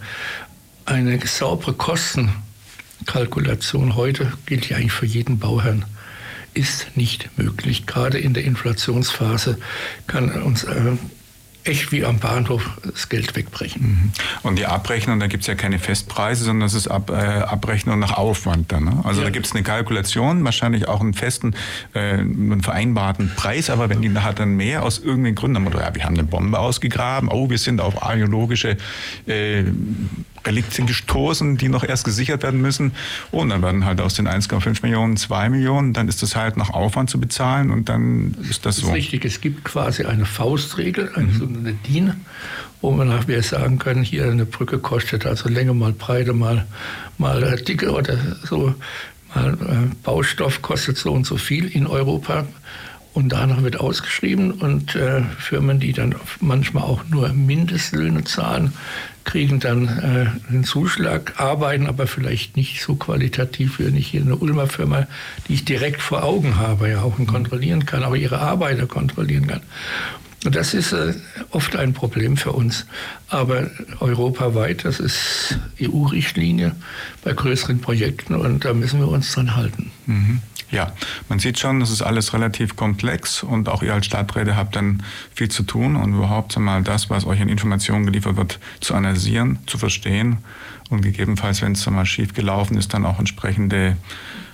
eine 0.86 1.20
saubere 1.26 1.74
Kostenkalkulation 1.74 3.96
heute 3.96 4.32
gilt 4.46 4.70
ja 4.70 4.78
eigentlich 4.78 4.91
für 4.91 5.08
jeden 5.08 5.39
Bauherrn 5.39 5.86
ist 6.54 6.95
nicht 6.95 7.38
möglich. 7.38 7.86
Gerade 7.86 8.18
in 8.18 8.34
der 8.34 8.43
Inflationsphase 8.43 9.58
kann 10.08 10.30
uns 10.41 10.64
äh, 10.64 10.97
echt 11.64 11.91
wie 11.91 12.04
am 12.04 12.20
Bahnhof 12.20 12.70
das 12.84 13.10
Geld 13.10 13.36
wegbrechen. 13.36 13.82
Mhm. 13.82 14.12
Und 14.43 14.60
die 14.60 14.66
Abrechnung, 14.66 15.20
da 15.20 15.28
gibt 15.28 15.41
es 15.41 15.47
ja 15.47 15.56
keine 15.56 15.80
Festpreise, 15.80 16.43
sondern 16.43 16.68
das 16.68 16.74
ist 16.74 16.88
Ab, 16.88 17.10
äh, 17.10 17.14
Abrechnung 17.14 17.99
nach 17.99 18.18
Aufwand 18.18 18.72
dann. 18.72 18.86
Ne? 18.86 19.01
Also 19.04 19.22
ja. 19.22 19.26
da 19.26 19.32
gibt 19.32 19.45
es 19.45 19.54
eine 19.54 19.64
Kalkulation, 19.64 20.43
wahrscheinlich 20.43 20.88
auch 20.88 21.01
einen 21.01 21.14
festen, 21.14 21.56
äh, 21.93 22.18
einen 22.18 22.62
vereinbarten 22.62 23.32
Preis, 23.36 23.70
aber 23.70 23.89
wenn 23.89 24.01
die 24.01 24.10
nachher 24.10 24.34
dann 24.34 24.56
mehr 24.56 24.84
aus 24.84 24.99
irgendeinen 24.99 25.36
Gründen 25.36 25.58
haben, 25.58 25.68
oder 25.68 25.82
ja, 25.82 25.95
wir 25.95 26.04
haben 26.04 26.16
eine 26.16 26.26
Bombe 26.26 26.60
ausgegraben, 26.60 27.30
oh, 27.30 27.49
wir 27.49 27.58
sind 27.58 27.80
auf 27.80 28.04
archäologische 28.04 28.78
äh, 29.26 29.64
Reliktien 30.46 30.88
gestoßen, 30.88 31.58
die 31.58 31.70
noch 31.70 31.84
erst 31.84 32.06
gesichert 32.06 32.44
werden 32.44 32.62
müssen. 32.62 32.91
Und 33.32 33.50
dann 33.50 33.62
werden 33.62 33.86
halt 33.86 34.02
aus 34.02 34.14
den 34.14 34.28
1,5 34.28 34.80
Millionen 34.82 35.18
2 35.18 35.50
Millionen. 35.50 35.94
Dann 35.94 36.08
ist 36.08 36.22
das 36.22 36.36
halt 36.36 36.58
nach 36.58 36.70
Aufwand 36.70 37.10
zu 37.10 37.20
bezahlen 37.20 37.72
und 37.72 37.89
dann 37.89 38.36
ist 38.50 38.66
das, 38.66 38.78
so. 38.78 38.82
Das 38.82 38.89
ist 38.89 38.96
richtig. 38.96 39.26
Es 39.26 39.41
gibt 39.41 39.64
quasi 39.64 40.06
eine 40.06 40.26
Faustregel, 40.26 41.12
eine 41.16 41.28
mhm. 41.28 41.39
sogenannte 41.39 41.74
DIN, 41.88 42.14
wo 42.82 42.91
man 42.91 43.08
nachher 43.08 43.44
sagen 43.44 43.80
können, 43.80 44.04
hier 44.04 44.30
eine 44.30 44.46
Brücke 44.46 44.80
kostet 44.80 45.26
also 45.26 45.50
Länge 45.50 45.74
mal 45.74 45.94
Breite 45.94 46.34
mal, 46.34 46.66
mal 47.18 47.56
Dicke 47.58 47.91
oder 47.91 48.18
so. 48.44 48.76
Mal 49.36 49.54
äh, 49.54 49.96
Baustoff 50.04 50.62
kostet 50.62 50.98
so 50.98 51.12
und 51.12 51.26
so 51.26 51.38
viel 51.38 51.68
in 51.68 51.88
Europa. 51.88 52.46
Und 53.14 53.30
danach 53.30 53.62
wird 53.62 53.80
ausgeschrieben 53.80 54.52
und 54.52 54.96
äh, 54.96 55.22
Firmen, 55.38 55.80
die 55.80 55.94
dann 55.94 56.16
manchmal 56.39 56.84
auch 56.84 57.04
nur 57.10 57.30
Mindestlöhne 57.30 58.24
zahlen, 58.24 58.74
kriegen 59.24 59.59
dann 59.59 59.88
äh, 59.88 60.49
einen 60.49 60.63
Zuschlag, 60.63 61.39
arbeiten 61.39 61.88
aber 61.88 62.07
vielleicht 62.07 62.57
nicht 62.57 62.82
so 62.82 62.95
qualitativ 62.95 63.80
wie 63.80 63.91
nicht 63.91 64.07
hier 64.07 64.21
eine 64.21 64.36
Ulmer 64.36 64.67
Firma, 64.67 65.07
die 65.47 65.53
ich 65.53 65.65
direkt 65.65 66.01
vor 66.01 66.24
Augen 66.24 66.57
habe, 66.57 66.89
ja 66.89 67.01
auch 67.01 67.17
kontrollieren 67.26 67.86
kann, 67.86 68.03
aber 68.03 68.17
ihre 68.17 68.39
Arbeiter 68.39 68.88
kontrollieren 68.88 69.47
kann. 69.47 69.61
Und 70.45 70.55
das 70.55 70.74
ist 70.74 70.91
äh, 70.91 71.13
oft 71.51 71.76
ein 71.76 71.93
Problem 71.93 72.36
für 72.36 72.51
uns. 72.51 72.86
Aber 73.30 73.69
europaweit, 73.99 74.84
das 74.86 74.99
ist 74.99 75.57
EU-Richtlinie 75.82 76.76
bei 77.24 77.34
größeren 77.34 77.80
Projekten 77.80 78.36
und 78.36 78.65
da 78.65 78.74
müssen 78.74 78.99
wir 78.99 79.07
uns 79.07 79.32
dran 79.32 79.55
halten. 79.55 79.91
Mhm. 80.05 80.41
Ja, 80.74 80.91
man 81.30 81.39
sieht 81.39 81.59
schon, 81.59 81.80
das 81.80 81.91
ist 81.91 82.01
alles 82.01 82.34
relativ 82.34 82.76
komplex 82.76 83.43
und 83.43 83.69
auch 83.69 83.84
ihr 83.84 83.93
als 83.93 84.07
Stadträte 84.07 84.55
habt 84.55 84.76
dann 84.76 85.03
viel 85.34 85.49
zu 85.49 85.63
tun 85.63 85.95
und 85.95 86.13
überhaupt 86.13 86.57
einmal 86.57 86.82
das, 86.84 87.09
was 87.09 87.26
euch 87.26 87.41
an 87.41 87.49
Informationen 87.49 88.05
geliefert 88.05 88.38
wird, 88.38 88.59
zu 88.80 88.95
analysieren, 88.95 89.59
zu 89.67 89.78
verstehen 89.78 90.38
und 90.89 91.01
gegebenenfalls, 91.01 91.61
wenn 91.61 91.74
es 91.74 91.89
mal 91.89 92.05
schief 92.05 92.34
gelaufen 92.34 92.78
ist, 92.78 92.93
dann 92.93 93.05
auch 93.05 93.19
entsprechende 93.19 93.97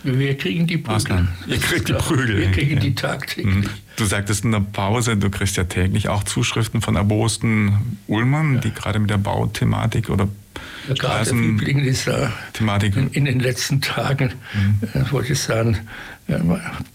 wir 0.03 0.38
kriegen 0.38 0.65
die 0.65 0.78
Prügel. 0.78 1.28
Ihr 1.47 1.57
kriegt 1.57 1.89
die 1.89 1.93
Prügel. 1.93 2.38
Wir 2.38 2.51
kriegen 2.51 2.76
ja. 2.76 2.80
die 2.80 2.95
tagtäglich. 2.95 3.53
Mhm. 3.53 3.70
Du 3.97 4.05
sagtest 4.05 4.45
in 4.45 4.51
der 4.51 4.61
Pause, 4.61 5.17
du 5.17 5.30
kriegst 5.30 5.57
ja 5.57 5.65
täglich 5.65 6.07
auch 6.07 6.24
Zuschriften 6.24 6.82
von 6.82 6.95
erbosten 6.95 7.97
Ulmern, 8.07 8.55
ja. 8.55 8.59
die 8.61 8.74
gerade 8.74 8.99
mit 8.99 9.09
der 9.09 9.17
Bauthematik 9.17 10.09
oder 10.09 10.30
Liebling 10.88 11.80
ist 11.80 12.07
da 12.07 12.32
Thematik. 12.53 12.95
In, 12.95 13.10
in, 13.10 13.26
den 13.26 13.39
letzten 13.39 13.82
Tagen, 13.82 14.34
mhm. 14.53 14.88
äh, 14.93 15.12
wollte 15.12 15.34
ich 15.34 15.39
sagen, 15.39 15.78
äh, 16.28 16.39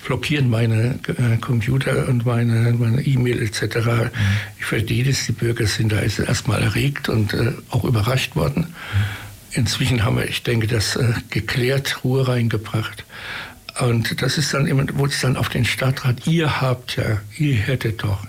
blockieren 0.06 0.50
meine 0.50 0.98
äh, 1.06 1.36
Computer 1.40 2.08
und 2.08 2.26
meine 2.26 3.02
E-Mail 3.02 3.42
e 3.42 3.46
etc. 3.46 3.76
Mhm. 3.76 4.10
Ich 4.58 4.64
verstehe 4.64 5.04
das, 5.04 5.26
die 5.26 5.32
Bürger 5.32 5.66
sind 5.66 5.92
da 5.92 6.00
erstmal 6.00 6.62
erregt 6.62 7.08
und 7.08 7.34
äh, 7.34 7.52
auch 7.70 7.84
überrascht 7.84 8.34
worden. 8.36 8.66
Mhm 8.68 9.24
Inzwischen 9.54 10.04
haben 10.04 10.16
wir, 10.16 10.28
ich 10.28 10.42
denke, 10.42 10.66
das 10.66 10.96
äh, 10.96 11.12
geklärt, 11.30 12.02
Ruhe 12.02 12.26
reingebracht. 12.26 13.04
Und 13.80 14.20
das 14.20 14.36
ist 14.36 14.52
dann 14.52 14.66
immer, 14.66 14.84
wo 14.94 15.06
es 15.06 15.20
dann 15.20 15.36
auf 15.36 15.48
den 15.48 15.64
Stadtrat, 15.64 16.26
ihr 16.26 16.60
habt 16.60 16.96
ja, 16.96 17.20
ihr 17.38 17.54
hättet 17.54 18.02
doch. 18.02 18.22
Mhm. 18.22 18.28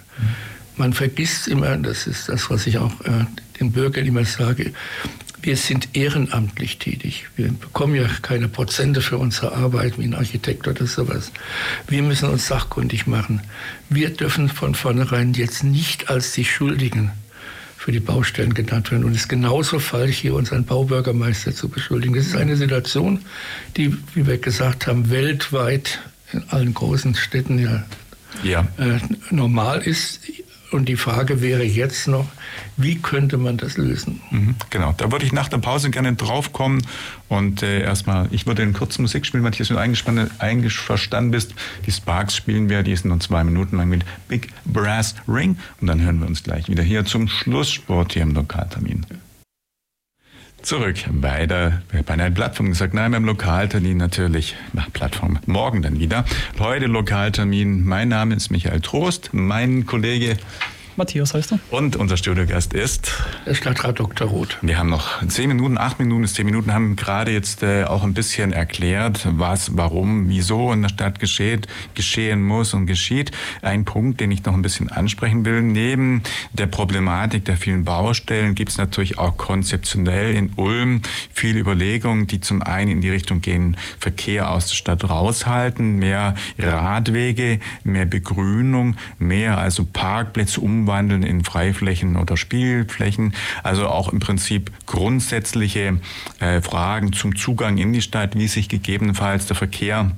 Man 0.78 0.94
vergisst 0.94 1.48
immer, 1.48 1.78
das 1.78 2.06
ist 2.06 2.30
das, 2.30 2.50
was 2.50 2.68
ich 2.68 2.78
auch 2.78 3.02
äh, 3.02 3.26
den 3.60 3.72
Bürgern 3.72 4.06
immer 4.06 4.24
sage, 4.24 4.72
wir 5.46 5.58
sind 5.58 5.90
ehrenamtlich 5.94 6.80
tätig. 6.80 7.28
Wir 7.36 7.52
bekommen 7.52 7.96
ja 7.96 8.08
keine 8.24 8.48
Prozente 8.48 9.02
für 9.02 9.20
unsere 9.20 9.54
Arbeit 9.54 10.00
wie 10.00 10.06
ein 10.06 10.16
Architekt 10.16 10.68
oder 10.68 10.88
sowas. 10.88 11.32
Wir 11.88 12.02
müssen 12.02 12.30
uns 12.30 12.48
sachkundig 12.48 13.06
machen. 13.06 13.42
Wir 13.88 14.10
dürfen 14.10 14.50
von 14.50 14.74
vornherein 14.74 15.34
jetzt 15.34 15.64
nicht 15.64 16.10
als 16.10 16.32
die 16.32 16.46
Schuldigen 16.46 17.12
für 17.78 17.92
die 17.92 18.00
Baustellen 18.00 18.56
genannt 18.56 18.90
werden. 18.90 19.04
Und 19.04 19.12
es 19.12 19.22
ist 19.22 19.30
genauso 19.30 19.78
falsch, 19.78 20.18
hier 20.18 20.34
unseren 20.34 20.66
Baubürgermeister 20.66 21.54
zu 21.54 21.70
beschuldigen. 21.70 22.16
Das 22.16 22.26
ist 22.26 22.36
eine 22.36 22.56
Situation, 22.56 23.20
die, 23.78 23.96
wie 24.16 24.26
wir 24.26 24.40
gesagt 24.40 24.88
haben, 24.88 25.12
weltweit 25.12 26.00
in 26.34 26.44
allen 26.50 26.74
großen 26.74 27.14
Städten 27.14 27.60
ja, 27.60 27.86
ja. 28.44 28.68
Äh, 28.78 29.00
normal 29.30 29.82
ist. 29.82 30.22
Und 30.72 30.90
die 30.90 30.96
Frage 30.96 31.42
wäre 31.42 31.64
jetzt 31.64 32.08
noch, 32.08 32.28
wie 32.76 32.96
könnte 32.96 33.38
man 33.38 33.58
das 33.58 33.78
lösen? 33.78 34.22
Mhm, 34.32 34.56
genau, 34.70 34.94
da 34.98 35.12
würde 35.12 35.26
ich 35.26 35.32
nach 35.32 35.48
der 35.48 35.60
Pause 35.60 35.90
gerne 35.90 36.14
drauf 36.14 36.54
kommen. 36.54 36.86
Und 37.30 37.64
äh, 37.64 37.82
erstmal, 37.82 38.28
ich 38.32 38.46
würde 38.48 38.64
einen 38.64 38.74
kurzen 38.74 39.04
Musik 39.04 39.26
spielen, 39.26 39.44
wenn 39.44 39.52
du 39.52 40.32
einverstanden 40.40 41.32
bist. 41.32 41.54
Die 41.86 41.92
Sparks 41.92 42.36
spielen 42.36 42.70
wir, 42.70 42.84
die 42.84 42.96
sind 42.96 43.10
nur 43.10 43.20
zwei 43.20 43.44
Minuten 43.44 43.78
lang 43.78 43.90
mit 43.90 44.04
Big 44.28 44.50
Brass 44.66 45.16
Ring. 45.28 45.58
Und 45.82 45.88
dann 45.88 46.02
hören 46.02 46.20
wir 46.20 46.28
uns 46.28 46.44
gleich 46.44 46.68
wieder 46.68 46.84
hier 46.84 47.06
zum 47.06 47.28
Schlusssport 47.28 48.14
hier 48.14 48.24
im 48.24 48.34
Lokaltermin. 48.34 49.06
Zurück 50.66 50.96
bei 51.12 51.46
der 51.46 51.84
bei 52.08 52.14
einer 52.16 52.32
Plattform 52.32 52.70
gesagt, 52.70 52.96
nein, 52.96 53.12
beim 53.12 53.24
Lokaltermin 53.24 53.98
natürlich. 53.98 54.56
Nach 54.74 54.92
Plattform 54.92 55.38
morgen 55.46 55.84
dann 55.84 56.00
wieder. 56.00 56.26
Heute 56.58 56.88
Lokaltermin. 56.88 57.86
Mein 57.86 58.08
Name 58.08 58.34
ist 58.34 58.50
Michael 58.50 58.82
Trost. 58.82 59.30
Mein 59.32 59.86
Kollege 59.86 60.38
Matthias 60.98 61.34
heißt 61.34 61.54
er. 61.54 61.60
Und 61.72 61.96
unser 61.96 62.18
Studiogast 62.18 62.74
ist 62.74 63.12
der 63.46 63.54
Stadtrat 63.54 64.00
Dr. 64.00 64.28
Roth. 64.28 64.58
Wir 64.62 64.78
haben 64.78 64.90
noch 64.90 65.26
zehn 65.28 65.50
Minuten, 65.50 65.78
acht 65.78 66.00
Minuten 66.00 66.22
bis 66.22 66.34
zehn 66.34 66.46
Minuten, 66.46 66.74
haben 66.74 66.96
gerade 66.96 67.32
jetzt 67.32 67.64
äh, 67.64 67.84
auch 67.84 68.04
ein 68.04 68.14
bisschen 68.14 68.54
erklärt, 68.54 69.28
was, 69.32 69.76
warum, 69.76 70.30
wieso 70.30 70.72
in 70.72 70.82
der 70.82 70.90
Stadt 70.90 71.20
geschieht, 71.20 71.68
geschehen 71.94 72.42
muss 72.42 72.74
und 72.74 72.86
geschieht. 72.86 73.32
Ein 73.62 73.84
Punkt, 73.84 74.22
den 74.22 74.32
ich 74.32 74.44
noch 74.46 74.54
ein 74.54 74.62
bisschen 74.62 74.90
ansprechen 74.90 75.44
will, 75.46 75.62
neben 75.62 76.24
der 76.54 76.68
Problematik 76.68 77.46
der 77.46 77.58
vielen 77.58 77.84
Baustellen 77.84 78.56
gibt 78.56 78.72
es 78.72 78.78
natürlich 78.78 79.18
auch 79.18 79.38
konzeptionell 79.38 80.34
in 80.34 80.54
Ulm 80.56 81.02
viele 81.34 81.60
Überlegungen, 81.60 82.28
die 82.28 82.40
zum 82.40 82.62
einen 82.62 82.92
in 82.92 83.02
die 83.02 83.10
Richtung 83.10 83.42
gehen, 83.42 83.78
Verkehr 84.00 84.50
aus 84.50 84.68
der 84.68 84.76
Stadt 84.76 85.10
raushalten, 85.10 85.98
mehr 85.98 86.36
Radwege, 86.58 87.60
mehr 87.84 88.06
Begrünung, 88.06 88.96
mehr 89.20 89.58
also 89.58 89.86
Parkplätze 89.86 90.62
um 90.62 90.85
umwandeln 90.86 91.24
in 91.24 91.44
Freiflächen 91.44 92.16
oder 92.16 92.38
Spielflächen. 92.38 93.34
Also 93.64 93.88
auch 93.88 94.14
im 94.14 94.20
Prinzip 94.20 94.72
grundsätzliche 94.86 96.00
äh, 96.40 96.62
Fragen 96.62 97.12
zum 97.14 97.36
Zugang 97.36 97.78
in 97.78 97.92
die 97.92 98.02
Stadt, 98.02 98.38
wie 98.38 98.48
sich 98.48 98.70
gegebenenfalls 98.70 99.48
der 99.48 99.56
Verkehr 99.56 100.12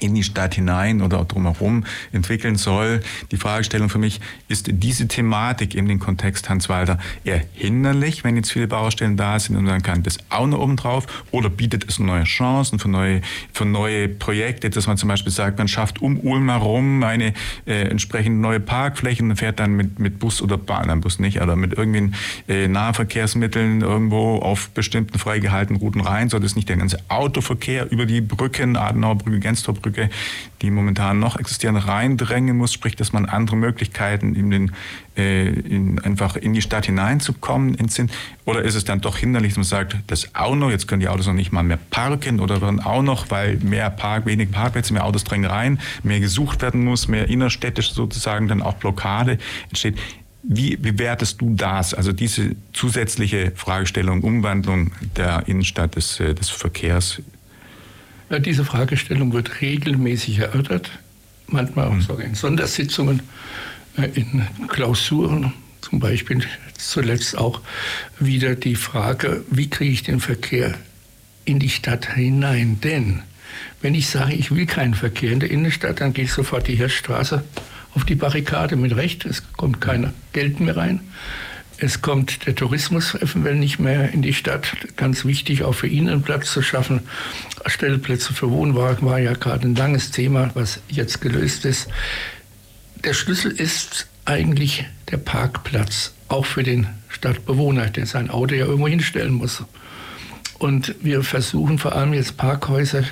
in 0.00 0.14
die 0.14 0.22
Stadt 0.22 0.54
hinein 0.54 1.02
oder 1.02 1.24
drumherum 1.24 1.84
entwickeln 2.12 2.56
soll. 2.56 3.00
Die 3.30 3.36
Fragestellung 3.36 3.88
für 3.88 3.98
mich, 3.98 4.20
ist 4.48 4.68
diese 4.70 5.08
Thematik 5.08 5.74
in 5.74 5.86
den 5.86 5.98
Kontext 5.98 6.48
Hans 6.48 6.68
Walter 6.68 6.98
eher 7.24 7.42
hinderlich, 7.54 8.24
wenn 8.24 8.36
jetzt 8.36 8.52
viele 8.52 8.66
Baustellen 8.66 9.16
da 9.16 9.38
sind 9.38 9.56
und 9.56 9.64
man 9.64 9.82
kann 9.82 10.02
das 10.02 10.18
auch 10.28 10.46
noch 10.46 10.58
oben 10.58 10.76
drauf 10.76 11.06
oder 11.30 11.48
bietet 11.48 11.88
es 11.88 11.98
neue 11.98 12.24
Chancen 12.24 12.78
für 12.78 12.88
neue, 12.88 13.22
für 13.52 13.64
neue 13.64 14.08
Projekte, 14.08 14.70
dass 14.70 14.86
man 14.86 14.96
zum 14.96 15.08
Beispiel 15.08 15.32
sagt, 15.32 15.58
man 15.58 15.68
schafft 15.68 16.02
um 16.02 16.18
Ulm 16.20 16.50
herum 16.50 17.02
eine 17.02 17.32
äh, 17.66 17.82
entsprechend 17.82 18.40
neue 18.40 18.60
Parkfläche 18.60 19.22
und 19.22 19.36
fährt 19.36 19.60
dann 19.60 19.72
mit, 19.72 19.98
mit 19.98 20.18
Bus 20.18 20.42
oder 20.42 20.58
Bahn, 20.58 20.88
nein, 20.88 21.00
Bus 21.00 21.18
nicht, 21.18 21.40
aber 21.40 21.56
mit 21.56 21.72
irgendwelchen 21.72 22.14
äh, 22.48 22.68
Nahverkehrsmitteln 22.68 23.80
irgendwo 23.80 24.36
auf 24.38 24.70
bestimmten 24.70 25.18
freigehaltenen 25.18 25.80
Routen 25.80 26.00
rein, 26.00 26.28
so 26.28 26.38
dass 26.38 26.56
nicht 26.56 26.68
der 26.68 26.76
ganze 26.76 26.98
Autoverkehr 27.08 27.90
über 27.90 28.06
die 28.06 28.20
Brücken, 28.20 28.76
Adenauerbrücke, 28.76 29.40
Genstorbrücke, 29.40 29.79
Brücke, 29.80 30.10
die 30.62 30.70
momentan 30.70 31.18
noch 31.18 31.38
existieren, 31.38 31.76
reindrängen 31.76 32.56
muss, 32.56 32.72
sprich, 32.72 32.96
dass 32.96 33.12
man 33.12 33.26
andere 33.26 33.56
Möglichkeiten 33.56 34.34
in 34.34 34.50
den, 34.50 34.72
äh, 35.16 35.48
in, 35.48 35.98
einfach 36.00 36.36
in 36.36 36.54
die 36.54 36.62
Stadt 36.62 36.86
hineinzukommen 36.86 37.76
sind? 37.88 38.12
Oder 38.44 38.62
ist 38.62 38.74
es 38.74 38.84
dann 38.84 39.00
doch 39.00 39.16
hinderlich, 39.16 39.52
dass 39.52 39.58
man 39.58 39.64
sagt, 39.64 39.96
das 40.06 40.34
auch 40.34 40.54
noch, 40.54 40.70
jetzt 40.70 40.88
können 40.88 41.00
die 41.00 41.08
Autos 41.08 41.26
noch 41.26 41.34
nicht 41.34 41.52
mal 41.52 41.62
mehr 41.62 41.78
parken 41.90 42.40
oder 42.40 42.60
werden 42.60 42.80
auch 42.80 43.02
noch, 43.02 43.30
weil 43.30 43.56
mehr 43.58 43.90
Park, 43.90 44.26
wenig 44.26 44.50
Parkplätze, 44.50 44.92
mehr 44.92 45.04
Autos 45.04 45.24
drängen 45.24 45.50
rein, 45.50 45.80
mehr 46.02 46.20
gesucht 46.20 46.62
werden 46.62 46.84
muss, 46.84 47.08
mehr 47.08 47.28
innerstädtisch 47.28 47.92
sozusagen 47.92 48.48
dann 48.48 48.62
auch 48.62 48.74
Blockade 48.74 49.38
entsteht. 49.68 49.98
Wie 50.42 50.76
bewertest 50.76 51.40
du 51.40 51.54
das, 51.54 51.92
also 51.92 52.12
diese 52.12 52.56
zusätzliche 52.72 53.52
Fragestellung, 53.54 54.22
Umwandlung 54.22 54.92
der 55.16 55.46
Innenstadt 55.46 55.96
des, 55.96 56.18
äh, 56.18 56.34
des 56.34 56.48
Verkehrs 56.48 57.20
diese 58.38 58.64
Fragestellung 58.64 59.32
wird 59.32 59.60
regelmäßig 59.60 60.38
erörtert, 60.38 60.90
manchmal 61.46 61.88
auch 61.88 61.94
mhm. 61.94 62.00
sogar 62.00 62.24
in 62.24 62.34
Sondersitzungen, 62.34 63.22
äh, 63.96 64.08
in 64.14 64.46
Klausuren, 64.68 65.52
zum 65.80 65.98
Beispiel 65.98 66.40
zuletzt 66.76 67.36
auch 67.36 67.60
wieder 68.18 68.54
die 68.54 68.76
Frage, 68.76 69.44
wie 69.50 69.68
kriege 69.68 69.92
ich 69.92 70.02
den 70.02 70.20
Verkehr 70.20 70.74
in 71.44 71.58
die 71.58 71.70
Stadt 71.70 72.14
hinein? 72.14 72.80
Denn 72.80 73.22
wenn 73.80 73.94
ich 73.94 74.08
sage, 74.08 74.34
ich 74.34 74.54
will 74.54 74.66
keinen 74.66 74.94
Verkehr 74.94 75.32
in 75.32 75.40
der 75.40 75.50
Innenstadt, 75.50 76.00
dann 76.00 76.12
geht 76.12 76.28
sofort 76.28 76.68
die 76.68 76.76
Hirschstraße 76.76 77.42
auf 77.94 78.04
die 78.04 78.14
Barrikade 78.14 78.76
mit 78.76 78.94
Recht. 78.94 79.24
Es 79.24 79.42
kommt 79.52 79.80
kein 79.80 80.12
Geld 80.32 80.60
mehr 80.60 80.76
rein. 80.76 81.00
Es 81.82 82.02
kommt 82.02 82.46
der 82.46 82.54
Tourismus 82.54 83.14
eventuell 83.14 83.56
nicht 83.56 83.78
mehr 83.78 84.12
in 84.12 84.20
die 84.20 84.34
Stadt. 84.34 84.76
Ganz 84.96 85.24
wichtig, 85.24 85.62
auch 85.62 85.72
für 85.72 85.86
ihn 85.86 86.10
einen 86.10 86.20
Platz 86.20 86.52
zu 86.52 86.60
schaffen. 86.60 87.00
Stellplätze 87.64 88.34
für 88.34 88.50
Wohnwagen 88.50 89.08
war 89.08 89.18
ja 89.18 89.32
gerade 89.32 89.66
ein 89.66 89.74
langes 89.74 90.10
Thema, 90.10 90.50
was 90.52 90.80
jetzt 90.88 91.22
gelöst 91.22 91.64
ist. 91.64 91.88
Der 93.02 93.14
Schlüssel 93.14 93.50
ist 93.50 94.08
eigentlich 94.26 94.84
der 95.10 95.16
Parkplatz, 95.16 96.12
auch 96.28 96.44
für 96.44 96.62
den 96.62 96.86
Stadtbewohner, 97.08 97.86
der 97.86 98.04
sein 98.04 98.28
Auto 98.28 98.54
ja 98.54 98.66
irgendwo 98.66 98.88
hinstellen 98.88 99.32
muss. 99.32 99.64
Und 100.58 100.94
wir 101.00 101.22
versuchen 101.22 101.78
vor 101.78 101.96
allem 101.96 102.12
jetzt 102.12 102.36
Parkhäuser, 102.36 103.04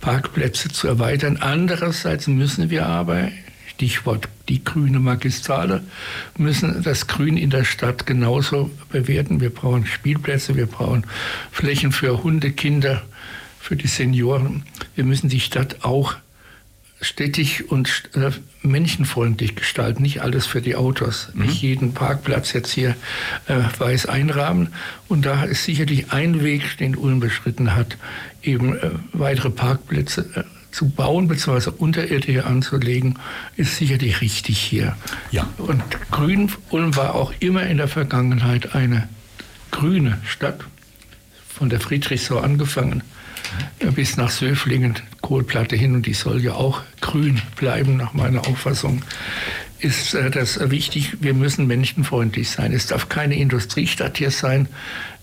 Parkplätze 0.00 0.68
zu 0.68 0.86
erweitern. 0.86 1.38
Andererseits 1.40 2.28
müssen 2.28 2.70
wir 2.70 2.86
aber 2.86 3.28
Stichwort 3.74 4.28
die 4.48 4.62
grüne 4.62 5.00
Magistrale, 5.00 5.82
müssen 6.38 6.82
das 6.82 7.06
Grün 7.06 7.36
in 7.36 7.50
der 7.50 7.64
Stadt 7.64 8.06
genauso 8.06 8.70
bewerten. 8.90 9.40
Wir 9.40 9.50
brauchen 9.50 9.86
Spielplätze, 9.86 10.56
wir 10.56 10.66
brauchen 10.66 11.06
Flächen 11.50 11.90
für 11.90 12.22
Hunde, 12.22 12.52
Kinder, 12.52 13.02
für 13.58 13.74
die 13.74 13.88
Senioren. 13.88 14.62
Wir 14.94 15.04
müssen 15.04 15.28
die 15.28 15.40
Stadt 15.40 15.78
auch 15.82 16.14
städtisch 17.00 17.62
und 17.62 18.10
äh, 18.14 18.30
menschenfreundlich 18.62 19.56
gestalten. 19.56 20.02
Nicht 20.02 20.22
alles 20.22 20.46
für 20.46 20.62
die 20.62 20.76
Autos. 20.76 21.30
Mhm. 21.34 21.46
Nicht 21.46 21.62
jeden 21.62 21.94
Parkplatz 21.94 22.52
jetzt 22.52 22.72
hier 22.72 22.94
äh, 23.48 23.60
weiß 23.78 24.06
einrahmen. 24.06 24.68
Und 25.08 25.26
da 25.26 25.44
ist 25.44 25.64
sicherlich 25.64 26.12
ein 26.12 26.44
Weg, 26.44 26.78
den 26.78 26.96
Ulm 26.96 27.20
beschritten 27.20 27.74
hat, 27.74 27.96
eben 28.42 28.76
äh, 28.76 28.90
weitere 29.12 29.50
Parkplätze 29.50 30.30
äh, 30.34 30.42
zu 30.74 30.88
bauen 30.88 31.28
bzw. 31.28 31.70
unterirdische 31.78 32.44
anzulegen, 32.44 33.18
ist 33.56 33.76
sicherlich 33.76 34.20
richtig 34.20 34.58
hier. 34.58 34.96
Ja. 35.30 35.48
Und 35.58 35.82
Grün 36.10 36.50
Ulm 36.70 36.96
war 36.96 37.14
auch 37.14 37.32
immer 37.38 37.64
in 37.66 37.76
der 37.76 37.88
Vergangenheit 37.88 38.74
eine 38.74 39.08
grüne 39.70 40.18
Stadt, 40.26 40.64
von 41.48 41.68
der 41.68 41.78
Friedrichsau 41.78 42.38
angefangen 42.38 43.02
bis 43.94 44.16
nach 44.16 44.30
Söflingen, 44.30 44.94
Kohlplatte 45.20 45.76
hin 45.76 45.94
und 45.94 46.06
die 46.06 46.14
soll 46.14 46.42
ja 46.42 46.54
auch 46.54 46.82
grün 47.00 47.40
bleiben, 47.56 47.96
nach 47.96 48.12
meiner 48.12 48.40
Auffassung 48.48 49.02
ist 49.78 50.14
äh, 50.14 50.30
das 50.30 50.58
wichtig. 50.70 51.18
Wir 51.20 51.34
müssen 51.34 51.66
menschenfreundlich 51.66 52.50
sein. 52.50 52.72
Es 52.72 52.86
darf 52.86 53.08
keine 53.08 53.36
Industriestadt 53.36 54.18
hier 54.18 54.30
sein. 54.30 54.66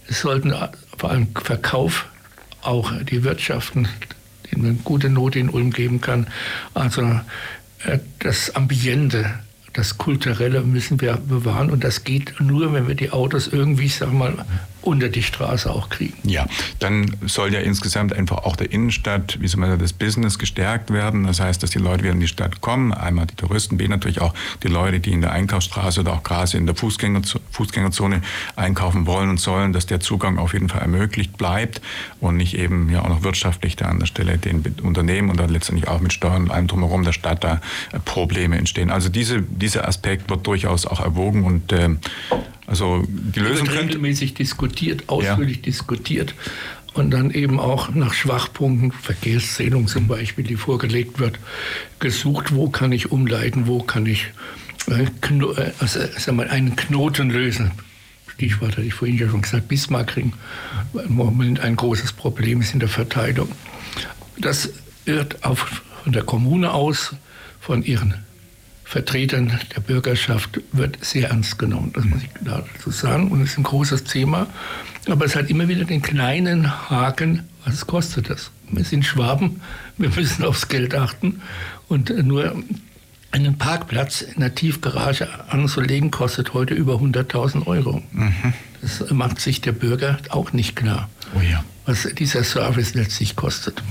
Es 0.08 0.22
sollten 0.22 0.54
vor 0.98 1.10
allem 1.10 1.28
Verkauf, 1.36 2.08
auch 2.62 2.92
die 3.02 3.24
Wirtschaften 3.24 3.88
man 4.58 4.80
gute 4.84 5.10
Note 5.10 5.40
in 5.40 5.50
Ulm 5.50 5.72
geben 5.72 6.02
kann. 6.02 6.28
Also 6.74 7.02
äh, 7.86 8.00
das 8.20 8.56
Ambiente, 8.56 9.40
das 9.74 9.98
Kulturelle 9.98 10.62
müssen 10.62 11.00
wir 11.02 11.18
bewahren 11.18 11.72
und 11.72 11.84
das 11.84 12.04
geht 12.04 12.40
nur, 12.40 12.74
wenn 12.74 12.88
wir 12.88 12.96
die 12.96 13.12
Autos 13.12 13.48
irgendwie, 13.48 13.86
ich 13.86 13.96
sag 13.96 14.12
mal, 14.12 14.46
unter 14.82 15.10
die 15.10 15.24
Straße 15.24 15.70
auch 15.70 15.90
kriegen. 15.90 16.18
Ja, 16.24 16.48
dann 16.80 17.16
soll 17.26 17.54
ja 17.54 17.60
insgesamt 17.60 18.14
einfach 18.14 18.40
auch 18.40 18.56
der 18.56 18.72
Innenstadt, 18.72 19.38
wie 19.40 19.48
soll 19.48 19.60
man 19.60 19.70
sagen, 19.70 19.82
das 19.82 19.94
Business 19.94 20.40
gestärkt 20.40 20.92
werden. 20.92 21.26
Das 21.26 21.40
heißt, 21.40 21.62
dass 21.62 21.70
die 21.70 21.80
Leute 21.80 22.04
wieder 22.04 22.14
in 22.14 22.20
die 22.20 22.28
Stadt 22.28 22.62
kommen. 22.62 22.94
Einmal 22.94 23.28
die 23.28 23.36
Touristen, 23.36 23.78
B 23.78 23.88
natürlich 23.88 24.22
auch 24.22 24.34
die 24.64 24.68
Leute, 24.68 25.00
die 25.00 25.12
in 25.12 25.22
der 25.22 25.32
Einkaufsstraße 25.32 26.02
oder 26.02 26.14
auch 26.14 26.24
gerade 26.24 26.58
in 26.58 26.66
der 26.66 26.76
Fußgänger, 26.76 27.22
Fußgängerzone 27.52 28.22
einkaufen 28.56 29.06
wollen 29.06 29.30
und 29.30 29.40
sollen, 29.40 29.74
dass 29.74 29.86
der 29.86 30.00
Zugang 30.00 30.38
auf 30.38 30.54
jeden 30.54 30.70
Fall 30.70 30.82
ermöglicht 30.82 31.38
bleibt 31.38 31.82
und 32.20 32.38
nicht 32.38 32.58
eben 32.58 32.90
ja 32.90 33.04
auch 33.04 33.10
noch 33.10 33.24
wirtschaftlich 33.24 33.76
da 33.76 33.86
an 33.86 34.00
der 34.00 34.08
Stelle 34.08 34.38
den 34.38 34.64
Unternehmen 34.82 35.30
und 35.30 35.40
dann 35.40 35.50
letztendlich 35.50 35.88
auch 35.88 36.00
mit 36.00 36.14
Steuern 36.14 36.44
und 36.44 36.52
allem 36.52 36.68
drumherum 36.68 37.04
der 37.04 37.14
Stadt 37.14 37.44
da 37.44 37.62
äh, 37.92 38.00
Probleme 38.00 38.58
entstehen. 38.58 38.90
Also 38.90 39.10
diese, 39.10 39.42
dieser 39.42 39.88
Aspekt 39.88 40.30
wird 40.30 40.46
durchaus 40.48 40.86
auch 40.86 41.00
erwogen 41.00 41.44
und 41.44 41.72
äh, 41.72 41.90
also 42.68 43.04
die 43.08 43.40
Lösung 43.40 43.68
wird 43.68 43.80
regelmäßig 43.80 44.34
diskutiert, 44.34 45.10
ausführlich 45.10 45.58
ja. 45.58 45.64
diskutiert 45.64 46.36
und 46.94 47.12
dann 47.12 47.32
eben 47.32 47.60
auch 47.60 47.90
nach 47.94 48.14
Schwachpunkten, 48.14 48.92
Verkehrszählung 48.92 49.88
zum 49.88 50.08
Beispiel, 50.08 50.44
die 50.44 50.56
vorgelegt 50.56 51.20
wird, 51.20 51.40
gesucht, 52.00 52.54
wo 52.54 52.70
kann 52.70 52.92
ich 52.92 53.12
umleiten, 53.12 53.68
wo 53.68 53.82
kann 53.82 54.06
ich 54.06 54.28
äh, 54.90 55.04
äh 55.04 55.72
also, 55.80 56.00
sag 56.18 56.36
mal, 56.36 56.50
einen 56.50 56.76
Knoten 56.76 57.30
lösen. 57.30 57.72
Stichwort 58.28 58.72
hatte 58.72 58.84
ich 58.88 58.94
vorhin 58.94 59.18
ja 59.18 59.30
schon 59.30 59.42
gesagt, 59.42 59.68
Bismarckring, 59.68 60.34
im 60.94 61.14
Moment 61.14 61.60
ein 61.60 61.76
großes 61.76 62.14
Problem 62.14 62.62
ist 62.62 62.74
in 62.74 62.80
der 62.80 62.90
Verteilung. 62.90 63.50
Das 64.38 64.70
wird 65.06 65.44
auf, 65.44 65.84
von 66.04 66.12
der 66.12 66.24
Kommune 66.24 66.74
aus, 66.74 67.14
von 67.60 67.84
ihren 67.84 68.16
Vertretern 68.92 69.58
der 69.74 69.80
Bürgerschaft 69.80 70.60
wird 70.74 70.98
sehr 71.02 71.30
ernst 71.30 71.58
genommen, 71.58 71.94
das 71.94 72.04
muss 72.04 72.24
ich 72.24 72.30
dazu 72.42 72.92
sagen. 72.92 73.32
Und 73.32 73.42
es 73.42 73.52
ist 73.52 73.58
ein 73.58 73.64
großes 73.64 74.04
Thema. 74.04 74.48
Aber 75.08 75.24
es 75.24 75.38
hat 75.38 75.50
immer 75.50 75.70
wieder 75.70 75.86
den 75.86 76.02
kleinen 76.02 76.90
Haken, 76.90 77.48
was 77.64 77.88
kostet 77.88 78.30
das? 78.30 78.52
Wir 78.70 78.84
sind 78.84 79.06
Schwaben, 79.06 79.62
wir 79.98 80.10
müssen 80.10 80.44
aufs 80.44 80.68
Geld 80.68 80.94
achten. 80.94 81.42
Und 81.88 82.10
nur 82.26 82.54
einen 83.32 83.58
Parkplatz 83.58 84.24
in 84.24 84.42
der 84.42 84.56
Tiefgarage 84.56 85.30
anzulegen, 85.48 86.12
kostet 86.12 86.54
heute 86.54 86.74
über 86.74 86.96
100.000 86.96 87.68
Euro. 87.68 88.04
Mhm. 88.12 88.54
Das 88.82 89.10
macht 89.12 89.40
sich 89.40 89.62
der 89.62 89.72
Bürger 89.72 90.18
auch 90.32 90.52
nicht 90.52 90.76
klar, 90.76 91.10
oh 91.34 91.40
ja. 91.40 91.64
was 91.86 92.10
dieser 92.20 92.44
Service 92.44 92.94
letztlich 92.94 93.38
kostet. 93.38 93.82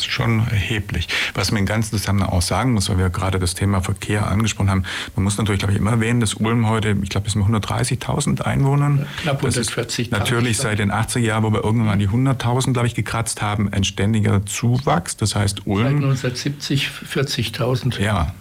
Ist 0.00 0.12
schon 0.12 0.40
erheblich. 0.50 1.08
Was 1.34 1.50
man 1.50 1.60
in 1.60 1.66
ganzen 1.66 1.96
Zusammenhang 1.96 2.30
auch 2.30 2.42
sagen 2.42 2.72
muss, 2.72 2.88
weil 2.88 2.98
wir 2.98 3.10
gerade 3.10 3.38
das 3.38 3.54
Thema 3.54 3.80
Verkehr 3.80 4.26
angesprochen 4.26 4.70
haben, 4.70 4.84
man 5.16 5.24
muss 5.24 5.38
natürlich, 5.38 5.60
glaube 5.60 5.72
ich, 5.72 5.78
immer 5.78 5.92
erwähnen, 5.92 6.20
dass 6.20 6.34
Ulm 6.34 6.68
heute, 6.68 6.96
ich 7.02 7.10
glaube, 7.10 7.26
es 7.26 7.34
sind 7.34 7.44
130.000 7.44 8.42
Einwohnern. 8.42 9.06
Knapp 9.22 9.42
140.000. 9.42 10.10
Natürlich 10.10 10.58
seit 10.58 10.78
den 10.78 10.92
80er 10.92 11.18
Jahren, 11.18 11.44
wo 11.44 11.52
wir 11.52 11.62
irgendwann 11.64 11.86
mal 11.86 11.98
die 11.98 12.08
100.000, 12.08 12.72
glaube 12.72 12.86
ich, 12.86 12.94
gekratzt 12.94 13.42
haben, 13.42 13.72
ein 13.72 13.84
ständiger 13.84 14.44
Zuwachs. 14.46 15.16
Das 15.16 15.34
heißt, 15.34 15.66
Ulm... 15.66 16.16
Seit 16.16 16.32
1970 16.32 16.88
40.000. 16.88 18.00
Ja, 18.00 18.34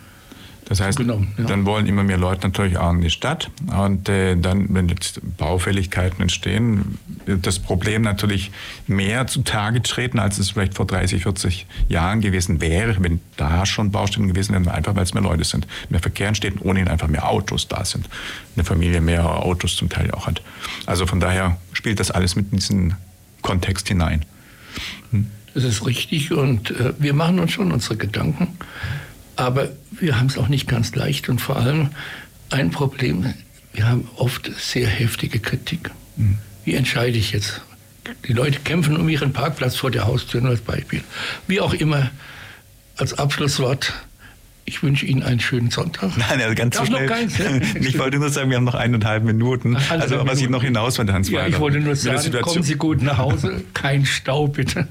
das 0.70 0.82
heißt, 0.82 1.00
ja. 1.00 1.18
dann 1.38 1.66
wollen 1.66 1.88
immer 1.88 2.04
mehr 2.04 2.20
Leute 2.20 2.48
natürlich 2.48 2.78
auch 2.78 2.92
in 2.94 3.02
die 3.02 3.10
Stadt. 3.10 3.50
Und 3.76 4.08
äh, 4.08 4.36
dann, 4.36 4.68
wenn 4.70 4.88
jetzt 4.88 5.20
Baufälligkeiten 5.38 6.22
entstehen, 6.22 7.00
wird 7.26 7.48
das 7.48 7.58
Problem 7.58 8.04
natürlich 8.04 8.52
mehr 8.86 9.26
zutage 9.26 9.82
treten, 9.82 10.20
als 10.20 10.38
es 10.38 10.52
vielleicht 10.52 10.76
vor 10.76 10.86
30, 10.86 11.24
40 11.24 11.66
Jahren 11.88 12.22
gewesen 12.22 12.62
wäre, 12.62 12.96
wenn 13.00 13.20
da 13.36 13.66
schon 13.66 13.90
Baustellen 13.90 14.28
gewesen 14.28 14.54
wären, 14.54 14.68
einfach 14.68 14.96
weil 14.96 15.04
es 15.04 15.16
mehr 15.16 15.24
Leute 15.24 15.44
sind. 15.44 15.66
Mehr 15.90 16.02
Verkehr 16.02 16.28
entsteht 16.28 16.62
und 16.62 16.70
ohnehin 16.70 16.88
einfach 16.88 17.08
mehr 17.08 17.28
Autos 17.28 17.68
da 17.68 17.84
sind. 17.84 18.08
Eine 18.56 18.64
Familie 18.64 19.02
mehrere 19.02 19.38
Autos 19.38 19.76
zum 19.76 19.90
Teil 19.90 20.12
auch 20.12 20.28
hat. 20.28 20.44
Also 20.86 21.08
von 21.08 21.20
daher 21.20 21.58
spielt 21.74 22.00
das 22.00 22.12
alles 22.12 22.36
mit 22.36 22.52
in 22.52 22.60
diesen 22.60 22.96
Kontext 23.42 23.88
hinein. 23.88 24.24
Hm. 25.10 25.26
Das 25.56 25.64
ist 25.64 25.84
richtig 25.88 26.32
und 26.32 26.70
äh, 26.70 26.94
wir 27.00 27.16
machen 27.16 27.40
uns 27.40 27.54
schon 27.54 27.72
unsere 27.72 27.98
Gedanken. 27.98 28.50
Aber 29.40 29.70
wir 29.92 30.20
haben 30.20 30.26
es 30.28 30.38
auch 30.38 30.50
nicht 30.50 30.68
ganz 30.68 30.94
leicht 30.96 31.30
und 31.30 31.40
vor 31.40 31.56
allem 31.56 31.92
ein 32.50 32.72
Problem, 32.72 33.34
wir 33.72 33.88
haben 33.88 34.10
oft 34.18 34.52
sehr 34.60 34.86
heftige 34.86 35.40
Kritik. 35.40 35.92
Mhm. 36.18 36.40
Wie 36.66 36.76
entscheide 36.76 37.18
ich 37.18 37.32
jetzt? 37.32 37.62
Die 38.28 38.34
Leute 38.34 38.60
kämpfen 38.60 38.98
um 38.98 39.08
ihren 39.08 39.32
Parkplatz 39.32 39.78
vor 39.78 39.92
der 39.92 40.08
Haustür, 40.08 40.42
nur 40.42 40.50
als 40.50 40.60
Beispiel. 40.60 41.04
Wie 41.48 41.62
auch 41.62 41.74
immer, 41.74 42.12
als 42.98 43.14
Abschlusswort, 43.14 43.94
ich 44.70 44.84
wünsche 44.84 45.08
Ihnen 45.08 45.24
einen 45.24 45.40
schönen 45.40 45.72
Sonntag. 45.72 46.16
Nein, 46.16 46.40
also 46.42 46.54
ganz 46.54 46.78
so 46.78 46.86
schnell. 46.86 47.08
Keins, 47.08 47.34
ich 47.74 47.98
wollte 47.98 48.20
nur 48.20 48.30
sagen, 48.30 48.52
wir 48.52 48.58
haben 48.58 48.66
noch 48.66 48.76
eineinhalb 48.76 49.24
Minuten. 49.24 49.76
Also, 49.76 49.94
also 49.94 50.16
was 50.18 50.26
Minuten. 50.26 50.44
ich 50.44 50.50
noch 50.50 50.64
hinaus 50.64 51.00
wollte, 51.00 51.12
Hans 51.12 51.28
Ja, 51.28 51.48
ich 51.48 51.60
wollte 51.60 51.80
nur 51.80 51.96
sagen, 51.96 52.32
kommen 52.42 52.62
Sie 52.62 52.76
gut 52.76 53.02
nach 53.02 53.18
Hause. 53.18 53.64
Kein 53.74 54.06
Stau, 54.06 54.48
bitte. 54.48 54.88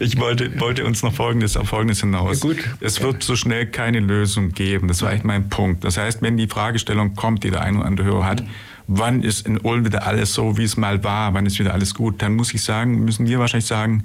ich 0.00 0.18
wollte, 0.18 0.58
wollte 0.58 0.84
uns 0.84 1.04
noch 1.04 1.14
Folgendes, 1.14 1.56
auf 1.56 1.68
Folgendes 1.68 2.00
hinaus. 2.00 2.42
Ja, 2.42 2.48
gut. 2.48 2.58
Es 2.80 3.00
wird 3.00 3.22
so 3.22 3.36
schnell 3.36 3.66
keine 3.66 4.00
Lösung 4.00 4.50
geben. 4.50 4.88
Das 4.88 5.02
war 5.02 5.12
echt 5.12 5.24
mein 5.24 5.48
Punkt. 5.48 5.84
Das 5.84 5.96
heißt, 5.96 6.20
wenn 6.20 6.36
die 6.36 6.48
Fragestellung 6.48 7.14
kommt, 7.14 7.44
die 7.44 7.52
der 7.52 7.60
eine 7.60 7.78
oder 7.78 7.86
andere 7.86 8.06
Hörer 8.08 8.26
hat, 8.26 8.42
wann 8.88 9.22
ist 9.22 9.46
in 9.46 9.58
Ulm 9.58 9.84
wieder 9.84 10.04
alles 10.04 10.34
so, 10.34 10.58
wie 10.58 10.64
es 10.64 10.76
mal 10.76 11.04
war, 11.04 11.32
wann 11.32 11.46
ist 11.46 11.60
wieder 11.60 11.72
alles 11.74 11.94
gut, 11.94 12.20
dann 12.22 12.34
muss 12.34 12.52
ich 12.52 12.62
sagen, 12.62 13.04
müssen 13.04 13.28
wir 13.28 13.38
wahrscheinlich 13.38 13.66
sagen, 13.66 14.02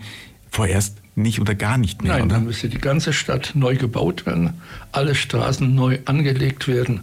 vorerst 0.52 1.02
nicht 1.16 1.40
oder 1.40 1.56
gar 1.56 1.78
nicht 1.78 2.04
mehr. 2.04 2.14
Nein, 2.14 2.24
oder? 2.24 2.36
dann 2.36 2.46
müsste 2.46 2.70
die 2.70 2.78
ganze 2.78 3.14
Stadt 3.14 3.52
neu 3.56 3.76
gebaut 3.76 4.26
werden, 4.26 4.54
alle 4.92 5.16
Straßen 5.16 5.74
neu 5.74 6.00
angelegt 6.06 6.68
werden. 6.68 7.02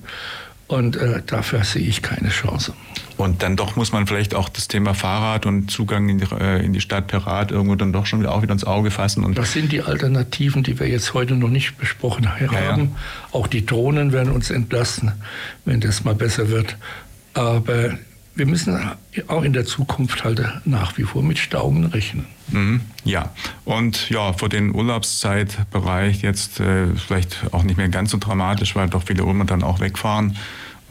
Und 0.69 0.97
äh, 0.97 1.21
dafür 1.27 1.65
sehe 1.65 1.83
ich 1.83 2.01
keine 2.01 2.31
Chance. 2.31 2.73
Und 3.19 3.43
dann 3.43 3.57
doch 3.57 3.77
muss 3.77 3.93
man 3.93 4.07
vielleicht 4.07 4.35
auch 4.35 4.49
das 4.49 4.69
Thema 4.69 4.95
Fahrrad 4.95 5.45
und 5.45 5.71
Zugang 5.71 6.09
in 6.09 6.19
die, 6.19 6.27
äh, 6.35 6.65
in 6.65 6.73
die 6.73 6.81
Stadt 6.81 7.09
per 7.09 7.27
Rad 7.27 7.51
irgendwo 7.51 7.75
dann 7.75 7.93
doch 7.93 8.07
schon 8.07 8.21
wieder 8.21 8.33
auch 8.33 8.41
wieder 8.43 8.53
ins 8.53 8.65
Auge 8.65 8.91
fassen. 8.91 9.23
Und 9.23 9.37
das 9.37 9.53
sind 9.53 9.71
die 9.71 9.83
Alternativen, 9.83 10.63
die 10.63 10.81
wir 10.81 10.89
jetzt 10.89 11.13
heute 11.13 11.35
noch 11.35 11.51
nicht 11.51 11.77
besprochen 11.77 12.31
haben. 12.31 12.53
Ja, 12.53 12.77
ja. 12.77 12.89
Auch 13.33 13.49
die 13.49 13.67
Drohnen 13.67 14.13
werden 14.13 14.33
uns 14.33 14.51
entlasten, 14.51 15.13
wenn 15.67 15.81
das 15.81 16.05
mal 16.05 16.15
besser 16.15 16.49
wird. 16.49 16.77
Aber 17.35 17.99
wir 18.35 18.47
müssen 18.47 18.78
auch 19.28 19.43
in 19.43 19.53
der 19.53 19.64
Zukunft 19.64 20.24
halt 20.24 20.43
nach 20.64 20.97
wie 20.97 21.03
vor 21.03 21.22
mit 21.22 21.39
Stauungen 21.39 21.85
rechnen. 21.85 22.26
Mhm, 22.49 22.80
ja, 23.05 23.30
und 23.64 24.09
ja, 24.11 24.33
vor 24.33 24.49
den 24.49 24.74
Urlaubszeitbereich 24.74 26.22
jetzt 26.22 26.61
äh, 26.61 26.87
vielleicht 26.95 27.53
auch 27.53 27.62
nicht 27.62 27.76
mehr 27.76 27.89
ganz 27.89 28.11
so 28.11 28.18
dramatisch, 28.18 28.74
weil 28.74 28.89
doch 28.89 29.03
viele 29.05 29.24
Ulmer 29.24 29.45
dann 29.45 29.62
auch 29.62 29.80
wegfahren. 29.80 30.37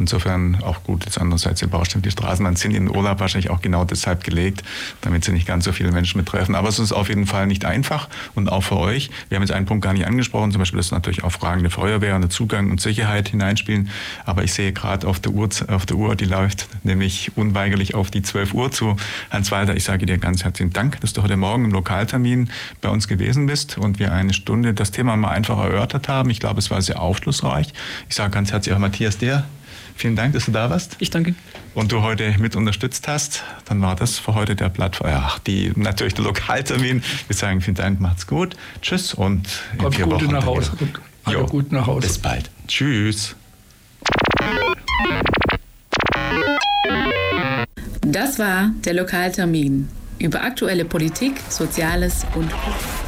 Insofern 0.02 0.58
auch 0.64 0.84
gut, 0.84 1.06
jetzt 1.06 1.20
andererseits 1.20 1.60
die 1.60 1.68
Baustellen, 1.68 2.02
die 2.02 2.10
Straßenbahn 2.10 2.56
sind 2.56 2.72
in 2.72 2.88
den 2.88 2.96
Urlaub 2.96 3.20
wahrscheinlich 3.20 3.52
auch 3.52 3.62
genau 3.62 3.86
deshalb 3.86 4.24
gelegt, 4.24 4.64
damit 5.02 5.24
sie 5.24 5.32
nicht 5.32 5.46
ganz 5.46 5.66
so 5.66 5.72
viele 5.72 5.92
Menschen 5.92 6.18
betreffen. 6.18 6.56
Aber 6.56 6.70
es 6.70 6.80
ist 6.80 6.92
auf 6.92 7.08
jeden 7.08 7.28
Fall 7.28 7.46
nicht 7.46 7.66
einfach 7.66 8.10
und 8.34 8.52
auch 8.52 8.64
für 8.64 8.78
euch. 8.78 9.12
Wir 9.30 9.36
haben 9.36 9.44
jetzt 9.44 9.52
einen 9.52 9.68
Punkt 9.68 9.84
gar 9.84 9.94
nicht 9.94 10.08
angesprochen, 10.08 10.52
zum 10.52 10.58
Beispiel, 10.58 10.78
dass 10.78 10.90
natürlich 10.90 11.24
auch 11.24 11.32
Fragen 11.32 11.62
der 11.62 11.70
Feuerwehr 11.70 12.16
und 12.16 12.22
der 12.22 12.32
Zugang 12.32 12.72
und 12.72 12.82
Sicherheit 12.82 13.30
hineinspielen. 13.30 13.90
Aber 14.26 14.44
ich 14.44 14.54
sehe 14.54 14.74
gerade 14.74 15.08
auf 15.08 15.20
der 15.20 15.34
Uhr, 15.34 15.50
auf 15.68 15.86
der 15.86 15.98
Uhr, 15.98 16.16
die 16.16 16.26
läuft 16.26 16.68
nämlich 16.84 17.32
unweigerlich 17.38 17.94
auf 17.94 18.10
die 18.10 18.24
12 18.24 18.56
Uhr 18.56 18.72
zu. 18.72 18.98
Hans 19.30 19.52
Walter, 19.52 19.76
ich 19.76 19.84
sage 19.84 20.08
dir 20.08 20.18
ganz 20.18 20.44
herzlichen 20.44 20.74
Dank, 20.74 21.00
dass 21.02 21.14
du 21.14 21.22
heute 21.22 21.38
Morgen 21.38 21.66
im 21.66 21.72
Lokaltermin 21.72 22.50
bei 22.82 22.90
uns 22.90 23.08
gewesen 23.08 23.46
bist 23.46 23.78
und 23.78 24.00
wir 24.00 24.12
eine 24.14 24.34
Stunde 24.34 24.74
das 24.74 24.90
Thema 24.90 25.16
mal 25.16 25.30
einfach 25.30 25.60
erörtert 25.60 26.08
haben. 26.08 26.32
Ich 26.32 26.40
glaube, 26.40 26.58
es 26.58 26.72
war 26.72 26.82
sehr 26.82 27.00
aufschlussreich. 27.00 27.72
Ich 28.10 28.16
sage 28.16 28.32
ganz 28.32 28.52
herzlich 28.52 28.74
auch 28.74 28.80
Matthias 28.80 29.20
dir 29.20 29.46
Vielen 29.96 30.16
Dank, 30.16 30.34
dass 30.34 30.46
du 30.46 30.52
da 30.52 30.70
warst. 30.70 30.96
Ich 31.00 31.10
danke. 31.10 31.36
Und 31.74 31.92
du 31.92 32.02
heute 32.02 32.36
mit 32.40 32.56
unterstützt 32.56 33.08
hast. 33.08 33.44
Dann 33.66 33.82
war 33.82 33.96
das 33.96 34.20
für 34.20 34.36
heute 34.36 34.56
der 34.56 34.70
Plattform. 34.70 35.10
Ach, 35.14 35.40
die, 35.40 35.72
natürlich 35.76 36.14
der 36.14 36.26
Lokaltermin. 36.26 37.04
Wir 37.28 37.36
sagen 37.36 37.62
vielen 37.62 37.76
Dank, 37.76 38.00
macht's 38.00 38.28
gut. 38.28 38.56
Tschüss 38.82 39.14
und 39.14 39.48
in 39.74 39.78
Kommt 39.80 39.96
vier 39.96 40.10
Wochen. 40.10 40.28
Nach 40.28 40.46
Hause. 40.46 40.72
Jo, 41.30 41.46
gut 41.46 41.72
nach 41.72 41.88
Hause. 41.88 42.08
Bis 42.08 42.18
bald. 42.18 42.50
Tschüss. 42.68 43.36
Das 48.02 48.40
war 48.40 48.72
der 48.84 48.94
Lokaltermin 48.94 49.88
über 50.20 50.44
aktuelle 50.44 50.86
Politik, 50.86 51.34
Soziales 51.50 52.26
und 52.36 52.52
Kultur. 52.52 53.01